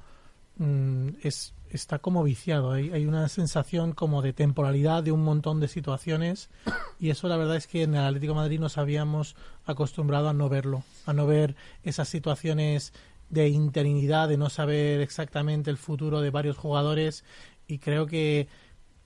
mm, 0.57 1.09
es, 1.21 1.54
está 1.75 1.99
como 1.99 2.23
viciado. 2.23 2.71
Hay, 2.71 2.91
hay 2.91 3.05
una 3.05 3.27
sensación 3.29 3.93
como 3.93 4.21
de 4.21 4.33
temporalidad 4.33 5.03
de 5.03 5.11
un 5.11 5.23
montón 5.23 5.59
de 5.59 5.67
situaciones 5.67 6.49
y 6.99 7.09
eso 7.09 7.27
la 7.27 7.37
verdad 7.37 7.57
es 7.57 7.67
que 7.67 7.83
en 7.83 7.95
el 7.95 8.03
Atlético 8.03 8.33
de 8.33 8.39
Madrid 8.39 8.59
nos 8.59 8.77
habíamos 8.77 9.35
acostumbrado 9.65 10.29
a 10.29 10.33
no 10.33 10.49
verlo, 10.49 10.83
a 11.05 11.13
no 11.13 11.27
ver 11.27 11.55
esas 11.83 12.07
situaciones 12.09 12.93
de 13.29 13.49
interinidad, 13.49 14.29
de 14.29 14.37
no 14.37 14.49
saber 14.49 15.01
exactamente 15.01 15.69
el 15.69 15.77
futuro 15.77 16.21
de 16.21 16.29
varios 16.29 16.57
jugadores 16.57 17.23
y 17.67 17.79
creo 17.79 18.05
que 18.05 18.47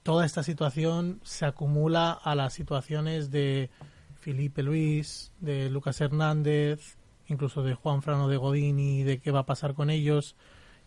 toda 0.03 0.26
esta 0.26 0.43
situación 0.43 1.20
se 1.24 1.45
acumula 1.45 2.11
a 2.11 2.36
las 2.36 2.53
situaciones 2.53 3.32
de 3.32 3.70
Felipe 4.20 4.63
Luis, 4.63 5.32
de 5.39 5.70
Lucas 5.70 6.01
Hernández, 6.01 6.97
incluso 7.28 7.63
de 7.63 7.76
Juan 7.76 8.01
Frano 8.01 8.28
de 8.28 8.38
Godini, 8.38 9.03
de 9.03 9.20
qué 9.20 9.32
va 9.32 9.39
a 9.39 9.45
pasar 9.45 9.74
con 9.74 9.89
ellos. 9.89 10.36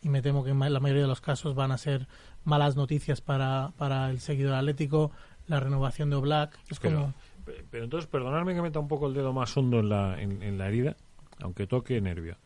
Y 0.03 0.09
me 0.09 0.21
temo 0.21 0.43
que 0.45 0.51
en 0.51 0.59
la 0.59 0.81
mayoría 0.81 1.03
de 1.03 1.09
los 1.09 1.21
casos 1.21 1.55
van 1.55 1.71
a 1.73 1.79
ser 1.79 2.09
malas 2.45 2.75
noticias 2.77 3.21
para, 3.21 3.73
para 3.79 4.11
el 4.11 4.19
seguidor 4.21 4.55
atlético. 4.55 5.13
La 5.47 5.61
renovación 5.61 6.11
de 6.11 6.17
Oblak 6.17 6.59
es 6.69 6.79
Pero, 6.81 6.97
como. 7.01 7.15
pe- 7.45 7.65
pero 7.71 7.85
entonces, 7.85 8.09
perdonadme 8.09 8.55
que 8.55 8.63
meta 8.63 8.79
un 8.81 8.89
poco 8.89 9.07
el 9.07 9.15
dedo 9.15 9.33
más 9.33 9.57
hondo 9.57 9.79
en 9.81 9.89
la, 9.89 10.21
en, 10.21 10.43
en 10.43 10.59
la 10.59 10.69
herida, 10.69 10.97
aunque 11.41 11.67
toque 11.67 12.01
nervio. 12.01 12.37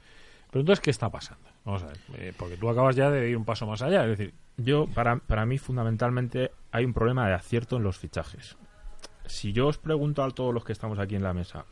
Pero 0.50 0.60
entonces, 0.60 0.82
¿qué 0.82 0.90
está 0.90 1.10
pasando? 1.10 1.48
Vamos 1.64 1.82
a 1.82 1.86
ver, 1.86 1.96
eh, 2.18 2.32
porque 2.38 2.56
tú 2.56 2.68
acabas 2.68 2.94
ya 2.94 3.10
de 3.10 3.28
ir 3.30 3.36
un 3.36 3.44
paso 3.44 3.66
más 3.66 3.82
allá, 3.82 4.04
es 4.04 4.16
decir, 4.18 4.34
Yo, 4.56 4.86
para, 4.86 5.16
para 5.16 5.44
mí, 5.46 5.58
fundamentalmente, 5.58 6.52
hay 6.72 6.84
un 6.84 6.94
problema 6.94 7.26
de 7.26 7.34
acierto 7.34 7.76
en 7.76 7.82
los 7.82 7.98
fichajes. 7.98 8.56
Si 9.26 9.52
yo 9.52 9.66
os 9.66 9.78
pregunto 9.78 10.22
a 10.22 10.30
todos 10.30 10.54
los 10.54 10.64
que 10.64 10.72
estamos 10.72 10.98
aquí 10.98 11.16
en 11.16 11.22
la 11.24 11.34
mesa, 11.34 11.64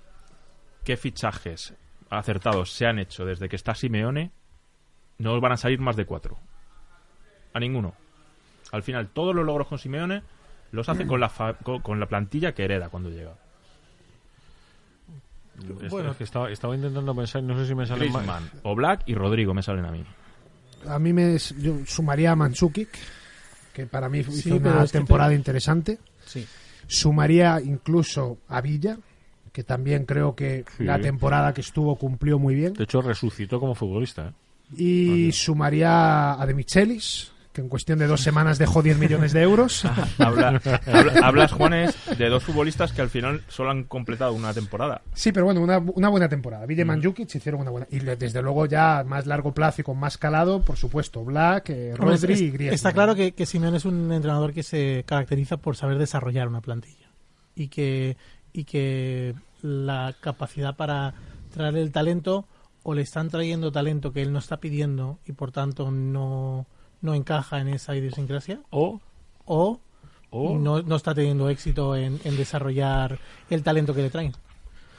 ¿qué 0.82 0.96
fichajes 0.96 1.74
acertados 2.10 2.72
se 2.72 2.86
han 2.86 2.98
hecho 2.98 3.24
desde 3.24 3.48
que 3.48 3.56
está 3.56 3.74
Simeone? 3.74 4.32
No 5.18 5.32
os 5.34 5.40
van 5.40 5.52
a 5.52 5.56
salir 5.56 5.80
más 5.80 5.96
de 5.96 6.04
cuatro. 6.06 6.36
A 7.52 7.60
ninguno. 7.60 7.94
Al 8.72 8.82
final, 8.82 9.08
todos 9.08 9.34
los 9.34 9.44
logros 9.46 9.68
con 9.68 9.78
Simeone 9.78 10.22
los 10.72 10.88
hace 10.88 11.06
con 11.06 11.20
la, 11.20 11.28
fa- 11.28 11.54
con, 11.54 11.80
con 11.82 12.00
la 12.00 12.06
plantilla 12.06 12.52
que 12.52 12.64
hereda 12.64 12.88
cuando 12.88 13.10
llega. 13.10 13.32
Bueno. 15.88 16.10
es 16.10 16.16
que 16.16 16.24
estaba, 16.24 16.50
estaba 16.50 16.74
intentando 16.74 17.14
pensar, 17.14 17.42
no 17.44 17.56
sé 17.56 17.66
si 17.66 17.74
me 17.76 17.86
sale 17.86 18.10
mal. 18.10 18.22
Griezmann, 18.24 18.50
Oblak 18.64 19.02
y 19.06 19.14
Rodrigo 19.14 19.54
me 19.54 19.62
salen 19.62 19.84
a 19.84 19.92
mí. 19.92 20.04
A 20.88 20.98
mí 20.98 21.12
me 21.12 21.38
yo 21.38 21.76
sumaría 21.86 22.32
a 22.32 22.36
Mandzukic, 22.36 22.88
que 23.72 23.86
para 23.86 24.08
mí 24.08 24.24
Sí, 24.24 24.48
hizo 24.48 24.56
una 24.56 24.84
temporada 24.86 25.30
te- 25.30 25.36
interesante. 25.36 25.98
Sí. 26.24 26.44
Sumaría 26.88 27.60
incluso 27.60 28.38
a 28.48 28.60
Villa, 28.60 28.96
que 29.52 29.62
también 29.62 30.04
creo 30.06 30.34
que 30.34 30.64
Sí. 30.76 30.82
la 30.84 30.98
temporada 30.98 31.54
que 31.54 31.60
estuvo 31.60 31.94
cumplió 31.96 32.38
muy 32.40 32.56
bien. 32.56 32.74
De 32.74 32.82
hecho, 32.84 33.00
resucitó 33.00 33.60
como 33.60 33.76
futbolista. 33.76 34.28
¿eh? 34.28 34.32
Y 34.76 35.30
sumaría 35.32 36.32
a 36.40 36.46
De 36.46 36.54
Michelis, 36.54 37.30
que 37.52 37.60
en 37.60 37.68
cuestión 37.68 38.00
de 38.00 38.08
dos 38.08 38.20
semanas 38.20 38.58
dejó 38.58 38.82
10 38.82 38.98
millones 38.98 39.32
de 39.32 39.42
euros. 39.42 39.84
Habla- 40.18 40.60
habla- 40.86 41.12
hablas, 41.22 41.52
Juanes, 41.52 41.94
de 42.18 42.28
dos 42.28 42.42
futbolistas 42.42 42.92
que 42.92 43.00
al 43.00 43.10
final 43.10 43.42
solo 43.46 43.70
han 43.70 43.84
completado 43.84 44.32
una 44.32 44.52
temporada. 44.52 45.02
Sí, 45.12 45.30
pero 45.30 45.44
bueno, 45.46 45.60
una, 45.60 45.78
una 45.78 46.08
buena 46.08 46.28
temporada. 46.28 46.66
Villa 46.66 46.82
y 46.82 46.86
Mandzukic 46.86 47.32
hicieron 47.32 47.60
una 47.60 47.70
buena. 47.70 47.86
Y 47.90 48.00
desde 48.00 48.42
luego 48.42 48.66
ya 48.66 48.98
a 49.00 49.04
más 49.04 49.26
largo 49.26 49.52
plazo 49.54 49.82
y 49.82 49.84
con 49.84 49.98
más 50.00 50.18
calado, 50.18 50.62
por 50.62 50.76
supuesto, 50.76 51.24
Black, 51.24 51.70
eh, 51.70 51.92
Hombre, 51.96 52.16
Rodri 52.16 52.32
es- 52.32 52.40
y 52.40 52.50
Griezmann. 52.50 52.74
está 52.74 52.92
claro 52.92 53.14
que, 53.14 53.32
que 53.32 53.46
Simeone 53.46 53.76
es 53.76 53.84
un 53.84 54.10
entrenador 54.10 54.52
que 54.52 54.64
se 54.64 55.04
caracteriza 55.06 55.58
por 55.58 55.76
saber 55.76 55.98
desarrollar 55.98 56.48
una 56.48 56.60
plantilla 56.60 57.08
y 57.54 57.68
que, 57.68 58.16
y 58.52 58.64
que 58.64 59.34
la 59.62 60.16
capacidad 60.20 60.74
para 60.74 61.14
traer 61.52 61.76
el 61.76 61.92
talento 61.92 62.46
o 62.84 62.94
le 62.94 63.02
están 63.02 63.28
trayendo 63.30 63.72
talento 63.72 64.12
que 64.12 64.22
él 64.22 64.32
no 64.32 64.38
está 64.38 64.58
pidiendo 64.58 65.18
y 65.26 65.32
por 65.32 65.50
tanto 65.50 65.90
no, 65.90 66.66
no 67.00 67.14
encaja 67.14 67.60
en 67.60 67.68
esa 67.68 67.96
idiosincrasia 67.96 68.60
O, 68.70 69.00
o 69.46 69.80
o 70.30 70.58
no, 70.58 70.82
no 70.82 70.96
está 70.96 71.14
teniendo 71.14 71.48
éxito 71.48 71.96
en, 71.96 72.20
en 72.24 72.36
desarrollar 72.36 73.18
el 73.50 73.62
talento 73.62 73.94
que 73.94 74.02
le 74.02 74.10
traen. 74.10 74.32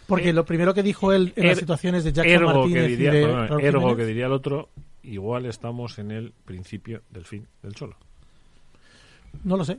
Porque 0.07 0.29
Eh, 0.29 0.33
lo 0.33 0.45
primero 0.45 0.73
que 0.73 0.81
dijo 0.83 1.11
él 1.13 1.33
en 1.35 1.47
las 1.47 1.57
er- 1.57 1.59
situaciones 1.61 2.03
de 2.03 2.13
Jackson 2.13 2.33
ergo, 2.33 2.49
que 2.51 2.57
Martínez 2.57 2.87
diría, 2.87 3.09
y 3.09 3.15
de 3.15 3.21
perdón, 3.23 3.47
Raúl 3.49 3.61
ergo 3.63 3.79
Jiménez, 3.81 3.97
que 3.97 4.05
diría 4.05 4.25
el 4.27 4.31
otro, 4.31 4.69
igual 5.03 5.45
estamos 5.45 5.99
en 5.99 6.11
el 6.11 6.31
principio 6.45 7.01
del 7.09 7.25
fin 7.25 7.47
del 7.63 7.73
cholo. 7.75 7.95
no 9.43 9.57
lo 9.57 9.65
sé. 9.65 9.77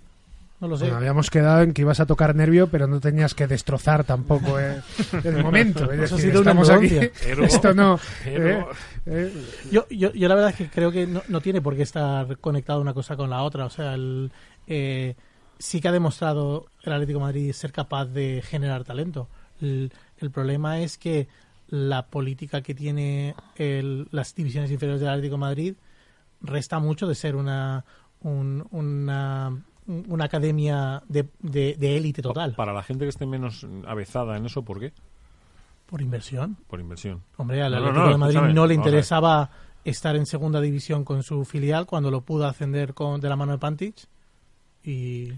No 0.61 0.69
lo 0.69 0.77
sé. 0.79 0.85
Bueno, 0.85 0.97
habíamos 0.97 1.29
quedado 1.29 1.61
en 1.63 1.73
que 1.75 1.83
ibas 1.83 2.01
a 2.01 2.07
tocar 2.07 2.35
nervio, 2.35 2.69
pero 2.69 2.87
no 2.87 2.99
tenías 2.99 3.35
que 3.35 3.47
destrozar 3.47 4.05
tampoco 4.05 4.59
eh, 4.59 4.81
el 5.25 5.37
momento. 5.45 5.93
Es 5.93 6.01
Eso 6.01 6.15
ha 6.15 6.17
decir, 6.19 6.31
sido 6.31 6.41
una 6.43 6.53
estamos 6.53 6.71
aquí. 6.71 6.99
Esto 7.45 7.75
no. 7.75 8.01
eh, 8.25 8.65
eh, 9.05 9.33
Yo, 9.71 9.87
yo, 9.91 10.13
yo 10.13 10.29
la 10.29 10.35
verdad 10.35 10.51
es 10.51 10.57
que 10.57 10.69
creo 10.71 10.91
que 10.91 11.07
no, 11.07 11.23
no 11.29 11.41
tiene 11.43 11.61
por 11.61 11.77
qué 11.77 11.83
estar 11.83 12.39
conectado 12.39 12.81
una 12.81 12.95
cosa 12.95 13.17
con 13.17 13.29
la 13.29 13.43
otra. 13.43 13.67
O 13.67 13.71
sea, 13.71 13.93
el, 13.95 14.33
eh, 14.67 15.15
sí 15.59 15.81
que 15.83 15.89
ha 15.89 15.93
demostrado 15.93 16.67
el 16.83 16.93
Atlético 16.95 17.19
de 17.19 17.25
Madrid 17.27 17.53
ser 17.53 17.73
capaz 17.73 18.07
de 18.07 18.43
generar 18.43 18.85
talento. 18.85 19.29
El, 19.61 19.93
el 20.19 20.31
problema 20.31 20.81
es 20.81 20.97
que 20.97 21.29
la 21.69 22.07
política 22.07 22.63
que 22.63 22.75
tiene 22.75 23.35
el- 23.57 24.09
las 24.11 24.35
divisiones 24.35 24.71
inferiores 24.71 25.01
del 25.01 25.11
Atlético 25.11 25.35
de 25.35 25.41
Madrid 25.41 25.75
resta 26.41 26.79
mucho 26.79 27.07
de 27.07 27.15
ser 27.15 27.37
una, 27.37 27.85
un- 28.21 28.67
una, 28.71 29.57
una 29.87 30.25
academia 30.25 31.03
de 31.09 31.27
de- 31.41 31.77
de 31.79 31.97
élite 31.97 32.23
total 32.23 32.55
Para 32.55 32.73
la 32.73 32.83
gente 32.83 33.05
que 33.05 33.09
esté 33.11 33.27
menos 33.27 33.67
avezada 33.87 34.37
en 34.37 34.47
eso, 34.47 34.63
¿por 34.63 34.81
qué? 34.81 34.93
por 35.87 36.03
inversión. 36.03 36.57
Por 36.67 36.81
inversión. 36.81 37.23
Hombre, 37.37 37.63
al 37.63 37.71
No, 37.71 37.79
Atlético 37.79 38.01
no, 38.05 38.11
de 38.11 38.19
Madrid 38.19 38.55
no 38.55 38.67
le 38.67 38.75
interesaba 38.75 39.51
estar 39.85 40.17
en 40.17 40.27
segunda 40.27 40.61
división 40.61 41.05
con 41.05 41.23
su 41.23 41.45
filial 41.45 41.87
cuando 41.87 42.11
lo 42.11 42.23
pudo 42.23 42.47
ascender 42.47 42.93
con, 42.93 43.21
de 43.21 43.29
la 43.29 43.37
mano 43.37 43.53
de 43.53 43.59
Pantich 43.59 44.07
y 44.83 45.31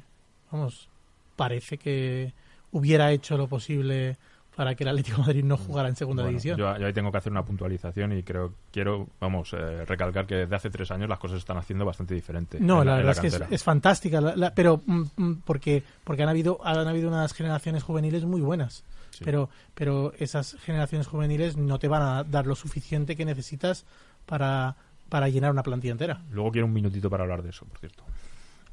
vamos, 0.51 0.89
parece 1.37 1.77
que 1.77 2.33
hubiera 2.73 3.13
hecho 3.13 3.37
lo 3.37 3.47
posible 3.47 4.17
para 4.59 4.75
que 4.75 4.83
el 4.83 4.89
Atlético 4.89 5.19
de 5.19 5.23
Madrid 5.29 5.45
no 5.45 5.57
jugara 5.57 5.89
en 5.89 5.95
segunda 5.95 6.25
Bueno, 6.25 6.31
división. 6.37 6.59
Yo, 6.59 6.77
yo 6.79 6.87
ahí 6.89 6.93
tengo 6.93 7.13
que 7.13 7.19
hacer 7.19 7.31
una 7.31 7.45
puntualización 7.45 8.13
y 8.19 8.25
creo 8.25 8.55
quiero 8.73 9.07
vamos 9.21 9.53
eh, 9.53 9.85
recalcar 9.85 10.27
que 10.27 10.35
desde 10.35 10.57
hace 10.57 10.69
tres 10.69 10.91
años 10.91 11.09
las 11.09 11.21
cosas 11.21 11.37
se 11.37 11.39
están 11.39 11.59
haciendo 11.59 11.85
bastante 11.85 12.13
diferente. 12.17 12.59
No, 12.61 12.83
la 12.83 12.99
en 12.99 13.07
verdad 13.07 13.25
es 13.25 13.39
que 13.39 13.45
es, 13.45 13.51
es 13.53 13.63
fantástica, 13.63 14.21
la- 14.21 14.35
la- 14.35 14.53
pero 14.53 14.83
mm, 14.85 15.03
mm, 15.17 15.35
porque 15.45 15.85
porque 16.03 16.25
han 16.25 16.29
habido 16.29 16.59
han 16.67 16.89
habido 16.89 17.09
unas 17.09 17.33
generaciones 17.35 17.85
juveniles 17.85 18.25
muy 18.25 18.41
buenas, 18.41 18.83
Sí. 19.11 19.25
pero 19.25 19.49
pero 19.77 20.13
esas 20.19 20.57
generaciones 20.65 21.07
juveniles 21.07 21.57
no 21.57 21.79
te 21.79 21.87
van 21.87 22.03
a 22.03 22.25
dar 22.25 22.49
lo 22.49 22.57
suficiente 22.57 23.15
que 23.15 23.25
necesitas 23.25 23.85
para 24.27 24.75
para 25.09 25.29
llenar 25.29 25.53
una 25.53 25.63
plantilla 25.63 25.93
entera. 25.93 26.21
Luego 26.33 26.51
quiero 26.51 26.67
un 26.67 26.73
minutito 26.73 27.09
para 27.09 27.23
hablar 27.23 27.43
de 27.43 27.51
eso, 27.51 27.65
por 27.65 27.79
cierto. 27.79 28.03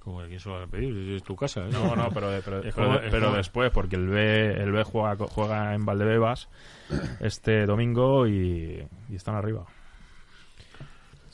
Como 0.06 0.22
aquí 0.22 0.39
se 0.39 0.47
lo 0.47 0.56
van 0.56 0.64
a 0.64 0.68
pedir, 0.68 1.16
es 1.16 1.24
tu 1.24 1.36
casa. 1.36 1.66
¿eh? 1.68 1.70
No, 1.72 1.95
no, 1.95 2.10
pero, 2.12 2.30
pero, 3.12 3.32
después, 3.34 3.72
porque 3.72 3.95
el 3.97 4.08
B, 4.08 4.53
el 4.53 4.72
B 4.72 4.84
juega, 4.84 5.18
juega 5.28 5.74
en 5.74 5.84
Valdebebas 5.86 6.47
este 7.20 7.66
domingo 7.66 8.28
y, 8.28 8.82
y 9.10 9.16
están 9.16 9.36
arriba. 9.36 9.66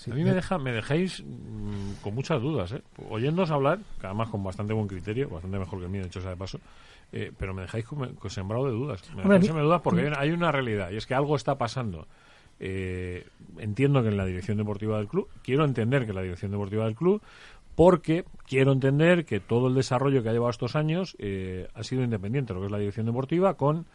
A 0.09 0.15
mí 0.15 0.24
me, 0.24 0.34
deja, 0.34 0.57
me 0.57 0.72
dejáis 0.72 1.24
mm, 1.24 2.01
con 2.01 2.15
muchas 2.15 2.41
dudas, 2.41 2.72
¿eh? 2.72 2.82
Oyéndoos 3.09 3.51
hablar, 3.51 3.78
que 3.99 4.07
además 4.07 4.30
con 4.30 4.43
bastante 4.43 4.74
buen 4.74 4.88
criterio, 4.88 5.30
bastante 5.30 5.59
mejor 5.59 5.78
que 5.78 5.86
el 5.86 5.91
mío, 5.91 6.01
de 6.01 6.07
hecho, 6.07 6.22
sea 6.22 6.32
de 6.32 6.38
paso, 6.38 6.59
eh, 7.11 7.32
pero 7.38 7.53
me 7.53 7.61
dejáis 7.63 7.86
con, 7.86 8.15
con 8.15 8.32
sembrado 8.32 8.65
de 8.65 8.72
dudas. 8.72 9.03
Me 9.11 9.17
dejáis 9.24 9.41
mí- 9.41 9.45
sembrado 9.47 9.67
de 9.67 9.67
dudas 9.67 9.82
porque 9.84 10.01
hay 10.01 10.07
una, 10.07 10.19
hay 10.19 10.32
una 10.32 10.51
realidad, 10.51 10.89
y 10.89 10.95
es 10.97 11.05
que 11.05 11.13
algo 11.13 11.36
está 11.36 11.57
pasando. 11.59 12.07
Eh, 12.59 13.28
entiendo 13.59 14.01
que 14.01 14.09
en 14.09 14.17
la 14.17 14.26
dirección 14.26 14.57
deportiva 14.57 14.97
del 14.97 15.07
club, 15.07 15.28
quiero 15.43 15.65
entender 15.65 16.03
que 16.05 16.09
en 16.11 16.15
la 16.15 16.22
dirección 16.24 16.51
deportiva 16.51 16.86
del 16.86 16.95
club, 16.95 17.22
porque 17.84 18.25
quiero 18.45 18.73
entender 18.73 19.25
que 19.25 19.39
todo 19.39 19.67
el 19.67 19.73
desarrollo 19.73 20.21
que 20.21 20.29
ha 20.29 20.34
llevado 20.34 20.51
estos 20.51 20.75
años 20.75 21.15
eh, 21.17 21.67
ha 21.73 21.84
sido 21.84 22.03
independiente, 22.03 22.53
lo 22.53 22.59
que 22.59 22.67
es 22.67 22.71
la 22.71 22.77
dirección 22.77 23.07
deportiva, 23.07 23.55
con, 23.55 23.88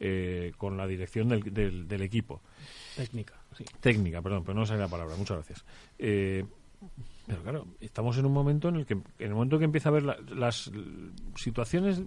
eh, 0.00 0.52
con 0.56 0.78
la 0.78 0.86
dirección 0.86 1.28
del, 1.28 1.42
del- 1.52 1.86
del 1.86 2.00
equipo. 2.00 2.40
Técnica, 2.96 3.34
sí. 3.54 3.64
Técnica, 3.80 4.22
perdón, 4.22 4.44
pero 4.46 4.58
no 4.58 4.64
sé 4.64 4.78
la 4.78 4.88
palabra. 4.88 5.14
Muchas 5.16 5.36
gracias. 5.36 5.62
Eh, 5.98 6.42
pero 7.26 7.42
claro, 7.42 7.66
estamos 7.82 8.16
en 8.16 8.24
un 8.24 8.32
momento 8.32 8.70
en 8.70 8.76
el 8.76 8.86
que, 8.86 8.94
en 8.94 9.02
el 9.18 9.34
momento 9.34 9.58
que 9.58 9.66
empieza 9.66 9.90
a 9.90 9.92
ver 9.92 10.04
la- 10.04 10.16
las 10.34 10.70
situaciones 11.36 12.00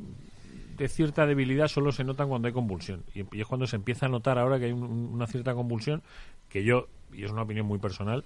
de 0.75 0.87
cierta 0.87 1.27
debilidad 1.27 1.67
solo 1.67 1.91
se 1.91 2.03
notan 2.03 2.29
cuando 2.29 2.47
hay 2.47 2.53
convulsión. 2.55 3.03
Y, 3.13 3.19
y 3.37 3.41
es 3.41 3.45
cuando 3.45 3.67
se 3.67 3.75
empieza 3.75 4.07
a 4.07 4.09
notar 4.09 4.39
ahora 4.39 4.57
que 4.57 4.65
hay 4.65 4.71
un- 4.71 4.81
una 5.13 5.27
cierta 5.27 5.53
convulsión 5.53 6.01
que 6.49 6.63
yo, 6.63 6.87
y 7.13 7.25
es 7.25 7.31
una 7.31 7.43
opinión 7.43 7.67
muy 7.67 7.77
personal, 7.77 8.23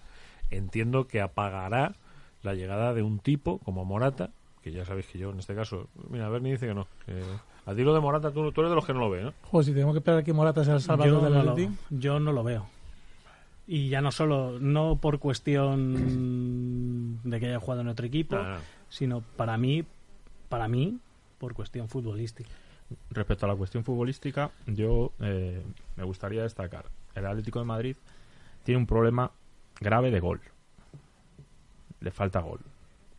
entiendo 0.50 1.08
que 1.08 1.20
apagará 1.20 1.96
la 2.44 2.54
llegada 2.54 2.94
de 2.94 3.04
un 3.04 3.20
tipo 3.20 3.60
como 3.60 3.86
Morata, 3.86 4.32
que 4.64 4.72
ya 4.72 4.86
sabéis 4.86 5.08
que 5.08 5.20
yo 5.20 5.32
en 5.32 5.40
este 5.40 5.56
caso, 5.56 5.88
mira, 6.10 6.30
Bernie 6.30 6.54
dice 6.54 6.68
que 6.68 6.74
no. 6.74 6.88
que 7.06 7.22
a 7.66 7.76
ti 7.76 7.84
lo 7.84 7.94
de 7.94 8.00
Morata, 8.00 8.32
tú, 8.32 8.52
tú 8.52 8.62
eres 8.62 8.72
de 8.72 8.76
los 8.76 8.86
que 8.86 8.94
no 8.94 9.00
lo 9.00 9.10
ve, 9.10 9.24
¿no? 9.24 9.34
Joder, 9.44 9.66
si 9.66 9.72
tenemos 9.74 9.94
que 9.94 10.00
esperar 10.00 10.20
a 10.20 10.24
que 10.24 10.34
Morata 10.34 10.64
sea 10.64 10.76
el 10.76 10.82
salvador 10.82 11.14
yo, 11.14 11.22
del 11.22 11.34
no 11.34 11.44
lo, 11.44 11.56
yo 11.90 12.20
no 12.20 12.32
lo 12.32 12.44
veo. 12.44 12.68
Y 13.68 13.90
ya 13.90 14.02
no 14.02 14.12
solo, 14.12 14.60
no 14.60 14.98
por 14.98 15.20
cuestión 15.20 17.20
de 17.24 17.40
que 17.40 17.48
haya 17.48 17.60
jugado 17.60 17.82
en 17.82 17.88
otro 17.88 18.06
equipo, 18.06 18.36
Ah, 18.36 18.60
sino 18.90 19.22
para 19.22 19.58
mí, 19.58 19.86
para 20.50 20.68
mí, 20.68 21.00
por 21.38 21.54
cuestión 21.54 21.88
futbolística. 21.88 22.50
Respecto 23.12 23.46
a 23.46 23.50
la 23.50 23.56
cuestión 23.56 23.86
futbolística, 23.86 24.52
yo 24.68 25.14
eh, 25.22 25.62
me 25.96 26.04
gustaría 26.04 26.44
destacar. 26.44 26.86
El 27.16 27.26
Atlético 27.26 27.60
de 27.60 27.66
Madrid 27.66 27.96
tiene 28.64 28.80
un 28.80 28.88
problema 28.88 29.32
grave 29.80 30.12
de 30.12 30.20
gol. 30.20 30.42
Le 32.02 32.12
falta 32.12 32.40
gol. 32.42 32.60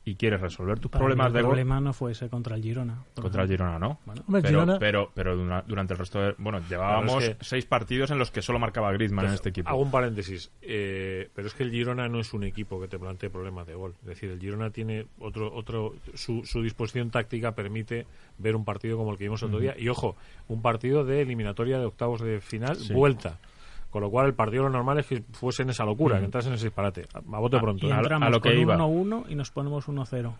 Y 0.04 0.16
quieres 0.16 0.40
resolver 0.40 0.80
tus 0.80 0.90
Para 0.90 1.04
mí 1.04 1.10
problemas 1.10 1.28
el 1.28 1.32
de 1.34 1.42
gol 1.42 1.50
problema 1.50 1.80
no 1.80 1.92
fue 1.92 2.10
ese 2.10 2.28
contra 2.28 2.56
el 2.56 2.62
Girona. 2.64 3.04
por 3.14 3.22
contra 3.22 3.44
el. 3.44 3.48
Girona, 3.48 3.78
¿no? 3.78 4.00
Bueno, 4.04 4.22
el 4.26 4.42
Pero, 4.42 4.48
Girona- 4.48 4.78
pero, 4.80 5.10
pero 5.14 5.36
dura- 5.36 5.62
durante 5.64 5.92
el 5.92 5.98
resto 6.00 6.20
de... 6.20 6.34
Bueno, 6.38 6.60
llevábamos 6.68 7.18
Claro, 7.18 7.20
es 7.32 7.36
que- 7.38 7.44
seis 7.44 7.66
partidos 7.66 8.10
en 8.10 8.18
los 8.18 8.32
que 8.32 8.42
solo 8.42 8.58
marcaba 8.58 8.90
Griezmann 8.90 9.26
en 9.26 9.30
Entonces, 9.30 9.38
este 9.46 9.48
equipo. 9.50 9.68
Hago 9.68 9.80
un 9.80 9.92
paréntesis. 9.92 10.50
eh, 10.60 11.30
pero 11.36 11.46
es 11.46 11.54
que 11.54 11.62
el 11.62 11.70
Girona 11.70 12.08
no 12.08 12.18
es 12.18 12.34
un 12.34 12.42
equipo 12.42 12.80
que 12.80 12.88
te 12.88 12.98
plantee 12.98 13.30
problemas 13.30 13.64
de 13.68 13.74
gol. 13.76 13.94
Es 14.00 14.06
decir, 14.08 14.28
el 14.32 14.40
Girona 14.40 14.70
tiene 14.70 15.06
otro. 15.20 15.54
otro 15.54 15.94
su, 16.14 16.44
su 16.44 16.62
disposición 16.62 17.10
táctica 17.10 17.54
permite 17.54 18.04
ver 18.38 18.56
un 18.56 18.64
partido 18.64 18.96
como 18.96 19.12
el 19.12 19.18
que 19.18 19.24
vimos 19.24 19.40
el 19.42 19.50
otro 19.50 19.60
día. 19.60 19.76
Y 19.78 19.88
ojo, 19.88 20.16
un 20.48 20.62
partido 20.62 21.04
de 21.04 21.22
eliminatoria 21.22 21.78
de 21.78 21.84
octavos 21.84 22.20
de 22.22 22.40
final, 22.40 22.74
Sí. 22.74 22.92
vuelta. 22.92 23.38
Con 23.92 24.00
lo 24.02 24.10
cual, 24.10 24.26
el 24.26 24.34
partido 24.34 24.64
lo 24.64 24.70
normal 24.70 24.98
es 25.00 25.06
que 25.06 25.22
fuese 25.32 25.62
en 25.62 25.70
esa 25.70 25.84
locura, 25.84 26.18
que 26.18 26.24
entrase 26.24 26.48
en 26.48 26.54
ese 26.54 26.64
disparate. 26.64 27.06
A, 27.14 27.18
a 27.18 27.38
bote 27.38 27.58
pronto. 27.60 27.86
Y 27.86 27.90
a 27.90 27.98
a 27.98 28.30
lo 28.30 28.40
que 28.40 28.48
con 28.50 28.58
iba. 28.58 28.76
1-1 28.76 29.26
y 29.28 29.34
nos 29.36 29.50
ponemos 29.50 29.86
1-0. 29.86 30.32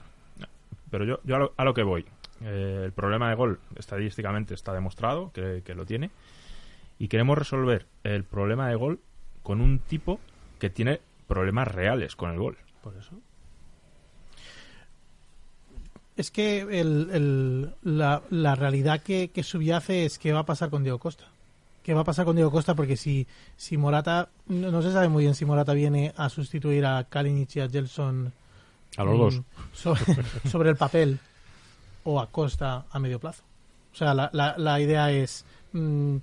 Pero 0.90 1.05
yo, 1.05 1.20
yo 1.22 1.36
a, 1.36 1.38
lo, 1.38 1.53
a 1.57 1.64
lo 1.64 1.74
que 1.74 1.82
voy. 1.82 2.05
Eh, 2.40 2.82
el 2.86 2.92
problema 2.92 3.28
de 3.28 3.34
gol 3.36 3.61
estadísticamente 3.76 4.55
está 4.55 4.72
demostrado 4.72 5.30
que, 5.32 5.62
que 5.64 5.74
lo 5.74 5.84
tiene. 5.86 6.11
Y 6.98 7.09
queremos 7.09 7.36
resolver 7.38 7.86
el 8.05 8.24
problema 8.24 8.68
de 8.68 8.74
gol 8.74 9.00
con 9.42 9.61
un 9.61 9.78
tipo 9.80 10.18
que 10.59 10.70
tiene 10.70 11.00
problemas 11.28 11.68
reales 11.68 12.16
con 12.16 12.30
el 12.30 12.38
gol. 12.38 12.57
Por 12.82 12.96
eso. 12.96 13.12
Es 16.16 16.30
que 16.30 16.61
el, 16.61 17.11
el- 17.12 17.74
la, 17.82 18.22
la 18.30 18.55
realidad 18.55 19.03
que, 19.03 19.30
que 19.30 19.42
subyace 19.42 20.05
es 20.05 20.18
qué 20.18 20.32
va 20.32 20.40
a 20.40 20.46
pasar 20.46 20.70
con 20.70 20.82
Diego 20.82 20.98
Costa. 20.98 21.24
¿Qué 21.83 21.95
va 21.95 22.03
a 22.03 22.05
pasar 22.05 22.24
con 22.24 22.37
Diego 22.37 22.51
Costa? 22.51 22.74
Porque 22.74 22.97
si, 22.97 23.26
si 23.57 23.76
Morata, 23.76 24.28
no, 24.47 24.70
no 24.70 24.83
se 24.83 24.93
sabe 24.93 25.09
muy 25.09 25.24
bien 25.24 25.35
si 25.35 25.45
Morata 25.45 25.72
viene 25.72 26.12
a 26.16 26.28
sustituir 26.28 26.87
a 26.87 27.05
Kalinic 27.05 27.57
y 27.57 27.61
a 27.61 27.68
Gelson 27.68 28.33
A 28.97 29.05
los 29.05 29.16
mm, 29.16 29.18
dos. 29.18 29.43
sobre, 29.72 30.05
sobre 30.49 30.70
el 30.70 30.76
papel 30.76 31.18
o 32.05 32.20
a 32.20 32.28
Costa 32.28 32.87
a 32.91 32.99
medio 32.99 33.18
plazo. 33.18 33.43
O 33.93 33.97
sea, 33.97 34.14
la, 34.14 34.30
la, 34.33 34.55
la 34.57 34.80
idea 34.80 35.11
es 35.11 35.45
mm, 35.72 36.16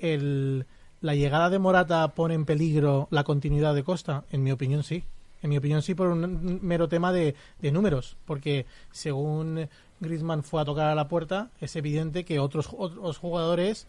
el, 0.00 0.66
la 1.00 1.14
llegada 1.14 1.50
de 1.50 1.58
Morata 1.58 2.08
pone 2.08 2.34
en 2.34 2.44
peligro 2.44 3.08
la 3.10 3.24
continuidad 3.24 3.74
de 3.74 3.84
Costa. 3.84 4.24
En 4.30 4.42
mi 4.42 4.50
opinión, 4.50 4.82
sí. 4.82 5.04
En 5.42 5.50
mi 5.50 5.58
opinión, 5.58 5.82
sí, 5.82 5.94
por 5.94 6.08
un 6.08 6.58
mero 6.62 6.88
tema 6.88 7.12
de, 7.12 7.34
de 7.60 7.70
números. 7.70 8.16
Porque 8.24 8.66
según 8.90 9.68
Griezmann 10.00 10.42
fue 10.42 10.62
a 10.62 10.64
tocar 10.64 10.88
a 10.88 10.94
la 10.94 11.08
puerta, 11.08 11.50
es 11.60 11.76
evidente 11.76 12.24
que 12.24 12.40
otros, 12.40 12.70
otros 12.76 13.18
jugadores 13.18 13.86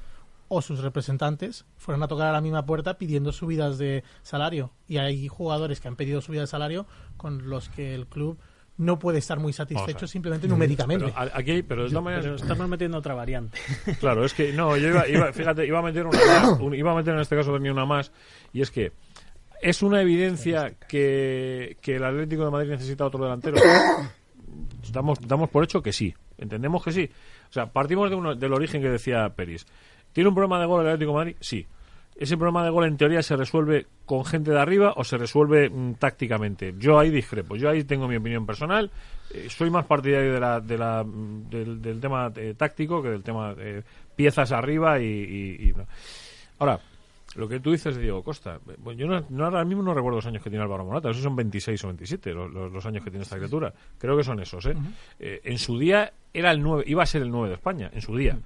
o 0.49 0.61
sus 0.61 0.79
representantes 0.79 1.65
fueron 1.75 2.03
a 2.03 2.07
tocar 2.07 2.27
a 2.27 2.31
la 2.31 2.41
misma 2.41 2.65
puerta 2.65 2.97
pidiendo 2.97 3.31
subidas 3.31 3.77
de 3.77 4.03
salario. 4.21 4.71
Y 4.87 4.97
hay 4.97 5.27
jugadores 5.27 5.79
que 5.81 5.87
han 5.87 5.95
pedido 5.95 6.21
subidas 6.21 6.43
de 6.43 6.51
salario 6.51 6.85
con 7.17 7.49
los 7.49 7.69
que 7.69 7.93
el 7.93 8.07
club 8.07 8.37
no 8.77 8.99
puede 8.99 9.17
estar 9.17 9.39
muy 9.39 9.53
satisfecho 9.53 9.85
Vamos 9.87 9.95
a 9.97 10.01
ver. 10.01 10.09
simplemente 10.09 10.47
numéricamente. 10.47 11.05
Pero 11.15 11.31
aquí, 11.33 11.51
hay- 11.51 11.63
pero 11.63 11.83
de 11.85 11.89
todas 11.89 12.03
maneras, 12.03 12.25
Pero 12.25 12.35
estamos 12.35 12.69
metiendo 12.69 12.97
otra 12.99 13.15
variante. 13.15 13.57
Claro, 13.99 14.23
es 14.23 14.33
que 14.35 14.53
no, 14.53 14.77
yo 14.77 14.89
iba, 14.89 15.07
iba- 15.07 15.33
fíjate, 15.33 15.65
iba 15.65 15.79
a 15.79 15.81
meter 15.81 16.05
una 16.05 16.19
más, 16.19 16.59
un- 16.59 16.75
iba 16.75 16.91
a 16.91 16.95
meter 16.95 17.15
en 17.15 17.21
este 17.21 17.35
caso 17.35 17.51
tenía 17.53 17.71
una 17.71 17.85
más 17.85 18.11
y 18.53 18.61
es 18.61 18.69
que 18.69 18.91
es 19.63 19.81
una 19.81 19.99
evidencia 20.01 20.75
que, 20.87 21.77
que 21.81 21.95
el 21.95 22.03
Atlético 22.03 22.45
de 22.45 22.51
Madrid 22.51 22.69
necesita 22.69 23.05
otro 23.05 23.23
delantero. 23.23 23.57
Damos, 24.91 25.19
damos 25.21 25.49
por 25.49 25.63
hecho 25.63 25.81
que 25.81 25.91
sí, 25.91 26.13
entendemos 26.37 26.83
que 26.83 26.91
sí. 26.91 27.09
O 27.49 27.53
sea, 27.53 27.71
partimos 27.71 28.09
de 28.09 28.15
uno, 28.15 28.35
del 28.35 28.53
origen 28.53 28.81
que 28.81 28.89
decía 28.89 29.27
Peris. 29.35 29.65
¿Tiene 30.13 30.29
un 30.29 30.35
problema 30.35 30.59
de 30.59 30.65
gol 30.65 30.81
el 30.81 30.87
Atlético 30.87 31.11
de 31.11 31.17
Madrid? 31.17 31.35
Sí. 31.39 31.65
¿Ese 32.15 32.35
problema 32.35 32.63
de 32.63 32.71
gol 32.71 32.85
en 32.85 32.97
teoría 32.97 33.21
se 33.21 33.35
resuelve 33.35 33.85
con 34.05 34.25
gente 34.25 34.49
de 34.49 34.59
arriba 34.59 34.93
o 34.95 35.03
se 35.03 35.17
resuelve 35.17 35.69
mm, 35.69 35.93
tácticamente? 35.95 36.73
Yo 36.79 36.97
ahí 36.97 37.11
discrepo. 37.11 37.55
Yo 37.55 37.69
ahí 37.69 37.83
tengo 37.83 38.07
mi 38.07 38.15
opinión 38.15 38.45
personal. 38.45 38.89
Eh, 39.31 39.47
soy 39.49 39.69
más 39.69 39.85
partidario 39.85 40.33
de 40.33 40.39
la, 40.39 40.59
de 40.59 40.77
la, 40.79 41.03
mm, 41.03 41.49
del, 41.49 41.81
del 41.81 41.99
tema 41.99 42.31
eh, 42.35 42.55
táctico 42.57 43.03
que 43.03 43.09
del 43.09 43.21
tema 43.23 43.53
eh, 43.59 43.83
piezas 44.15 44.51
arriba 44.51 44.99
y, 44.99 45.05
y- 45.05 45.69
y 45.69 45.73
no. 45.73 45.85
Ahora, 46.57 46.79
lo 47.35 47.47
que 47.47 47.59
tú 47.59 47.71
dices 47.71 47.95
de 47.95 48.01
Diego 48.01 48.23
Costa, 48.23 48.59
eh, 48.67 48.95
yo 48.95 49.05
no, 49.05 49.23
no- 49.29 49.45
ahora 49.45 49.63
mismo 49.63 49.83
no 49.83 49.93
recuerdo 49.93 50.15
los 50.17 50.25
años 50.25 50.41
que 50.41 50.49
tiene 50.49 50.63
Álvaro 50.63 50.85
Morata, 50.85 51.11
esos 51.11 51.21
son 51.21 51.35
26 51.35 51.83
o 51.83 51.87
27 51.89 52.33
los, 52.33 52.51
los- 52.51 52.71
los 52.71 52.83
años 52.87 53.03
que 53.03 53.11
tiene 53.11 53.21
esta 53.23 53.35
criatura. 53.37 53.71
Creo 53.99 54.17
que 54.17 54.23
son 54.23 54.39
esos, 54.39 54.65
¿eh? 54.65 54.73
Eh, 55.19 55.41
en 55.43 55.59
su 55.59 55.77
día 55.77 56.11
era 56.33 56.49
el 56.49 56.63
9, 56.63 56.83
iba 56.87 57.03
a 57.03 57.05
ser 57.05 57.21
el 57.21 57.29
9 57.29 57.49
de 57.49 57.55
España, 57.55 57.91
en 57.93 58.01
su 58.01 58.15
día. 58.15 58.39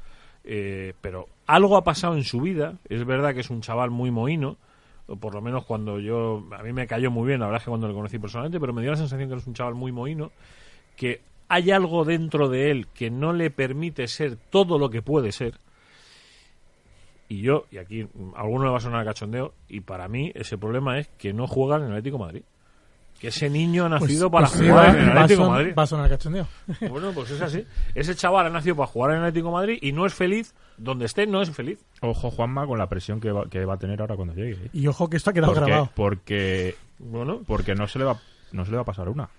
Eh, 0.44 0.94
pero 1.02 1.28
algo 1.46 1.78
ha 1.78 1.84
pasado 1.84 2.16
en 2.16 2.24
su 2.24 2.42
vida, 2.42 2.80
es 2.90 3.06
verdad 3.06 3.34
que 3.34 3.42
es 3.42 3.50
un 3.50 3.62
chaval 3.62 3.92
muy 3.92 4.12
mohino, 4.12 4.58
o 5.08 5.16
por 5.16 5.36
lo 5.36 5.42
menos 5.42 5.66
cuando 5.66 6.00
yo, 6.00 6.44
a 6.52 6.64
mí 6.64 6.74
me 6.74 6.88
cayó 6.88 7.12
muy 7.12 7.28
bien, 7.28 7.40
la 7.40 7.48
verdad 7.48 7.62
es 7.62 7.66
que 7.66 7.70
cuando 7.70 7.88
lo 7.88 7.94
conocí 7.94 8.18
personalmente, 8.18 8.60
pero 8.60 8.74
me 8.74 8.82
dio 8.82 8.92
la 8.92 8.98
sensación 8.98 9.30
que 9.30 9.36
es 9.36 9.48
un 9.48 9.54
chaval 9.54 9.76
muy 9.76 9.92
mohino, 9.92 10.32
que 10.96 11.22
hay 11.48 11.72
algo 11.72 12.06
dentro 12.06 12.48
de 12.48 12.72
él 12.72 12.88
que 12.88 13.10
no 13.10 13.34
le 13.34 13.52
permite 13.52 14.08
ser 14.08 14.38
todo 14.38 14.80
lo 14.80 14.90
que 14.90 15.02
puede 15.02 15.32
ser. 15.32 15.60
Y 17.28 17.42
yo, 17.42 17.66
y 17.72 17.78
aquí 17.78 18.08
alguno 18.36 18.66
le 18.66 18.72
va 18.72 18.78
a 18.78 18.82
sonar 18.82 19.06
cachondeo, 19.06 19.54
y 19.68 19.82
para 19.82 20.08
mí 20.08 20.32
ese 20.34 20.58
problema 20.58 20.98
es 20.98 21.08
que 21.18 21.34
no 21.34 21.48
juega 21.48 21.78
en 21.78 21.84
el 21.84 21.90
Atlético 21.90 22.18
Madrid. 22.18 22.44
Que 23.22 23.28
ese 23.28 23.52
niño 23.52 23.86
ha 23.86 23.90
nacido 23.90 24.32
para 24.32 24.48
pues 24.48 24.60
sí, 24.60 24.68
jugar 24.68 24.98
en 24.98 25.10
el 25.10 25.18
Atlético 25.18 25.44
de 25.44 25.50
Madrid. 25.50 25.74
Va 25.78 25.84
a 25.84 25.88
sonar 25.88 26.10
cachondeo. 26.10 26.48
Bueno, 26.90 27.12
pues 27.14 27.30
es 27.30 27.42
así. 27.42 27.66
Ese 27.94 28.16
chaval 28.16 28.48
ha 28.48 28.50
nacido 28.50 28.76
para 28.76 28.88
jugar 28.88 29.12
en 29.12 29.18
el 29.18 29.24
Atlético 29.26 29.50
de 29.50 29.54
Madrid 29.54 29.78
y 29.80 29.92
no 29.92 30.08
es 30.08 30.14
feliz. 30.14 30.56
Donde 30.78 31.06
esté, 31.06 31.28
no 31.28 31.44
es 31.44 31.52
feliz. 31.52 31.86
Ojo, 32.02 32.32
Juanma, 32.32 32.66
con 32.66 32.80
la 32.80 32.90
presión 32.90 33.20
que 33.22 33.32
va, 33.32 33.48
que 33.48 33.64
va 33.64 33.76
a 33.76 33.78
tener 33.78 34.02
ahora 34.02 34.16
cuando 34.16 34.34
llegue. 34.34 34.54
¿eh? 34.54 34.70
Y 34.74 34.88
ojo 34.88 35.08
que 35.08 35.18
esto 35.18 35.30
ha 35.30 35.34
quedado 35.34 35.54
porque, 35.54 35.70
grabado. 35.70 35.92
porque, 35.94 36.76
Bueno, 36.98 37.42
porque 37.46 37.76
no 37.76 37.88
se 37.88 38.00
le 38.00 38.06
va 38.06 38.20
no 38.52 38.66
se 38.66 38.72
le 38.72 38.78
va 38.78 38.82
a 38.82 38.86
pasar 38.86 39.10
una. 39.10 39.30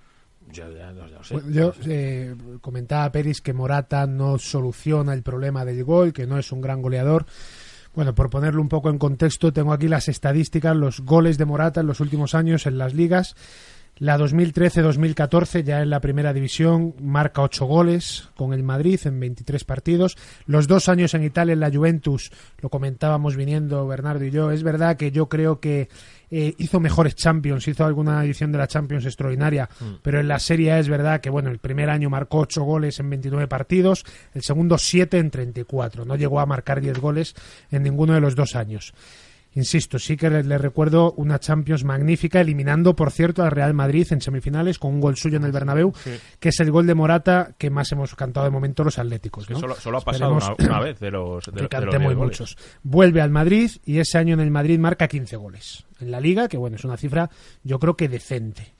ya, 0.53 0.68
ya, 0.68 0.93
ya 0.93 1.07
lo 1.07 1.24
sé. 1.24 1.35
Bueno, 1.35 1.51
yo 1.51 1.72
eh, 1.87 2.35
comentaba 2.61 3.05
a 3.05 3.12
Peris 3.12 3.41
que 3.41 3.53
Morata 3.53 4.07
no 4.07 4.39
soluciona 4.39 5.12
el 5.14 5.22
problema 5.22 5.64
del 5.64 5.85
gol, 5.85 6.12
que 6.12 6.26
no 6.26 6.39
es 6.39 6.53
un 6.53 6.61
gran 6.61 6.83
goleador. 6.83 7.26
Bueno, 7.95 8.14
por 8.14 8.30
ponerlo 8.30 8.62
un 8.62 8.68
poco 8.68 8.89
en 8.89 8.99
contexto, 8.99 9.53
tengo 9.53 9.72
aquí 9.72 9.87
las 9.87 10.09
estadísticas, 10.09 10.74
los 10.74 11.01
goles 11.01 11.37
de 11.37 11.45
Morata 11.45 11.80
en 11.80 11.87
los 11.87 12.01
últimos 12.01 12.35
años 12.35 12.66
en 12.66 12.78
las 12.78 12.95
ligas. 12.95 13.35
La 13.99 14.18
2013-2014, 14.18 15.62
ya 15.62 15.82
en 15.82 15.90
la 15.90 16.01
primera 16.01 16.32
división, 16.32 16.95
marca 17.01 17.43
8 17.43 17.66
goles 17.66 18.30
con 18.34 18.53
el 18.53 18.62
Madrid 18.62 18.99
en 19.05 19.20
23 19.20 19.64
partidos. 19.64 20.16
Los 20.47 20.66
dos 20.66 20.88
años 20.88 21.14
en 21.14 21.22
Italia 21.22 21.53
en 21.53 21.61
la 21.61 21.70
Juventus, 21.70 22.32
lo 22.61 22.70
comentábamos 22.70 23.36
viniendo 23.36 23.86
Bernardo 23.86 24.24
y 24.24 24.30
yo. 24.30 24.51
Es 24.51 24.62
verdad 24.62 24.97
que 24.97 25.12
yo 25.12 25.28
creo 25.28 25.61
que 25.61 25.88
eh, 26.30 26.55
hizo 26.57 26.80
mejores 26.80 27.14
Champions, 27.14 27.68
hizo 27.68 27.84
alguna 27.84 28.24
edición 28.24 28.51
de 28.51 28.59
la 28.59 28.66
Champions 28.66 29.05
extraordinaria, 29.05 29.68
pero 30.03 30.18
en 30.18 30.26
la 30.26 30.38
Serie 30.38 30.72
A 30.72 30.78
es 30.78 30.88
verdad 30.88 31.20
que 31.20 31.28
bueno, 31.28 31.51
el 31.51 31.59
primer 31.59 31.90
año 31.90 32.09
marcó 32.09 32.38
8 32.38 32.62
goles 32.64 32.99
en 32.99 33.11
29 33.11 33.47
partidos, 33.47 34.05
el 34.32 34.43
segundo 34.43 34.78
7 34.78 35.18
en 35.18 35.30
34. 35.30 36.07
No 36.07 36.16
llegó 36.16 36.40
a 36.40 36.47
marcar 36.47 36.80
10 36.80 36.99
goles 36.99 37.34
en 37.70 37.82
ninguno 37.82 38.14
de 38.14 38.20
los 38.20 38.34
dos 38.34 38.57
años. 38.57 38.95
Insisto, 39.55 39.98
sí 39.98 40.16
que 40.16 40.30
le, 40.30 40.42
le 40.42 40.57
recuerdo 40.57 41.12
una 41.12 41.38
Champions 41.38 41.84
magnífica, 41.84 42.40
eliminando, 42.40 42.96
por 42.96 43.11
cierto, 43.11 43.42
al 43.42 43.50
Real 43.50 43.74
Madrid 43.74 44.07
en 44.11 44.20
semifinales 44.22 44.78
con 44.78 44.94
un 44.94 45.00
gol 45.00 45.16
suyo 45.16 45.36
en 45.36 45.44
el 45.44 45.53
Bernabéu, 45.53 45.92
Sí. 46.03 46.12
que 46.40 46.48
es 46.48 46.61
el 46.61 46.70
gol 46.70 46.86
de 46.86 46.94
Morata 46.94 47.55
que 47.59 47.68
más 47.68 47.92
hemos 47.92 48.14
cantado 48.14 48.44
de 48.44 48.50
momento 48.50 48.82
los 48.82 48.98
atléticos. 48.98 49.44
Solo, 49.46 49.74
solo 49.76 49.98
ha 49.98 50.00
pasado 50.00 50.38
una, 50.59 50.80
vez 50.80 50.98
de 51.00 51.11
los, 51.11 51.44
de, 51.46 51.53
que 51.53 51.57
de 51.57 51.62
los 51.62 51.68
cantemos 51.68 52.16
muchos. 52.16 52.57
Vuelve 52.82 53.20
al 53.20 53.30
Madrid 53.30 53.70
y 53.84 53.98
ese 53.98 54.16
año 54.18 54.34
en 54.34 54.40
el 54.40 54.50
Madrid 54.50 54.78
marca 54.78 55.07
15 55.09 55.36
goles. 55.36 55.84
En 56.00 56.11
la 56.11 56.20
liga, 56.20 56.48
que 56.48 56.57
bueno, 56.57 56.76
es 56.76 56.84
una 56.84 56.96
cifra 56.96 57.30
yo 57.62 57.78
creo 57.78 57.96
que 57.96 58.09
decente. 58.09 58.74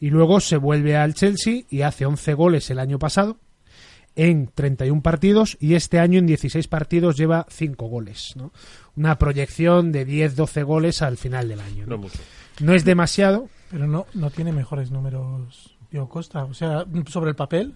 Y 0.00 0.10
luego 0.10 0.40
se 0.40 0.56
vuelve 0.56 0.96
al 0.96 1.14
Chelsea 1.14 1.62
y 1.70 1.82
hace 1.82 2.06
11 2.06 2.34
goles 2.34 2.68
el 2.70 2.78
año 2.78 2.98
pasado 2.98 3.38
en 4.16 4.48
31 4.54 5.02
partidos 5.02 5.56
y 5.60 5.74
este 5.74 5.98
año 5.98 6.18
en 6.18 6.26
16 6.26 6.68
partidos 6.68 7.16
lleva 7.16 7.46
5 7.48 7.86
goles. 7.88 8.34
¿no? 8.36 8.52
Una 8.96 9.18
proyección 9.18 9.92
de 9.92 10.06
10-12 10.06 10.64
goles 10.64 11.02
al 11.02 11.16
final 11.16 11.48
del 11.48 11.60
año. 11.60 11.84
No 11.86 11.96
¿no? 11.96 11.98
mucho. 11.98 12.18
No 12.60 12.74
es 12.74 12.84
demasiado, 12.84 13.48
Pero 13.70 13.86
no, 13.86 14.06
no 14.14 14.30
tiene 14.30 14.52
mejores 14.52 14.90
números 14.90 15.76
Diego 15.90 16.08
Costa. 16.08 16.44
O 16.44 16.54
sea, 16.54 16.84
sobre 17.08 17.30
el 17.30 17.36
papel, 17.36 17.74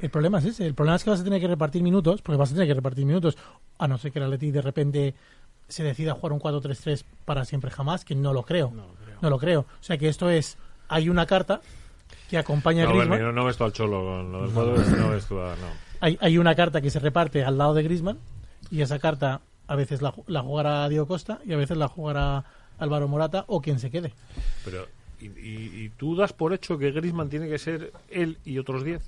el 0.00 0.10
problema 0.10 0.38
es 0.38 0.46
ese. 0.46 0.66
El 0.66 0.74
problema 0.74 0.96
es 0.96 1.04
que 1.04 1.10
vas 1.10 1.20
a 1.20 1.24
tener 1.24 1.40
que 1.40 1.48
repartir 1.48 1.82
minutos, 1.82 2.20
porque 2.22 2.36
vas 2.36 2.50
a 2.50 2.54
tener 2.54 2.68
que 2.68 2.74
repartir 2.74 3.06
minutos, 3.06 3.38
a 3.78 3.88
no 3.88 3.96
ser 3.98 4.12
que 4.12 4.18
el 4.18 4.26
Atleti 4.26 4.50
de 4.50 4.62
repente 4.62 5.14
se 5.68 5.82
decida 5.84 6.14
jugar 6.14 6.32
un 6.32 6.40
4-3-3 6.40 7.04
para 7.24 7.44
siempre 7.44 7.70
jamás, 7.70 8.04
que 8.04 8.14
no 8.14 8.32
lo 8.32 8.42
creo. 8.42 8.72
No 9.22 9.30
lo 9.30 9.38
creo. 9.38 9.60
O 9.60 9.82
sea 9.82 9.96
que 9.96 10.08
esto 10.08 10.28
es, 10.28 10.58
hay 10.88 11.08
una 11.08 11.26
carta 11.26 11.60
que 12.28 12.36
acompaña 12.38 12.82
a 12.82 12.86
No, 12.86 12.92
Griezmann. 12.92 13.18
Berni, 13.18 13.26
no, 13.26 13.32
no 13.32 13.44
ves 13.46 13.56
tú 13.56 13.64
al 13.64 13.72
Cholo 13.72 14.02
con 14.04 14.32
lo 14.32 14.42
del 14.42 14.50
cuadro, 14.50 14.76
no 14.76 15.10
ves 15.10 15.26
tú 15.26 15.40
a... 15.40 15.50
No. 15.56 15.66
hay, 16.00 16.18
hay 16.20 16.38
una 16.38 16.54
carta 16.54 16.80
que 16.80 16.90
se 16.90 16.98
reparte 16.98 17.44
al 17.44 17.56
lado 17.56 17.74
de 17.74 17.82
Griezmann 17.82 18.18
y 18.70 18.80
esa 18.82 18.98
carta 18.98 19.40
a 19.70 19.76
veces 19.76 20.02
la, 20.02 20.12
ju- 20.12 20.24
la 20.26 20.42
jugará 20.42 20.88
Diego 20.88 21.06
Costa 21.06 21.38
y 21.46 21.52
a 21.52 21.56
veces 21.56 21.76
la 21.76 21.86
jugará 21.86 22.44
Álvaro 22.78 23.06
Morata 23.06 23.44
o 23.46 23.60
quien 23.62 23.78
se 23.78 23.90
quede. 23.90 24.12
Pero, 24.64 24.86
y, 25.20 25.26
y- 25.26 25.84
y 25.84 25.88
tú 25.90 26.16
das 26.16 26.32
por 26.32 26.52
hecho 26.52 26.76
que 26.76 26.90
Griezmann 26.90 27.28
tiene 27.30 27.48
que 27.48 27.58
ser 27.58 27.92
él 28.10 28.38
y 28.44 28.58
otros 28.58 28.82
10? 28.84 29.00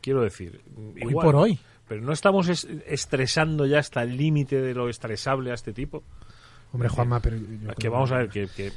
Quiero 0.00 0.22
decir, 0.22 0.60
Hoy 0.76 1.10
igual. 1.10 1.24
por 1.26 1.36
hoy. 1.36 1.58
Pero 1.88 2.00
no 2.02 2.12
estamos 2.12 2.48
es- 2.48 2.66
estresando 2.86 3.66
ya 3.66 3.78
hasta 3.80 4.02
el 4.02 4.16
límite 4.16 4.60
de 4.62 4.72
lo 4.74 4.88
estresable 4.88 5.50
a 5.50 5.54
este 5.54 5.72
tipo. 5.72 6.02
hombre 6.72 6.88
Juanma, 6.88 7.20
pero 7.20 7.36
yo 7.36 7.44
creo 7.46 7.74
que 7.74 7.88
vamos 7.88 8.10
a 8.12 8.16
ver, 8.18 8.28
que, 8.30 8.48
que 8.48 8.72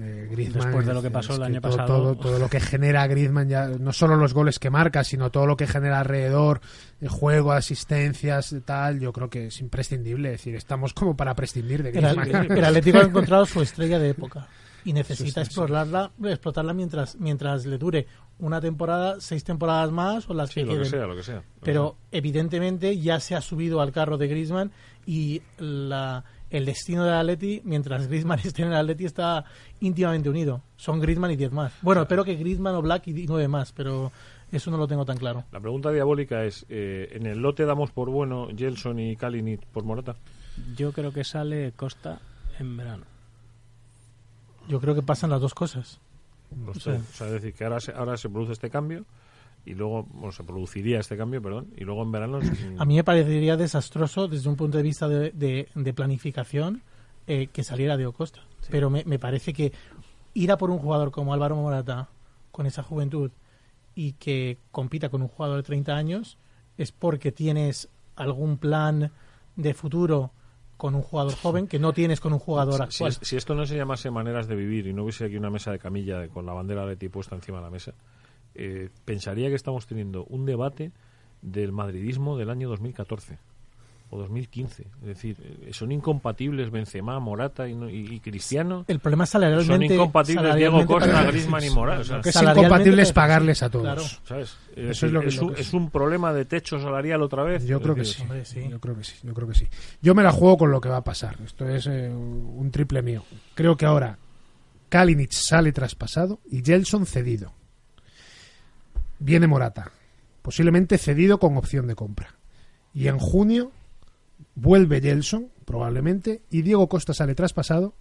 Eh, 0.00 0.28
Griezmann 0.30 0.64
Después 0.64 0.86
de 0.86 0.94
lo 0.94 1.02
que 1.02 1.10
pasó 1.10 1.32
es 1.32 1.38
el 1.38 1.44
año 1.44 1.60
pasado. 1.60 1.86
Todo, 1.86 2.16
todo 2.16 2.38
lo 2.38 2.48
que 2.48 2.60
genera 2.60 3.06
Griezmann, 3.06 3.48
ya, 3.48 3.68
no 3.68 3.92
solo 3.92 4.16
los 4.16 4.34
goles 4.34 4.58
que 4.58 4.70
marca, 4.70 5.04
sino 5.04 5.30
todo 5.30 5.46
lo 5.46 5.56
que 5.56 5.66
genera 5.66 6.00
alrededor, 6.00 6.60
el 7.00 7.08
juego, 7.08 7.52
asistencias, 7.52 8.54
tal, 8.64 9.00
yo 9.00 9.12
creo 9.12 9.30
que 9.30 9.46
es 9.46 9.60
imprescindible. 9.60 10.32
Es 10.32 10.40
decir, 10.40 10.54
estamos 10.54 10.94
como 10.94 11.16
para 11.16 11.34
prescindir 11.34 11.82
de 11.82 11.90
El, 11.90 12.16
Griezmann. 12.16 12.52
el 12.52 12.64
Atlético 12.64 12.98
ha 12.98 13.02
encontrado 13.04 13.46
su 13.46 13.62
estrella 13.62 13.98
de 13.98 14.10
época 14.10 14.48
y 14.84 14.92
necesita 14.92 15.40
Eso 15.40 15.50
sí, 15.50 15.56
sí. 15.56 15.60
explorarla, 15.60 16.12
explotarla 16.24 16.74
mientras, 16.74 17.16
mientras 17.16 17.64
le 17.64 17.78
dure 17.78 18.06
una 18.38 18.60
temporada, 18.60 19.16
seis 19.20 19.42
temporadas 19.44 19.90
más 19.90 20.28
o 20.28 20.34
las 20.34 20.50
sí, 20.50 20.60
que 20.60 20.66
lo 20.66 20.78
que 20.78 20.84
sea, 20.84 21.06
lo 21.06 21.16
que 21.16 21.22
sea. 21.22 21.42
Pero 21.62 21.96
evidentemente 22.10 22.98
ya 22.98 23.20
se 23.20 23.34
ha 23.34 23.40
subido 23.40 23.80
al 23.80 23.92
carro 23.92 24.18
de 24.18 24.28
Griezmann 24.28 24.72
y 25.06 25.42
la, 25.58 26.24
el 26.56 26.64
destino 26.64 27.04
del 27.04 27.14
Atleti, 27.14 27.60
mientras 27.64 28.06
Griezmann 28.06 28.38
esté 28.44 28.62
en 28.62 28.68
el 28.68 28.76
Atleti, 28.76 29.04
está 29.04 29.44
íntimamente 29.80 30.28
unido. 30.30 30.62
Son 30.76 31.00
Griezmann 31.00 31.32
y 31.32 31.36
10 31.36 31.52
más. 31.52 31.72
Bueno, 31.82 32.02
espero 32.02 32.24
que 32.24 32.36
Griezmann 32.36 32.76
o 32.76 32.82
Black 32.82 33.08
y 33.08 33.26
9 33.26 33.48
más, 33.48 33.72
pero 33.72 34.12
eso 34.52 34.70
no 34.70 34.76
lo 34.76 34.86
tengo 34.86 35.04
tan 35.04 35.18
claro. 35.18 35.44
La 35.50 35.60
pregunta 35.60 35.90
diabólica 35.90 36.44
es, 36.44 36.64
eh, 36.68 37.08
¿en 37.12 37.26
el 37.26 37.38
lote 37.38 37.64
damos 37.64 37.90
por 37.90 38.08
bueno 38.08 38.48
Gelson 38.56 39.00
y 39.00 39.16
Kalinic 39.16 39.66
por 39.66 39.84
Morata? 39.84 40.14
Yo 40.76 40.92
creo 40.92 41.12
que 41.12 41.24
sale 41.24 41.72
Costa 41.72 42.20
en 42.60 42.76
verano. 42.76 43.04
Yo 44.68 44.80
creo 44.80 44.94
que 44.94 45.02
pasan 45.02 45.30
las 45.30 45.40
dos 45.40 45.54
cosas. 45.54 45.98
Sí. 46.50 46.80
tres. 46.84 47.00
O 47.00 47.12
sea, 47.12 47.26
es 47.26 47.32
decir, 47.32 47.52
que 47.52 47.64
ahora 47.64 47.80
se, 47.80 47.92
ahora 47.92 48.16
se 48.16 48.28
produce 48.28 48.52
este 48.52 48.70
cambio 48.70 49.04
y 49.66 49.74
luego, 49.74 50.04
bueno, 50.10 50.32
se 50.32 50.44
produciría 50.44 51.00
este 51.00 51.16
cambio, 51.16 51.40
perdón, 51.40 51.68
y 51.76 51.84
luego 51.84 52.02
en 52.02 52.12
verano... 52.12 52.40
A 52.78 52.84
mí 52.84 52.96
me 52.96 53.04
parecería 53.04 53.56
desastroso 53.56 54.28
desde 54.28 54.48
un 54.48 54.56
punto 54.56 54.76
de 54.76 54.82
vista 54.82 55.08
de, 55.08 55.30
de- 55.30 55.68
de 55.74 55.94
planificación 55.94 56.82
eh, 57.26 57.48
que 57.52 57.64
saliera 57.64 57.96
Diego 57.96 58.12
Costa. 58.12 58.40
Pero 58.70 58.90
me, 58.90 59.04
me 59.04 59.18
parece 59.18 59.52
que 59.52 59.72
ir 60.34 60.50
a 60.52 60.58
por 60.58 60.70
un 60.70 60.78
jugador 60.78 61.10
como 61.10 61.32
Álvaro 61.32 61.56
Morata 61.56 62.08
con 62.50 62.66
esa 62.66 62.82
juventud 62.82 63.30
y 63.94 64.12
que 64.12 64.58
compita 64.70 65.08
con 65.08 65.22
un 65.22 65.28
jugador 65.28 65.56
de 65.58 65.62
30 65.62 65.94
años 65.94 66.38
es 66.76 66.92
porque 66.92 67.32
tienes 67.32 67.88
algún 68.16 68.58
plan 68.58 69.12
de 69.56 69.74
futuro 69.74 70.32
con 70.76 70.94
un 70.96 71.02
jugador 71.02 71.34
joven 71.36 71.68
que 71.68 71.78
no 71.78 71.92
tienes 71.92 72.20
con 72.20 72.32
un 72.32 72.38
jugador 72.40 72.74
Si, 72.76 72.82
actual. 73.04 73.12
si 73.22 73.36
esto 73.36 73.54
no 73.54 73.64
se 73.64 73.76
llamase 73.76 74.10
maneras 74.10 74.48
de 74.48 74.56
vivir 74.56 74.86
y 74.88 74.92
no 74.92 75.04
hubiese 75.04 75.24
aquí 75.26 75.36
una 75.36 75.50
mesa 75.50 75.70
de 75.70 75.78
camilla 75.78 76.18
de- 76.18 76.28
con 76.28 76.44
la 76.44 76.52
bandera 76.52 76.84
de 76.84 76.96
ti 76.96 77.08
puesta 77.08 77.34
encima 77.36 77.58
de 77.58 77.64
la 77.64 77.70
mesa, 77.70 77.94
eh, 78.54 78.88
pensaría 79.04 79.48
que 79.48 79.54
estamos 79.56 79.86
teniendo 79.86 80.24
un 80.24 80.46
debate 80.46 80.92
del 81.42 81.72
madridismo 81.72 82.36
del 82.38 82.50
año 82.50 82.68
2014 82.68 83.38
o 84.10 84.18
2015. 84.18 84.82
Es 85.02 85.06
decir, 85.06 85.36
eh, 85.66 85.70
son 85.72 85.90
incompatibles 85.90 86.70
Benzema, 86.70 87.18
Morata 87.18 87.68
y, 87.68 87.74
no- 87.74 87.90
y- 87.90 88.14
y 88.14 88.20
Cristiano. 88.20 88.84
El 88.86 89.00
problema 89.00 89.24
es 89.24 89.30
Son 89.30 89.40
salarialmente... 89.42 89.94
incompatibles 89.94 90.54
Diego 90.54 90.78
salarialmente 90.78 90.92
Costa, 91.14 91.30
Griezmann 91.30 91.64
y 91.64 91.70
Morata. 91.70 92.00
o 92.00 92.04
sea, 92.04 92.20
que 92.20 92.28
es 92.28 92.34
salarialmente 92.34 92.66
incompatible 92.68 93.02
es 93.02 93.12
pagarles 93.12 93.62
a 93.62 93.70
todos. 93.70 93.84
Claro. 93.86 94.02
¿sabes? 94.24 94.56
Es, 94.76 94.90
Eso 94.90 95.06
es 95.06 95.12
lo 95.12 95.20
que- 95.22 95.26
es 95.28 95.36
lo 95.36 95.46
un, 95.48 95.54
que 95.54 95.60
es 95.62 95.72
un 95.74 95.90
problema 95.90 96.32
de 96.32 96.44
techo 96.44 96.78
salarial 96.78 97.22
otra 97.22 97.42
vez. 97.42 97.64
Yo 97.66 97.80
creo 97.80 97.94
que 97.94 98.02
decir, 98.02 98.16
sí. 98.16 98.22
hombre, 98.22 98.44
sí. 98.44 98.68
Yo 98.70 98.78
creo 98.80 98.96
que 98.96 99.04
sí. 99.04 99.14
Yo 99.22 99.34
creo 99.34 99.48
que 99.48 99.54
sí. 99.54 99.66
Yo 100.00 100.14
me 100.14 100.22
la 100.22 100.30
juego 100.32 100.58
con 100.58 100.70
lo 100.70 100.80
que 100.80 100.88
va 100.90 100.98
a 100.98 101.04
pasar. 101.04 101.36
Esto 101.44 101.68
es 101.68 101.86
eh, 101.88 102.08
un 102.10 102.70
triple 102.70 103.02
mío. 103.02 103.24
Creo 103.54 103.76
que 103.76 103.86
ahora 103.86 104.18
Kalinic 104.90 105.32
sale 105.32 105.72
traspasado 105.72 106.38
y 106.48 106.62
Gelson 106.62 107.04
cedido. 107.06 107.52
Viene 109.18 109.46
Morata, 109.46 109.90
posiblemente 110.42 110.98
cedido 110.98 111.38
con 111.38 111.56
opción 111.56 111.86
de 111.86 111.94
compra. 111.94 112.34
Y 112.92 113.08
en 113.08 113.18
junio 113.18 113.72
vuelve 114.54 115.00
Gelson, 115.00 115.48
probablemente, 115.64 116.42
y 116.50 116.62
Diego 116.62 116.88
Costa 116.88 117.14
sale 117.14 117.34
traspasado 117.34 117.94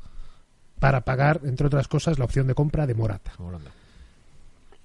para 0.79 1.01
pagar, 1.05 1.41
entre 1.45 1.67
otras 1.67 1.87
cosas, 1.87 2.19
la 2.19 2.25
opción 2.25 2.47
de 2.47 2.55
compra 2.55 2.85
de 2.85 2.93
Morata. 2.95 3.31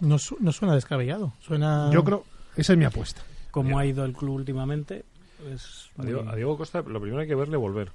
No, 0.00 0.18
su- 0.18 0.36
no 0.40 0.52
suena 0.52 0.74
descabellado. 0.74 1.32
Suena... 1.40 1.90
Yo 1.92 2.04
creo, 2.04 2.24
esa 2.56 2.72
es 2.74 2.78
mi 2.78 2.84
apuesta. 2.84 3.22
Como 3.50 3.78
ha 3.78 3.84
ido 3.86 4.04
el 4.04 4.12
club 4.12 4.34
últimamente, 4.36 5.04
es 5.52 5.90
A 5.98 6.04
Diego, 6.04 6.28
a 6.28 6.36
Diego 6.36 6.56
Costa 6.56 6.82
lo 6.82 7.00
primero 7.00 7.20
hay 7.22 7.26
que 7.28 7.34
verle 7.34 7.56
volver. 7.56 7.90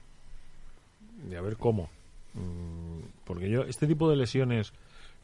Y 1.30 1.36
a 1.36 1.42
ver 1.42 1.56
cómo. 1.56 1.90
Mm, 2.34 3.06
Porque 3.24 3.50
yo, 3.50 3.62
este 3.64 3.88
tipo 3.88 4.10
de 4.10 4.18
lesiones 4.18 4.74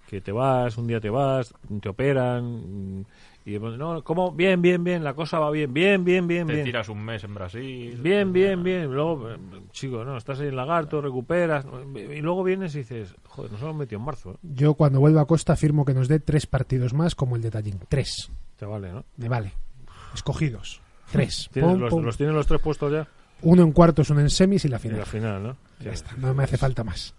que 0.10 0.22
te 0.22 0.32
vas, 0.32 0.76
un 0.78 0.88
día 0.88 1.00
te 1.00 1.10
vas, 1.10 1.54
te 1.82 1.88
operan, 1.90 3.06
y 3.46 3.58
no, 3.60 4.04
¿cómo? 4.04 4.32
Bien, 4.32 4.62
bien, 4.62 4.84
bien, 4.84 5.04
la 5.04 5.14
cosa 5.14 5.40
va 5.40 5.50
bien, 5.52 5.74
bien, 5.74 6.04
bien, 6.04 6.28
bien, 6.28 6.48
Te 6.48 6.54
bien. 6.54 6.66
tiras 6.66 6.90
un 6.90 7.04
mes 7.04 7.24
en 7.24 7.34
Brasil. 7.34 7.98
Bien, 8.02 8.34
bien, 8.34 8.62
bien. 8.64 8.92
Luego, 8.94 9.32
eh, 9.32 9.38
chico, 9.72 10.04
no, 10.04 10.18
estás 10.18 10.40
ahí 10.40 10.48
en 10.48 10.56
lagarto, 10.56 11.02
recuperas, 11.02 11.66
y 11.96 12.22
luego 12.22 12.44
vienes 12.44 12.76
y 12.76 12.80
dices, 12.80 13.14
joder, 13.28 13.52
nos 13.52 13.62
hemos 13.62 13.76
metido 13.76 14.00
en 14.00 14.06
marzo, 14.06 14.32
¿eh? 14.32 14.38
Yo 14.42 14.74
cuando 14.74 15.00
vuelva 15.00 15.22
a 15.22 15.26
Costa 15.26 15.54
afirmo 15.54 15.86
que 15.86 15.94
nos 15.94 16.08
dé 16.08 16.20
tres 16.20 16.46
partidos 16.48 16.94
más 16.94 17.16
como 17.16 17.36
el 17.36 17.42
de 17.42 17.52
Tallín. 17.52 17.80
Tres. 17.88 18.30
Te 18.58 18.66
vale, 18.66 18.92
¿no? 18.92 19.06
Me 19.18 19.30
vale. 19.30 19.54
Escogidos. 20.14 20.82
Tres. 21.12 21.50
¿Tienes 21.54 21.72
Pum, 21.72 21.80
los, 21.80 21.90
pum. 21.92 22.04
los 22.04 22.18
tienes 22.18 22.36
los 22.36 22.46
tres 22.48 22.62
puestos 22.62 22.92
ya? 22.92 23.08
Uno 23.42 23.64
en 23.64 23.72
cuartos, 23.72 24.10
uno 24.10 24.20
en 24.20 24.30
semis 24.30 24.66
y 24.66 24.68
la 24.68 24.78
Y 24.78 24.80
final. 24.82 25.00
la 25.00 25.06
final, 25.06 25.44
¿no? 25.44 25.58
Ya 25.80 25.92
está. 25.92 26.12
No 26.18 26.34
me 26.34 26.44
hace 26.44 26.58
falta 26.58 26.84
más. 26.84 27.16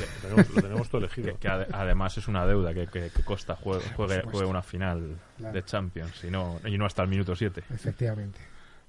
Lo 0.00 0.28
tenemos, 0.28 0.50
lo 0.54 0.62
tenemos 0.62 0.88
todo 0.88 0.98
elegido. 1.00 1.32
Que, 1.34 1.38
que 1.38 1.48
ade- 1.48 1.66
además 1.72 2.16
es 2.18 2.28
una 2.28 2.46
deuda 2.46 2.74
que, 2.74 2.86
que, 2.86 3.10
que 3.10 3.22
Costa 3.22 3.56
juegue, 3.56 3.84
juegue, 3.94 4.44
una 4.46 4.62
final 4.62 5.16
Claro. 5.38 5.54
de 5.54 5.64
Champions 5.64 6.24
y 6.24 6.30
no, 6.30 6.60
y 6.64 6.76
no 6.78 6.86
hasta 6.86 7.02
el 7.02 7.08
minuto 7.08 7.34
7. 7.36 7.62
Efectivamente. 7.74 8.38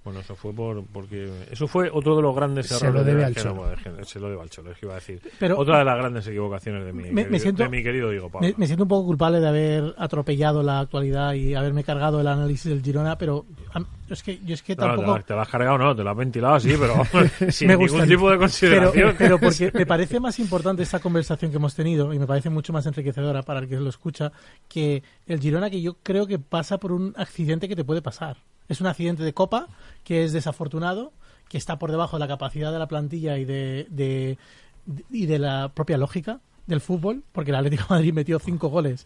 Bueno, 0.05 0.19
eso 0.21 0.35
fue 0.35 0.53
por, 0.53 0.85
porque 0.85 1.29
eso 1.51 1.67
fue 1.67 1.89
otro 1.91 2.15
de 2.15 2.21
los 2.21 2.33
grandes 2.35 2.67
Se 2.67 2.75
errores. 2.75 2.93
lo 2.93 3.03
debe 3.03 3.19
de- 3.21 3.25
al 3.25 3.33
que 3.33 3.41
Cholo. 3.41 3.55
no, 3.97 4.05
Se 4.05 4.19
lo 4.19 4.29
debe 4.29 4.41
al 4.43 4.49
Cholo, 4.51 4.71
es 4.71 4.77
que 4.77 4.85
iba 4.85 4.93
a 4.93 4.97
decir. 4.99 5.19
Pero- 5.39 5.57
Otra 5.57 5.79
de 5.79 5.83
las 5.85 5.97
grandes 5.97 6.27
equivocaciones 6.27 6.85
de 6.85 6.93
mi, 6.93 7.03
Me- 7.05 7.11
me 7.11 7.23
querido, 7.23 7.39
siento- 7.39 7.63
de 7.63 7.69
mi 7.69 7.83
querido 7.83 8.09
Diego 8.11 8.29
Pablo. 8.29 8.47
Me, 8.47 8.53
me 8.55 8.67
siento 8.67 8.83
un 8.83 8.87
poco 8.89 9.05
culpable 9.07 9.39
de 9.39 9.47
haber 9.47 9.95
atropellado 9.97 10.61
la 10.61 10.79
actualidad 10.79 11.33
y 11.33 11.55
haberme 11.55 11.83
cargado 11.83 12.21
el 12.21 12.27
análisis 12.27 12.65
del 12.71 12.83
Girona, 12.83 13.17
pero 13.17 13.45
es 14.07 14.21
que 14.21 14.39
yo 14.45 14.53
es 14.53 14.61
que 14.61 14.75
No, 14.75 14.83
no, 14.85 14.91
te, 14.91 14.95
tampoco... 14.97 15.17
la, 15.17 15.23
te 15.23 15.33
la 15.35 15.41
has 15.41 15.49
cargado, 15.49 15.77
no, 15.79 15.95
te 15.95 16.03
la 16.03 16.11
has 16.11 16.17
ventilado 16.17 16.53
así, 16.53 16.73
pero 16.79 16.93
sin 17.51 17.67
me 17.69 17.75
ningún 17.75 18.07
tipo 18.07 18.29
de 18.29 18.35
pero, 18.35 18.39
consideración. 18.39 19.15
pero 19.17 19.39
porque 19.39 19.71
me 19.73 19.85
parece 19.87 20.19
más 20.19 20.37
importante 20.37 20.83
esta 20.83 20.99
conversación 20.99 21.49
que 21.49 21.57
hemos 21.57 21.73
tenido 21.73 22.13
y 22.13 22.19
me 22.19 22.27
parece 22.27 22.51
mucho 22.51 22.71
más 22.73 22.85
enriquecedora 22.85 23.41
para 23.41 23.61
el 23.61 23.67
que 23.67 23.77
lo 23.77 23.89
escucha 23.89 24.31
que 24.67 25.01
el 25.25 25.39
Girona 25.39 25.71
que 25.71 25.81
yo 25.81 25.95
creo 26.03 26.27
que 26.27 26.37
pasa 26.37 26.77
por 26.77 26.91
un 26.91 27.11
accidente 27.17 27.67
que 27.67 27.75
te 27.75 27.83
puede 27.83 28.03
pasar. 28.03 28.37
Es 28.69 28.81
un 28.81 28.87
accidente 28.87 29.23
de 29.23 29.33
copa 29.33 29.67
que 30.03 30.23
es 30.23 30.33
desafortunado, 30.33 31.13
que 31.49 31.57
está 31.57 31.77
por 31.77 31.91
debajo 31.91 32.17
de 32.17 32.21
la 32.21 32.27
capacidad 32.27 32.71
de 32.71 32.79
la 32.79 32.87
plantilla 32.87 33.37
y 33.37 33.45
de, 33.45 34.37
y 35.11 35.25
de 35.25 35.39
la 35.39 35.69
propia 35.73 35.97
lógica 35.97 36.39
del 36.67 36.81
fútbol, 36.81 37.23
porque 37.31 37.51
el 37.51 37.57
Atlético 37.57 37.85
Madrid 37.89 38.13
metió 38.13 38.39
cinco 38.39 38.69
goles, 38.69 39.05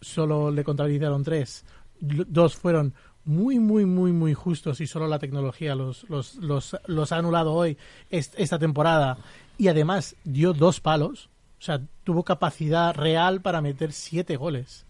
solo 0.00 0.50
le 0.50 0.64
contabilizaron 0.64 1.24
tres, 1.24 1.64
dos 2.00 2.54
fueron 2.56 2.94
muy, 3.24 3.58
muy, 3.58 3.84
muy, 3.84 4.12
muy 4.12 4.32
justos 4.34 4.80
y 4.80 4.86
solo 4.86 5.06
la 5.06 5.18
tecnología 5.18 5.74
los, 5.74 6.08
los, 6.08 6.36
los, 6.36 6.76
los 6.86 7.12
ha 7.12 7.16
anulado 7.16 7.52
hoy 7.52 7.76
est- 8.10 8.34
esta 8.38 8.58
temporada 8.58 9.18
y 9.58 9.68
además 9.68 10.16
dio 10.24 10.52
dos 10.52 10.80
palos. 10.80 11.28
O 11.58 11.62
sea, 11.62 11.80
tuvo 12.04 12.22
capacidad 12.22 12.94
real 12.94 13.40
para 13.42 13.60
meter 13.60 13.92
siete 13.92 14.36
goles 14.36 14.86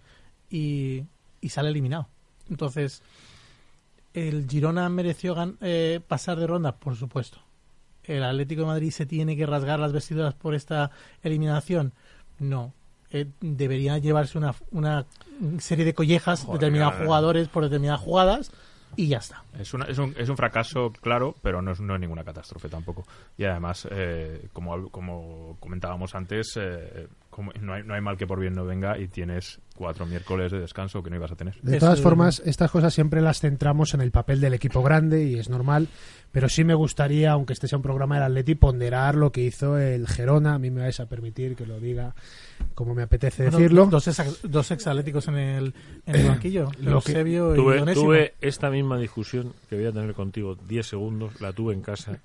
y, 0.50 1.04
y 1.40 1.48
sale 1.48 1.70
eliminado. 1.70 2.08
Entonces, 2.50 3.02
¿el 4.26 4.48
Girona 4.48 4.88
mereció 4.88 5.34
gan- 5.36 5.56
eh, 5.60 6.00
pasar 6.06 6.38
de 6.38 6.46
ronda? 6.46 6.72
Por 6.76 6.96
supuesto. 6.96 7.38
¿El 8.04 8.24
Atlético 8.24 8.62
de 8.62 8.66
Madrid 8.68 8.90
se 8.90 9.04
tiene 9.06 9.36
que 9.36 9.44
rasgar 9.46 9.78
las 9.78 9.92
vestiduras 9.92 10.34
por 10.34 10.54
esta 10.54 10.90
eliminación? 11.22 11.92
No. 12.38 12.72
Eh, 13.10 13.26
debería 13.40 13.98
llevarse 13.98 14.38
una, 14.38 14.54
una 14.70 15.06
serie 15.58 15.84
de 15.84 15.94
collejas 15.94 16.42
Joder, 16.44 16.60
determinados 16.60 16.94
mira, 16.94 17.06
jugadores 17.06 17.48
por 17.48 17.64
determinadas 17.64 18.00
jugadas 18.00 18.50
y 18.96 19.08
ya 19.08 19.18
está. 19.18 19.44
Es, 19.58 19.72
una- 19.74 19.84
es, 19.86 19.98
un, 19.98 20.14
es 20.18 20.28
un 20.28 20.36
fracaso, 20.36 20.90
claro, 21.00 21.34
pero 21.42 21.60
no 21.62 21.72
es, 21.72 21.80
no 21.80 21.94
es 21.94 22.00
ninguna 22.00 22.24
catástrofe 22.24 22.68
tampoco. 22.68 23.04
Y 23.36 23.44
además, 23.44 23.86
eh, 23.90 24.48
como, 24.52 24.88
como 24.90 25.56
comentábamos 25.60 26.14
antes, 26.14 26.54
eh, 26.60 27.08
como 27.30 27.52
no, 27.60 27.74
hay, 27.74 27.82
no 27.82 27.94
hay 27.94 28.00
mal 28.00 28.16
que 28.16 28.26
por 28.26 28.40
bien 28.40 28.54
no 28.54 28.64
venga 28.64 28.98
y 28.98 29.08
tienes 29.08 29.60
cuatro 29.78 30.04
miércoles 30.04 30.50
de 30.52 30.58
descanso 30.60 31.02
que 31.02 31.08
no 31.10 31.16
ibas 31.16 31.30
a 31.32 31.36
tener. 31.36 31.54
De 31.62 31.76
Es, 31.76 31.80
todas 31.80 32.00
eh, 32.00 32.02
formas, 32.02 32.42
estas 32.44 32.70
cosas 32.70 32.92
siempre 32.92 33.20
las 33.22 33.40
centramos 33.40 33.94
en 33.94 34.00
el 34.00 34.10
papel 34.10 34.40
del 34.40 34.52
equipo 34.54 34.82
grande 34.82 35.24
y 35.24 35.38
es 35.38 35.48
normal, 35.48 35.88
pero 36.32 36.48
sí 36.48 36.64
me 36.64 36.74
gustaría, 36.74 37.30
aunque 37.32 37.52
este 37.52 37.68
sea 37.68 37.78
un 37.78 37.82
programa 37.82 38.16
del 38.16 38.24
Atleti, 38.24 38.54
ponderar 38.56 39.14
lo 39.14 39.30
que 39.32 39.42
hizo 39.44 39.78
el 39.78 40.06
Gerona. 40.08 40.54
A 40.54 40.58
mí 40.58 40.70
me 40.70 40.82
vais 40.82 40.98
a 41.00 41.06
permitir 41.06 41.54
que 41.56 41.64
lo 41.64 41.78
diga 41.80 42.14
como 42.74 42.94
me 42.94 43.02
apetece 43.04 43.44
Bueno, 43.44 43.58
decirlo. 43.58 43.86
Dos, 43.86 44.08
ex, 44.08 44.40
dos 44.42 44.70
exatléticos 44.72 45.28
en 45.28 45.36
el, 45.36 45.74
en 46.06 46.16
el 46.16 46.28
banquillo. 46.28 46.70
Lo 46.80 47.00
que- 47.00 47.12
Eusebio 47.12 47.54
y 47.54 47.56
Tuve, 47.56 47.80
Onésimo. 47.80 48.06
tuve 48.06 48.34
esta 48.40 48.68
misma 48.70 48.98
discusión 48.98 49.52
que 49.70 49.76
voy 49.76 49.86
a 49.86 49.92
tener 49.92 50.12
contigo 50.14 50.56
10 50.68 50.86
segundos, 50.86 51.40
la 51.40 51.52
tuve 51.52 51.72
en 51.74 51.82
casa 51.82 52.18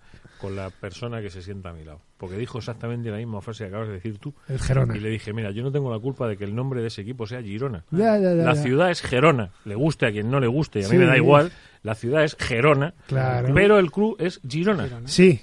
con 0.43 0.55
la 0.57 0.69
persona 0.69 1.21
que 1.21 1.29
se 1.29 1.41
sienta 1.41 1.69
a 1.69 1.73
mi 1.73 1.85
lado. 1.85 2.01
Porque 2.17 2.35
dijo 2.35 2.57
exactamente 2.57 3.09
la 3.09 3.15
misma 3.17 3.39
frase 3.41 3.63
que 3.63 3.69
acabas 3.69 3.87
de 3.87 3.93
decir 3.93 4.17
tú. 4.19 4.33
El 4.49 4.59
Gerona. 4.59 4.97
Y 4.97 4.99
le 4.99 5.09
dije, 5.09 5.31
mira, 5.31 5.51
yo 5.51 5.63
no 5.63 5.71
tengo 5.71 5.89
la 5.89 5.99
culpa 5.99 6.27
de 6.27 6.35
que 6.35 6.43
el 6.43 6.53
nombre 6.53 6.81
de 6.81 6.87
ese 6.87 7.01
equipo 7.01 7.25
sea 7.25 7.41
Girona. 7.41 7.85
Ya, 7.91 8.17
ya, 8.17 8.33
ya, 8.35 8.43
la 8.43 8.53
ya. 8.53 8.61
ciudad 8.61 8.91
es 8.91 9.01
Gerona. 9.01 9.51
Le 9.63 9.75
guste 9.75 10.05
a 10.05 10.11
quien 10.11 10.29
no 10.29 10.39
le 10.41 10.47
guste, 10.47 10.81
y 10.81 10.83
a 10.83 10.87
mí 10.89 10.91
Sí. 10.91 10.97
me 10.97 11.05
da 11.05 11.15
igual. 11.15 11.51
La 11.81 11.95
ciudad 11.95 12.23
es 12.25 12.35
Gerona. 12.37 12.93
Claro. 13.07 13.53
Pero 13.53 13.79
el 13.79 13.89
club 13.91 14.17
es 14.19 14.41
Girona. 14.47 14.89
Sí, 15.05 15.39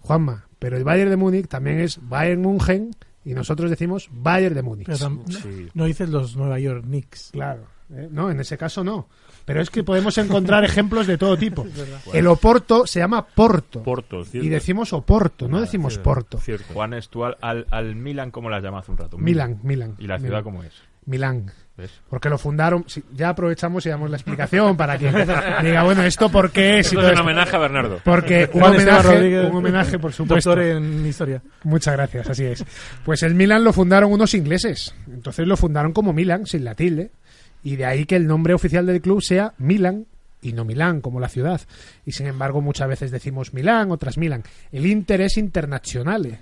Juanma, 0.00 0.46
pero 0.58 0.76
el 0.76 0.84
Bayern 0.84 1.10
de 1.10 1.16
Múnich 1.16 1.46
también 1.48 1.78
es 1.80 1.98
Bayern 2.02 2.40
München 2.40 2.90
y 3.24 3.34
nosotros 3.34 3.70
decimos 3.70 4.08
Bayern 4.10 4.54
de 4.54 4.62
Múnich. 4.62 4.86
Pero 4.86 4.98
tam- 4.98 5.24
Sí. 5.30 5.68
No 5.74 5.84
dices 5.84 6.08
los 6.08 6.36
Nueva 6.36 6.58
York 6.58 6.84
Knicks. 6.84 7.30
Claro, 7.32 7.64
¿eh? 7.94 8.08
no, 8.10 8.30
en 8.30 8.40
ese 8.40 8.56
caso 8.58 8.84
no. 8.84 9.08
Pero 9.44 9.60
es 9.60 9.70
que 9.70 9.82
podemos 9.82 10.16
encontrar 10.18 10.64
ejemplos 10.64 11.06
de 11.06 11.18
todo 11.18 11.36
tipo. 11.36 11.66
El 12.12 12.26
Oporto 12.26 12.86
se 12.86 13.00
llama 13.00 13.26
Porto. 13.26 13.82
Porto, 13.82 14.24
cierto. 14.24 14.46
y 14.46 14.50
decimos 14.50 14.92
Oporto, 14.92 15.48
no 15.48 15.60
decimos 15.60 15.94
Cierto, 15.94 16.04
Porto. 16.10 16.38
Cierto. 16.38 16.72
Juanes, 16.74 17.08
tú 17.08 17.24
al, 17.24 17.36
al, 17.40 17.66
al 17.70 17.96
Milan, 17.96 18.30
¿cómo 18.30 18.50
las 18.50 18.62
llamas 18.62 18.84
hace 18.84 18.92
un 18.92 18.98
rato? 18.98 19.18
Milan, 19.18 19.60
Milan. 19.62 19.96
¿Y 19.98 20.06
la 20.06 20.18
ciudad 20.18 20.40
Milan. 20.40 20.44
cómo 20.44 20.62
es? 20.62 20.74
Milán. 21.06 21.50
¿Ves? 21.76 21.90
Porque 22.10 22.28
lo 22.28 22.36
fundaron. 22.36 22.84
sí, 22.86 23.02
ya 23.16 23.30
aprovechamos 23.30 23.84
y 23.86 23.88
damos 23.88 24.10
la 24.10 24.16
explicación 24.18 24.76
para 24.76 24.98
que 24.98 25.10
diga, 25.62 25.82
bueno, 25.82 26.02
¿esto 26.02 26.28
por 26.30 26.50
qué 26.50 26.80
es? 26.80 26.86
Esto 26.88 27.00
es 27.00 27.12
un 27.12 27.20
homenaje 27.20 27.56
a 27.56 27.58
Bernardo. 27.58 28.00
Porque 28.04 28.44
un 28.52 28.60
Juan 28.60 28.74
homenaje, 28.74 29.40
un 29.46 29.56
homenaje, 29.56 29.98
por 29.98 30.12
supuesto. 30.12 30.50
Doctor 30.50 30.66
en 30.66 31.06
historia. 31.06 31.42
Muchas 31.64 31.94
gracias, 31.94 32.28
así 32.28 32.44
es. 32.44 32.64
Pues 33.04 33.22
el 33.22 33.34
Milan 33.34 33.64
lo 33.64 33.72
fundaron 33.72 34.12
unos 34.12 34.34
ingleses. 34.34 34.94
Entonces 35.06 35.46
lo 35.46 35.56
fundaron 35.56 35.92
como 35.92 36.12
Milan, 36.12 36.44
sin 36.44 36.64
la 36.64 36.74
tilde. 36.74 37.12
Y 37.62 37.76
de 37.76 37.84
ahí 37.84 38.06
que 38.06 38.16
el 38.16 38.26
nombre 38.26 38.54
oficial 38.54 38.86
del 38.86 39.00
club 39.00 39.22
sea 39.22 39.54
Milan 39.58 40.06
y 40.42 40.52
no 40.52 40.64
Milán, 40.64 41.00
como 41.00 41.20
la 41.20 41.28
ciudad. 41.28 41.60
Y 42.06 42.12
sin 42.12 42.26
embargo, 42.26 42.60
muchas 42.60 42.88
veces 42.88 43.10
decimos 43.10 43.52
Milán, 43.52 43.90
otras 43.90 44.16
Milan. 44.16 44.42
El 44.72 44.86
Inter 44.86 45.20
es 45.20 45.36
internacional. 45.36 46.38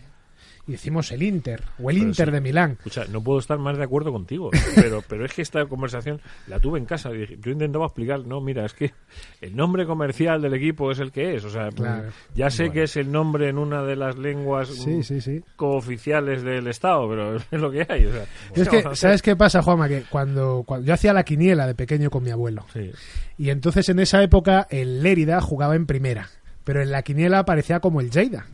Y 0.68 0.72
decimos 0.72 1.10
el 1.12 1.22
Inter, 1.22 1.62
o 1.82 1.88
el 1.90 1.96
Pero 1.96 2.08
Inter 2.08 2.26
sí. 2.28 2.32
de 2.32 2.40
Milán. 2.42 2.72
Escucha, 2.72 3.04
no 3.10 3.22
puedo 3.22 3.38
estar 3.38 3.58
más 3.58 3.78
de 3.78 3.84
acuerdo 3.84 4.12
contigo, 4.12 4.50
pero, 4.74 5.02
pero 5.08 5.24
es 5.24 5.32
que 5.32 5.40
esta 5.42 5.64
conversación 5.64 6.20
la 6.46 6.60
tuve 6.60 6.78
en 6.78 6.84
casa. 6.84 7.10
y 7.14 7.38
Yo 7.40 7.50
intentaba 7.52 7.86
explicar, 7.86 8.20
no, 8.26 8.40
mira, 8.42 8.66
es 8.66 8.74
que 8.74 8.92
el 9.40 9.56
nombre 9.56 9.86
comercial 9.86 10.42
del 10.42 10.52
equipo 10.54 10.92
es 10.92 10.98
el 10.98 11.10
que 11.10 11.34
es. 11.36 11.44
O 11.44 11.50
sea, 11.50 11.70
Claro. 11.70 12.10
ya 12.34 12.50
sé 12.50 12.70
que 12.70 12.82
es 12.82 12.96
el 12.98 13.10
nombre 13.10 13.48
en 13.48 13.56
una 13.56 13.82
de 13.82 13.96
las 13.96 14.18
lenguas 14.18 14.68
Sí, 14.68 14.90
mm, 14.90 15.02
sí, 15.02 15.42
cooficiales 15.56 16.42
del 16.42 16.66
Estado, 16.66 17.08
pero 17.08 17.36
es 17.50 17.60
lo 17.60 17.70
que 17.70 17.86
hay. 17.88 18.04
O 18.06 18.12
sea, 18.12 18.24
Y 18.54 18.60
es 18.60 18.68
¿qué 18.68 18.82
que? 18.82 18.94
¿sabes 18.96 19.22
qué 19.22 19.36
pasa, 19.36 19.62
Juanma? 19.62 19.88
Que 19.88 20.02
cuando, 20.10 20.64
cuando 20.66 20.86
yo 20.86 20.92
hacía 20.94 21.12
la 21.14 21.24
quiniela 21.24 21.66
de 21.66 21.74
pequeño 21.74 22.10
con 22.10 22.22
mi 22.22 22.30
abuelo. 22.30 22.66
Y 23.38 23.50
entonces 23.50 23.88
en 23.88 24.00
esa 24.00 24.22
época 24.22 24.66
el 24.68 25.02
Lérida 25.02 25.40
jugaba 25.40 25.76
en 25.76 25.86
primera, 25.86 26.28
pero 26.64 26.82
en 26.82 26.90
la 26.90 27.02
quiniela 27.02 27.38
aparecía 27.38 27.80
como 27.80 28.00
el 28.02 28.10
Lleida. 28.10 28.46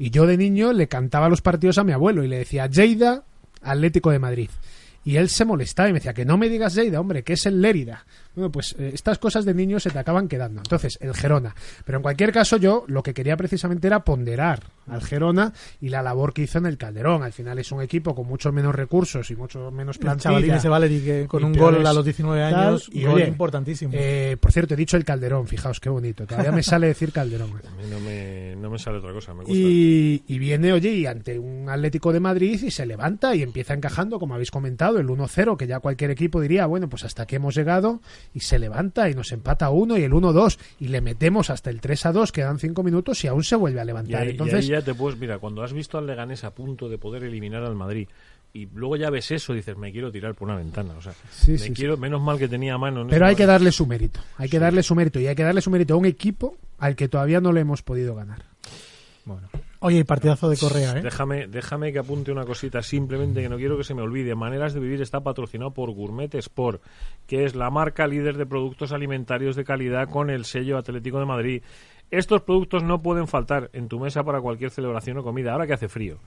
Y 0.00 0.08
yo 0.08 0.26
de 0.26 0.38
niño 0.38 0.72
le 0.72 0.88
cantaba 0.88 1.28
los 1.28 1.42
partidos 1.42 1.76
a 1.76 1.84
mi 1.84 1.92
abuelo 1.92 2.24
y 2.24 2.28
le 2.28 2.38
decía 2.38 2.66
Lleida, 2.68 3.22
Atlético 3.60 4.10
de 4.10 4.18
Madrid. 4.18 4.48
Y 5.04 5.16
él 5.16 5.28
se 5.28 5.44
molestaba 5.44 5.90
y 5.90 5.92
me 5.92 5.98
decía 5.98 6.14
que 6.14 6.24
no 6.24 6.38
me 6.38 6.48
digas 6.48 6.74
Lleida, 6.74 6.98
hombre, 6.98 7.22
que 7.22 7.34
es 7.34 7.44
el 7.44 7.60
Lérida. 7.60 8.06
Bueno, 8.40 8.52
pues 8.52 8.74
eh, 8.78 8.90
estas 8.94 9.18
cosas 9.18 9.44
de 9.44 9.52
niño 9.52 9.78
se 9.78 9.90
te 9.90 9.98
acaban 9.98 10.26
quedando. 10.26 10.60
Entonces, 10.60 10.96
el 11.02 11.14
Gerona. 11.14 11.54
Pero 11.84 11.98
en 11.98 12.02
cualquier 12.02 12.32
caso, 12.32 12.56
yo 12.56 12.84
lo 12.86 13.02
que 13.02 13.12
quería 13.12 13.36
precisamente 13.36 13.86
era 13.86 14.02
ponderar 14.02 14.62
al 14.86 15.02
Gerona 15.02 15.52
y 15.80 15.90
la 15.90 16.02
labor 16.02 16.32
que 16.32 16.42
hizo 16.42 16.56
en 16.56 16.64
el 16.64 16.78
Calderón. 16.78 17.22
Al 17.22 17.34
final 17.34 17.58
es 17.58 17.70
un 17.70 17.82
equipo 17.82 18.14
con 18.14 18.26
mucho 18.26 18.50
menos 18.50 18.74
recursos 18.74 19.30
y 19.30 19.36
mucho 19.36 19.70
menos 19.70 19.96
El 19.96 20.02
plantilla. 20.02 20.56
ese 20.56 20.68
Valeri 20.70 21.00
que 21.00 21.26
con 21.26 21.42
Y 21.42 21.44
un 21.44 21.52
peores 21.52 21.78
gol 21.78 21.86
a 21.86 21.92
los 21.92 22.04
19 22.04 22.50
tal, 22.50 22.68
años, 22.68 22.88
y 22.90 23.04
gol 23.04 23.14
oye, 23.16 23.28
importantísimo. 23.28 23.92
Eh, 23.94 24.36
por 24.40 24.52
cierto, 24.52 24.72
he 24.72 24.76
dicho 24.76 24.96
el 24.96 25.04
Calderón, 25.04 25.46
fijaos 25.46 25.78
qué 25.80 25.90
bonito. 25.90 26.26
Todavía 26.26 26.50
me 26.50 26.62
sale 26.62 26.86
decir 26.86 27.12
Calderón. 27.12 27.50
A 27.50 27.82
mí 27.82 27.90
no 27.90 28.00
me, 28.00 28.56
no 28.56 28.70
me 28.70 28.78
sale 28.78 28.98
otra 28.98 29.12
cosa, 29.12 29.34
me 29.34 29.40
gusta. 29.44 29.52
Y, 29.52 30.22
y 30.26 30.38
viene, 30.38 30.72
oye, 30.72 30.90
y 30.90 31.06
ante 31.06 31.38
un 31.38 31.68
Atlético 31.68 32.12
de 32.12 32.20
Madrid 32.20 32.60
y 32.62 32.70
se 32.70 32.86
levanta 32.86 33.34
y 33.34 33.42
empieza 33.42 33.74
encajando, 33.74 34.18
como 34.18 34.34
habéis 34.34 34.50
comentado, 34.50 34.98
el 34.98 35.08
1-0, 35.08 35.56
que 35.56 35.66
ya 35.66 35.80
cualquier 35.80 36.10
equipo 36.10 36.40
diría, 36.40 36.66
bueno, 36.66 36.88
pues 36.88 37.04
hasta 37.04 37.24
aquí 37.24 37.36
hemos 37.36 37.54
llegado, 37.54 38.00
y 38.34 38.40
se 38.40 38.58
levanta 38.58 39.08
y 39.10 39.14
nos 39.14 39.32
empata 39.32 39.70
uno 39.70 39.96
y 39.98 40.02
el 40.04 40.12
1-2, 40.12 40.58
y 40.80 40.88
le 40.88 41.00
metemos 41.00 41.50
hasta 41.50 41.70
el 41.70 41.80
3-2, 41.80 42.30
quedan 42.30 42.58
5 42.58 42.82
minutos 42.82 43.22
y 43.24 43.28
aún 43.28 43.42
se 43.44 43.56
vuelve 43.56 43.80
a 43.80 43.84
Y 43.84 43.86
levantar. 43.86 44.26
y 44.26 44.30
Entonces, 44.30 44.64
ahí 44.64 44.70
ya 44.70 44.82
te 44.82 44.94
puedes, 44.94 45.18
mira, 45.18 45.38
cuando 45.38 45.62
has 45.62 45.72
visto 45.72 45.98
al 45.98 46.06
Leganés 46.06 46.44
a 46.44 46.54
punto 46.54 46.88
de 46.88 46.98
poder 46.98 47.24
eliminar 47.24 47.62
al 47.64 47.74
Madrid 47.74 48.08
y 48.52 48.66
luego 48.66 48.96
ya 48.96 49.10
ves 49.10 49.30
eso, 49.30 49.52
dices, 49.52 49.76
me 49.76 49.92
quiero 49.92 50.10
tirar 50.10 50.34
por 50.34 50.48
una 50.48 50.56
ventana. 50.56 50.94
O 50.98 51.00
sea, 51.02 51.12
Sí, 51.30 51.52
me 51.52 51.58
sí, 51.58 51.72
quiero, 51.72 51.96
menos 51.96 52.20
mal 52.20 52.36
que 52.38 52.48
tenía 52.48 52.76
mano. 52.78 53.06
pero 53.08 53.26
hay 53.26 53.36
que 53.36 53.46
darle 53.46 53.70
su 53.72 53.86
mérito, 53.86 54.20
hay 54.38 54.48
que 54.48 54.58
darle 54.58 54.82
su 54.82 54.94
mérito, 54.94 55.20
y 55.20 55.26
hay 55.28 55.34
que 55.36 55.44
darle 55.44 55.60
su 55.60 55.70
mérito 55.70 55.94
a 55.94 55.96
un 55.96 56.06
equipo 56.06 56.56
al 56.78 56.96
que 56.96 57.08
todavía 57.08 57.40
no 57.40 57.52
le 57.52 57.60
hemos 57.60 57.82
podido 57.82 58.14
ganar. 58.16 58.44
Bueno, 59.24 59.48
Oye, 59.82 60.00
y 60.00 60.04
partidazo 60.04 60.50
de 60.50 60.58
Correa, 60.58 60.98
¿eh? 60.98 61.00
Déjame, 61.02 61.46
déjame 61.46 61.90
que 61.90 61.98
apunte 61.98 62.30
una 62.30 62.44
cosita, 62.44 62.82
simplemente 62.82 63.40
que 63.40 63.48
no 63.48 63.56
quiero 63.56 63.78
que 63.78 63.84
se 63.84 63.94
me 63.94 64.02
olvide. 64.02 64.34
Maneras 64.34 64.74
de 64.74 64.80
Vivir 64.80 65.00
está 65.00 65.20
patrocinado 65.20 65.70
por 65.70 65.90
Gourmet 65.90 66.34
Sport, 66.34 66.82
que 67.26 67.46
es 67.46 67.54
la 67.54 67.70
marca 67.70 68.06
líder 68.06 68.36
de 68.36 68.44
productos 68.44 68.92
alimentarios 68.92 69.56
de 69.56 69.64
calidad 69.64 70.10
con 70.10 70.28
el 70.28 70.44
sello 70.44 70.76
Atlético 70.76 71.18
de 71.18 71.24
Madrid. 71.24 71.62
Estos 72.10 72.42
productos 72.42 72.82
no 72.82 73.00
pueden 73.00 73.26
faltar 73.26 73.70
en 73.72 73.88
tu 73.88 73.98
mesa 73.98 74.22
para 74.22 74.42
cualquier 74.42 74.70
celebración 74.70 75.16
o 75.16 75.22
comida, 75.22 75.52
ahora 75.52 75.66
que 75.66 75.72
hace 75.72 75.88
frío. 75.88 76.18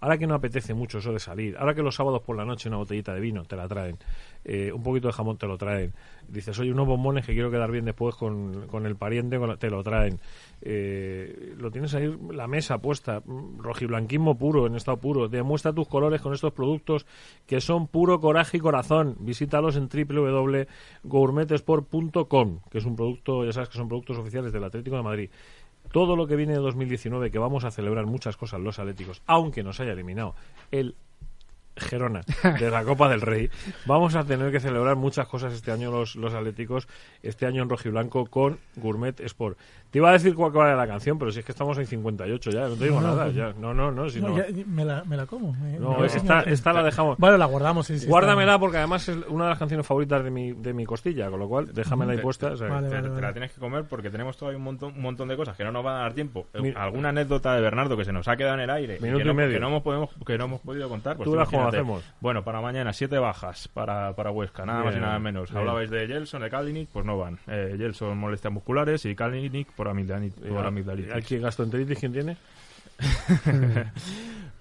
Ahora 0.00 0.18
que 0.18 0.26
no 0.26 0.34
apetece 0.34 0.74
mucho 0.74 0.98
eso 0.98 1.12
de 1.12 1.18
salir, 1.18 1.56
ahora 1.58 1.74
que 1.74 1.82
los 1.82 1.94
sábados 1.94 2.22
por 2.22 2.36
la 2.36 2.44
noche 2.44 2.68
una 2.68 2.78
botellita 2.78 3.14
de 3.14 3.20
vino 3.20 3.44
te 3.44 3.56
la 3.56 3.68
traen, 3.68 3.98
eh, 4.44 4.72
un 4.72 4.82
poquito 4.82 5.08
de 5.08 5.12
jamón 5.12 5.36
te 5.36 5.46
lo 5.46 5.58
traen, 5.58 5.92
dices, 6.26 6.58
oye, 6.58 6.72
unos 6.72 6.86
bombones 6.86 7.26
que 7.26 7.34
quiero 7.34 7.50
quedar 7.50 7.70
bien 7.70 7.84
después 7.84 8.14
con, 8.14 8.66
con 8.68 8.86
el 8.86 8.96
pariente, 8.96 9.38
con 9.38 9.58
te 9.58 9.68
lo 9.68 9.82
traen. 9.82 10.18
Eh, 10.62 11.54
lo 11.56 11.70
tienes 11.70 11.94
ahí, 11.94 12.14
la 12.32 12.46
mesa 12.46 12.76
puesta, 12.78 13.22
mm, 13.24 13.60
rojiblanquismo 13.60 14.36
puro, 14.38 14.66
en 14.66 14.76
estado 14.76 14.98
puro. 14.98 15.28
Demuestra 15.28 15.72
tus 15.72 15.88
colores 15.88 16.20
con 16.20 16.34
estos 16.34 16.52
productos 16.52 17.06
que 17.46 17.60
son 17.60 17.88
puro 17.88 18.20
coraje 18.20 18.58
y 18.58 18.60
corazón. 18.60 19.16
Visítalos 19.20 19.76
en 19.76 19.88
www.gourmetesport.com, 19.88 22.60
que 22.70 22.78
es 22.78 22.84
un 22.84 22.96
producto, 22.96 23.44
ya 23.44 23.52
sabes 23.52 23.68
que 23.68 23.78
son 23.78 23.88
productos 23.88 24.18
oficiales 24.18 24.52
del 24.52 24.64
Atlético 24.64 24.96
de 24.96 25.02
Madrid 25.02 25.30
todo 25.92 26.16
lo 26.16 26.26
que 26.26 26.36
viene 26.36 26.52
de 26.52 26.60
2019, 26.60 27.30
que 27.30 27.38
vamos 27.38 27.64
a 27.64 27.70
celebrar 27.70 28.06
muchas 28.06 28.36
cosas 28.36 28.60
los 28.60 28.78
atléticos, 28.78 29.22
aunque 29.26 29.62
nos 29.62 29.80
haya 29.80 29.92
eliminado 29.92 30.34
el 30.70 30.94
Gerona 31.76 32.22
de 32.58 32.70
la 32.70 32.84
Copa 32.84 33.08
del 33.08 33.20
Rey, 33.20 33.50
vamos 33.86 34.14
a 34.14 34.24
tener 34.24 34.52
que 34.52 34.60
celebrar 34.60 34.96
muchas 34.96 35.26
cosas 35.28 35.52
este 35.52 35.72
año 35.72 35.90
los, 35.90 36.16
los 36.16 36.34
atléticos, 36.34 36.88
este 37.22 37.46
año 37.46 37.62
en 37.62 37.68
rojiblanco 37.68 38.26
con 38.26 38.58
Gourmet 38.76 39.18
Sport. 39.20 39.58
Te 39.90 39.98
iba 39.98 40.08
a 40.08 40.12
decir 40.12 40.34
cuál 40.36 40.52
era 40.54 40.76
la 40.76 40.86
canción, 40.86 41.18
pero 41.18 41.32
si 41.32 41.40
es 41.40 41.44
que 41.44 41.50
estamos 41.52 41.76
en 41.78 41.86
58 41.86 42.50
ya, 42.50 42.68
no 42.68 42.74
te 42.76 42.84
digo 42.84 43.00
No, 43.00 43.08
no, 43.08 43.14
nada. 43.14 43.24
pues- 43.24 43.34
ya. 43.36 43.52
No, 43.58 43.74
no, 43.74 43.90
no, 43.90 44.08
si 44.08 44.20
No, 44.20 44.28
no, 44.28 44.36
ya- 44.36 44.44
me, 44.66 44.84
la, 44.84 45.02
me 45.04 45.16
la 45.16 45.26
como. 45.26 45.52
me- 45.54 45.78
no, 45.80 45.98
me- 45.98 46.06
esta, 46.06 46.42
esta 46.42 46.72
la 46.72 46.82
dejamos. 46.84 47.18
Bueno, 47.18 47.36
la 47.36 47.46
guardamos. 47.46 47.86
sí, 47.86 47.94
sí, 47.94 47.98
está- 48.04 48.10
Guárdamela 48.10 48.58
porque 48.60 48.76
además 48.78 49.08
es 49.08 49.18
una 49.28 49.44
de 49.44 49.50
las 49.50 49.58
canciones 49.58 49.84
favoritas 49.86 50.22
de 50.22 50.30
mi, 50.30 50.52
de 50.52 50.72
mi 50.72 50.84
costilla, 50.84 51.28
con 51.30 51.40
lo 51.40 51.48
cual 51.48 51.72
déjamela 51.74 52.12
ahí 52.12 52.18
Te- 52.18 52.22
puesta. 52.22 52.52
o 52.52 52.56
sea, 52.56 52.68
Vale, 52.68 52.88
te, 52.88 52.94
vale, 52.94 53.08
te 53.08 53.14
vale. 53.14 53.22
la 53.26 53.32
tienes 53.32 53.52
que 53.52 53.60
comer 53.60 53.84
porque 53.88 54.10
tenemos 54.10 54.36
todavía 54.36 54.58
un 54.58 54.64
montón, 54.64 54.92
un 54.94 55.02
montón 55.02 55.26
de 55.28 55.36
cosas 55.36 55.56
que 55.56 55.64
no 55.64 55.72
nos 55.72 55.82
van 55.82 55.96
a 55.96 56.00
dar 56.00 56.12
tiempo. 56.12 56.46
Eh, 56.54 56.60
Mira. 56.62 56.82
Alguna 56.84 57.08
anécdota 57.08 57.54
de 57.56 57.60
Bernardo 57.60 57.96
que 57.96 58.04
se 58.04 58.12
nos 58.12 58.28
ha 58.28 58.36
quedado 58.36 58.54
en 58.54 58.60
el 58.60 58.70
aire 58.70 58.98
Minuto 59.00 59.18
que, 59.18 59.24
no, 59.24 59.30
y 59.32 59.34
medio. 59.34 59.54
que 59.54 59.60
no 59.60 59.68
hemos, 59.68 59.82
podemos, 59.82 60.10
que 60.24 60.38
no 60.38 60.44
hemos 60.44 60.60
podido 60.60 60.88
contar. 60.88 61.16
Pues 61.16 61.28
Tú 61.28 61.34
imagínate. 61.34 61.78
hacemos. 61.78 62.04
Bueno, 62.20 62.44
para 62.44 62.60
mañana, 62.60 62.92
siete 62.92 63.18
bajas 63.18 63.66
para, 63.66 64.14
para 64.14 64.30
Huesca, 64.30 64.64
nada 64.64 64.84
más 64.84 64.94
y 64.94 65.00
nada 65.00 65.18
menos. 65.18 65.50
bien. 65.50 65.58
Hablabais 65.58 65.90
de 65.90 66.06
Gelson, 66.06 66.42
de 66.42 66.50
Kalinic, 66.50 66.88
pues 66.92 67.04
no 67.04 67.18
van. 67.18 67.38
Eh, 67.48 67.74
Gelson 67.76 68.16
molestias 68.16 68.52
musculares 68.52 69.04
y 69.04 69.16
Kalinic 69.16 69.66
por 69.80 69.88
amigdalitis. 69.88 70.44
por 70.44 70.66
amigdalitis. 70.66 71.10
¿Aquí 71.14 71.38
gastroenteritis 71.38 71.98
quién 71.98 72.12
tiene? 72.12 72.36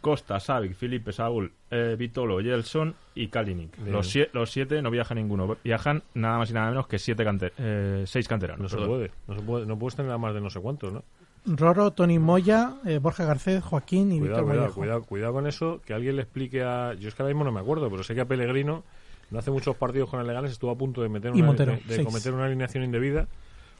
Costa, 0.02 0.40
Savic, 0.40 0.76
Felipe, 0.76 1.12
Saúl, 1.12 1.52
eh, 1.70 1.96
Vitolo, 2.00 2.40
Gelson 2.40 2.96
y 3.16 3.28
Kalinic. 3.28 3.78
Los, 3.86 4.16
sie- 4.16 4.30
los 4.32 4.50
siete 4.50 4.82
no 4.82 4.90
viaja 4.90 5.14
ninguno. 5.14 5.58
Viajan 5.62 6.04
nada 6.14 6.38
más 6.38 6.50
y 6.50 6.54
nada 6.54 6.70
menos 6.70 6.88
que 6.88 7.00
siete 7.00 7.26
cante- 7.26 7.52
eh, 7.58 8.04
seis 8.08 8.26
canteranos. 8.30 8.62
No 8.62 8.70
se 8.80 8.88
puede. 8.88 9.12
No 9.28 9.36
se 9.36 9.42
puede. 9.42 9.66
No 9.66 9.78
puedes 9.78 9.96
tener 9.98 10.08
nada 10.08 10.18
más 10.20 10.34
de 10.34 10.40
no 10.40 10.50
sé 10.50 10.62
cuántos, 10.62 10.94
¿no? 10.94 11.04
Roro, 11.46 11.92
Tony 11.92 12.18
Moya, 12.18 12.76
eh, 12.86 13.00
Borja 13.00 13.26
Garcés, 13.26 13.62
Joaquín 13.62 14.12
y 14.14 14.20
Cuidado, 14.20 14.38
Víctor 14.38 14.44
cuidado, 14.46 14.62
Vallejo. 14.62 14.80
cuidado, 14.80 15.04
cuidado 15.04 15.34
con 15.34 15.48
eso. 15.48 15.82
Que 15.86 15.94
alguien 15.94 16.16
le 16.16 16.22
explique 16.22 16.64
a. 16.64 16.94
Yo 16.94 17.10
es 17.10 17.16
que 17.16 17.22
ahora 17.24 17.34
mismo 17.34 17.44
no 17.44 17.52
me 17.52 17.60
acuerdo, 17.60 17.90
pero 17.90 18.04
sé 18.04 18.16
que 18.16 18.22
a 18.22 18.26
Pellegrino 18.26 18.84
no 19.32 19.40
hace 19.40 19.52
muchos 19.52 19.76
partidos 19.76 20.10
con 20.10 20.22
el 20.22 20.28
Legales 20.28 20.52
estuvo 20.54 20.72
a 20.72 20.78
punto 20.78 21.02
de 21.02 21.10
meter 21.10 21.32
una, 21.34 21.46
Montero, 21.46 21.78
de, 21.86 22.04
cometer 22.06 22.34
una 22.34 22.46
alineación 22.46 22.86
indebida. 22.86 23.28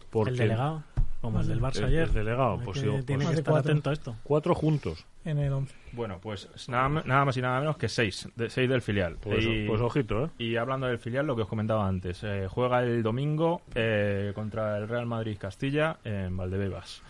Porque 0.10 0.32
El 0.32 0.38
delegado, 0.38 0.84
como 1.22 1.40
el 1.42 1.48
del 1.48 1.62
Barça 1.62 1.80
El- 1.80 1.86
ayer. 1.86 2.08
el 2.08 2.14
delegado, 2.14 2.60
pues 2.64 2.78
que- 2.80 2.86
sí, 2.86 2.90
pues- 2.92 3.06
tiene 3.06 3.24
Más 3.26 3.34
que 3.34 3.40
estar 3.40 3.52
cuatro. 3.54 3.72
atento 3.72 3.90
a 3.90 3.94
esto. 3.94 4.16
Cuatro 4.24 4.56
juntos. 4.56 5.06
En 5.26 5.38
el 5.38 5.52
11. 5.54 5.76
Bueno, 5.92 6.20
pues 6.22 6.48
nada, 6.70 6.88
nada 7.06 7.26
más 7.26 7.36
y 7.38 7.42
nada 7.42 7.60
menos 7.60 7.78
que 7.78 7.90
seis. 7.90 8.28
De, 8.36 8.50
seis 8.50 8.70
del 8.70 8.82
filial. 8.82 9.18
Pues, 9.22 9.44
y, 9.46 9.68
pues 9.68 9.82
ojito, 9.82 10.26
¿eh? 10.26 10.30
y 10.38 10.56
hablando 10.56 10.88
del 10.88 10.98
filial, 11.00 11.28
lo 11.28 11.36
que 11.36 11.42
os 11.42 11.48
comentaba 11.48 11.88
antes. 11.88 12.22
eh, 12.24 12.48
juega 12.50 12.82
el 12.84 13.04
domingo 13.04 13.62
eh, 13.76 14.32
contra 14.34 14.78
el 14.78 14.88
Real 14.88 15.06
Madrid 15.06 15.38
Castilla 15.38 15.98
en 16.04 16.36
Valdebebas. 16.38 17.02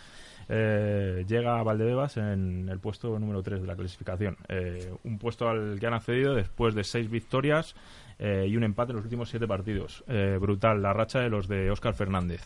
Eh, 0.51 1.25
llega 1.27 1.59
a 1.59 1.63
Valdebebas 1.63 2.17
en 2.17 2.67
el 2.69 2.79
puesto 2.79 3.19
número 3.19 3.43
3 3.43 3.61
de 3.61 3.67
la 3.67 3.75
clasificación. 3.75 4.35
Eh, 4.47 4.91
un 5.03 5.19
puesto 5.19 5.47
al 5.47 5.77
que 5.79 5.85
han 5.85 5.93
accedido 5.93 6.33
después 6.33 6.73
de 6.73 6.83
seis 6.83 7.09
victorias 7.11 7.75
eh, 8.17 8.47
y 8.49 8.57
un 8.57 8.63
empate 8.63 8.91
en 8.91 8.95
los 8.95 9.05
últimos 9.05 9.29
siete 9.29 9.47
partidos. 9.47 10.03
Eh, 10.07 10.37
brutal 10.41 10.81
la 10.81 10.91
racha 10.93 11.19
de 11.19 11.29
los 11.29 11.47
de 11.47 11.69
Óscar 11.69 11.93
Fernández. 11.93 12.41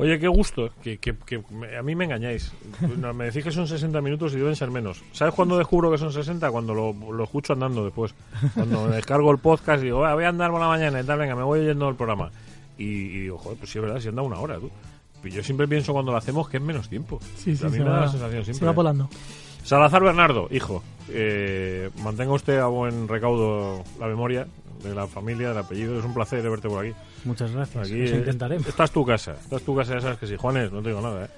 Oye, 0.00 0.18
qué 0.18 0.28
gusto, 0.28 0.70
que, 0.82 0.96
que- 0.98 1.14
que 1.26 1.42
me- 1.50 1.76
a 1.76 1.82
mí 1.82 1.94
me 1.96 2.04
engañáis. 2.04 2.52
No, 2.98 3.12
me 3.12 3.26
decís 3.26 3.42
que 3.44 3.50
son 3.50 3.66
60 3.66 4.00
minutos 4.00 4.32
y 4.32 4.36
deben 4.36 4.54
ser 4.56 4.70
menos. 4.70 5.02
¿Sabes 5.12 5.34
cuándo 5.34 5.58
descubro 5.58 5.90
que 5.90 5.98
son 5.98 6.12
60? 6.12 6.50
Cuando 6.50 6.72
lo, 6.72 6.92
lo 7.12 7.24
escucho 7.24 7.52
andando 7.52 7.84
después. 7.84 8.14
Cuando 8.54 8.86
me 8.86 8.94
descargo 8.96 9.30
el 9.32 9.38
podcast 9.38 9.82
y 9.82 9.86
digo, 9.86 10.04
"Ah, 10.04 10.14
voy 10.14 10.22
a 10.24 10.28
andar 10.28 10.50
por 10.52 10.60
la 10.60 10.68
mañana 10.68 11.00
y 11.00 11.04
tal, 11.04 11.18
venga, 11.18 11.34
me 11.34 11.42
voy 11.42 11.60
oyendo 11.60 11.88
el 11.88 11.96
programa. 11.96 12.30
Y, 12.78 12.84
y 12.84 13.18
digo, 13.22 13.38
joder, 13.38 13.58
pues 13.58 13.70
sí, 13.70 13.78
es 13.78 13.82
verdad, 13.84 14.00
si 14.00 14.06
anda 14.08 14.22
una 14.22 14.38
hora, 14.38 14.58
tú. 14.60 14.70
Y 15.24 15.30
yo 15.30 15.42
siempre 15.42 15.66
pienso 15.66 15.92
cuando 15.92 16.12
lo 16.12 16.18
hacemos 16.18 16.48
que 16.48 16.58
es 16.58 16.62
menos 16.62 16.88
tiempo. 16.88 17.18
Sí, 17.36 17.56
sí, 17.56 17.66
a 17.66 17.68
mí 17.68 17.72
se 17.74 17.78
me 17.80 17.84
da 17.86 17.90
va, 17.90 18.00
la 18.02 18.08
sensación 18.08 18.40
se 18.44 18.52
siempre. 18.54 18.66
va 18.68 18.72
volando. 18.72 19.08
Salazar 19.64 20.02
Bernardo, 20.04 20.46
hijo, 20.52 20.82
eh, 21.08 21.90
mantenga 22.04 22.32
usted 22.32 22.58
a 22.58 22.66
buen 22.68 23.08
recaudo 23.08 23.82
la 23.98 24.06
memoria 24.06 24.46
de 24.82 24.94
la 24.94 25.06
familia, 25.06 25.48
del 25.48 25.58
apellido. 25.58 25.98
Es 25.98 26.04
un 26.04 26.14
placer 26.14 26.42
verte 26.48 26.68
por 26.68 26.84
aquí. 26.84 26.94
Muchas 27.24 27.52
gracias. 27.52 27.86
Aquí 27.86 28.04
intentaremos. 28.04 28.66
Esta 28.66 28.84
es 28.84 28.90
tu 28.90 29.04
casa. 29.04 29.32
Esta 29.32 29.56
es 29.56 29.62
tu 29.62 29.76
casa, 29.76 29.94
ya 29.94 30.00
sabes 30.00 30.18
que 30.18 30.26
sí. 30.26 30.36
Juanes, 30.36 30.72
no 30.72 30.82
te 30.82 30.88
digo 30.88 31.00
nada, 31.00 31.24
¿eh? 31.24 31.28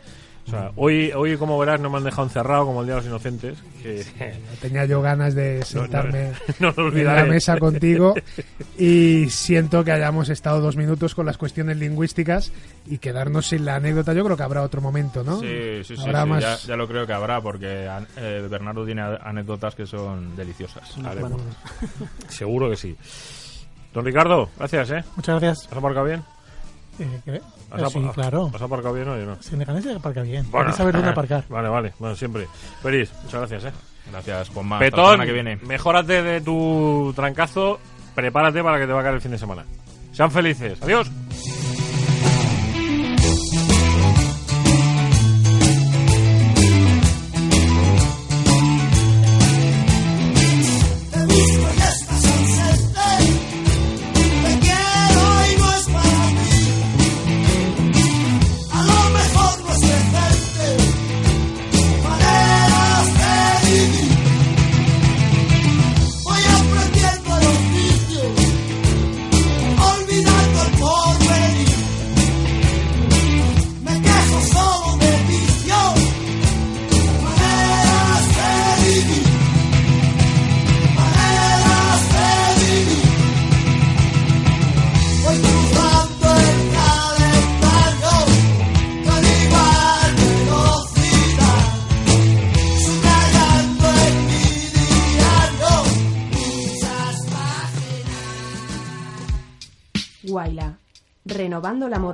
O 0.46 0.50
sea, 0.50 0.72
hoy, 0.74 1.12
hoy, 1.12 1.36
como 1.36 1.56
verás, 1.58 1.78
no 1.80 1.90
me 1.90 1.98
han 1.98 2.04
dejado 2.04 2.24
encerrado 2.24 2.66
como 2.66 2.80
el 2.80 2.86
Día 2.86 2.96
de 2.96 3.00
los 3.02 3.06
Inocentes. 3.08 3.58
Que 3.82 4.04
Tenía 4.60 4.84
yo 4.84 5.00
ganas 5.00 5.34
de 5.36 5.62
sentarme 5.64 6.32
no 6.58 6.68
lo 6.76 6.82
en 6.82 6.86
olvidaré. 6.88 7.20
la 7.22 7.26
mesa 7.26 7.56
contigo 7.58 8.14
y 8.78 9.30
siento 9.30 9.84
que 9.84 9.92
hayamos 9.92 10.28
estado 10.28 10.60
dos 10.60 10.76
minutos 10.76 11.14
con 11.14 11.26
las 11.26 11.36
cuestiones 11.38 11.76
lingüísticas 11.76 12.50
y 12.86 12.98
quedarnos 12.98 13.46
sin 13.46 13.64
la 13.64 13.76
anécdota. 13.76 14.12
Yo 14.12 14.24
creo 14.24 14.36
que 14.36 14.42
habrá 14.42 14.62
otro 14.62 14.80
momento, 14.80 15.22
¿no? 15.22 15.38
Sí, 15.38 15.84
sí, 15.84 15.94
sí, 15.96 16.02
Habrá 16.02 16.22
sí, 16.24 16.28
más- 16.28 16.42
Ya, 16.42 16.68
ya 16.68 16.76
lo 16.76 16.88
creo 16.88 17.06
que 17.06 17.12
habrá 17.12 17.40
porque 17.40 17.88
eh, 18.16 18.46
Bernardo 18.50 18.84
tiene 18.84 19.02
anécdotas 19.02 19.76
que 19.76 19.86
son 19.86 20.34
deliciosas. 20.34 20.82
Vale, 21.00 21.22
seguro 22.28 22.68
que 22.70 22.76
sí. 22.76 22.96
Don 23.94 24.04
Ricardo, 24.04 24.48
gracias, 24.58 24.90
¿eh? 24.90 25.04
Muchas 25.16 25.40
gracias. 25.40 25.66
¿Has 25.70 25.78
aparcado 25.78 26.06
bien? 26.06 26.22
Eh, 27.00 27.20
¿qué? 27.24 27.40
¿Has, 27.70 27.82
Eh, 27.82 27.86
sí, 27.92 28.08
claro. 28.14 28.50
¿Has 28.54 28.62
aparcado 28.62 28.94
bien 28.94 29.08
hoy 29.08 29.22
o 29.22 29.26
no? 29.26 29.36
Si 29.42 29.56
Leganés 29.56 29.84
se 29.84 29.92
aparca 29.94 30.22
bien. 30.22 30.50
Bueno. 30.50 30.66
Hay 30.66 30.72
que 30.72 30.76
saber 30.78 30.94
dónde 30.94 31.10
aparcar. 31.10 31.44
Vale, 31.48 31.68
vale. 31.68 31.92
Bueno, 31.98 32.14
siempre. 32.14 32.46
Feliz, 32.82 33.10
muchas 33.24 33.40
gracias, 33.50 33.64
¿eh? 33.64 33.76
Gracias, 34.10 34.48
Juanma. 34.50 34.78
Petón, 34.78 35.04
semana 35.12 35.26
que 35.26 35.32
viene. 35.32 35.56
mejórate 35.56 36.22
de 36.22 36.40
tu 36.40 37.12
trancazo. 37.14 37.78
Prepárate 38.14 38.62
para 38.62 38.78
que 38.78 38.86
te 38.86 38.92
va 38.92 39.00
a 39.00 39.02
caer 39.02 39.14
el 39.14 39.20
fin 39.20 39.30
de 39.30 39.38
semana. 39.38 39.64
Sean 40.12 40.30
felices. 40.30 40.80
Adiós. 40.82 41.10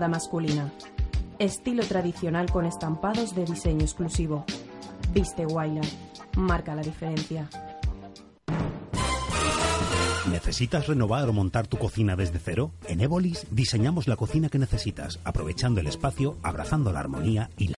Masculina. 0.09 0.72
Estilo 1.38 1.84
tradicional 1.84 2.50
con 2.50 2.64
estampados 2.64 3.34
de 3.34 3.44
diseño 3.44 3.82
exclusivo. 3.82 4.44
Viste 5.12 5.44
Guayla, 5.44 5.82
marca 6.36 6.74
la 6.74 6.82
diferencia. 6.82 7.48
¿Necesitas 10.30 10.88
renovar 10.88 11.28
o 11.28 11.32
montar 11.32 11.66
tu 11.66 11.76
cocina 11.76 12.16
desde 12.16 12.38
cero? 12.38 12.72
En 12.88 13.00
Ébolis 13.00 13.46
diseñamos 13.50 14.09
la 14.09 14.16
cocina 14.16 14.48
que 14.48 14.59
necesitas, 14.59 15.20
aprovechando 15.24 15.80
el 15.80 15.86
espacio, 15.86 16.36
abrazando 16.42 16.92
la 16.92 17.00
armonía 17.00 17.50
y 17.57 17.68
la 17.68 17.74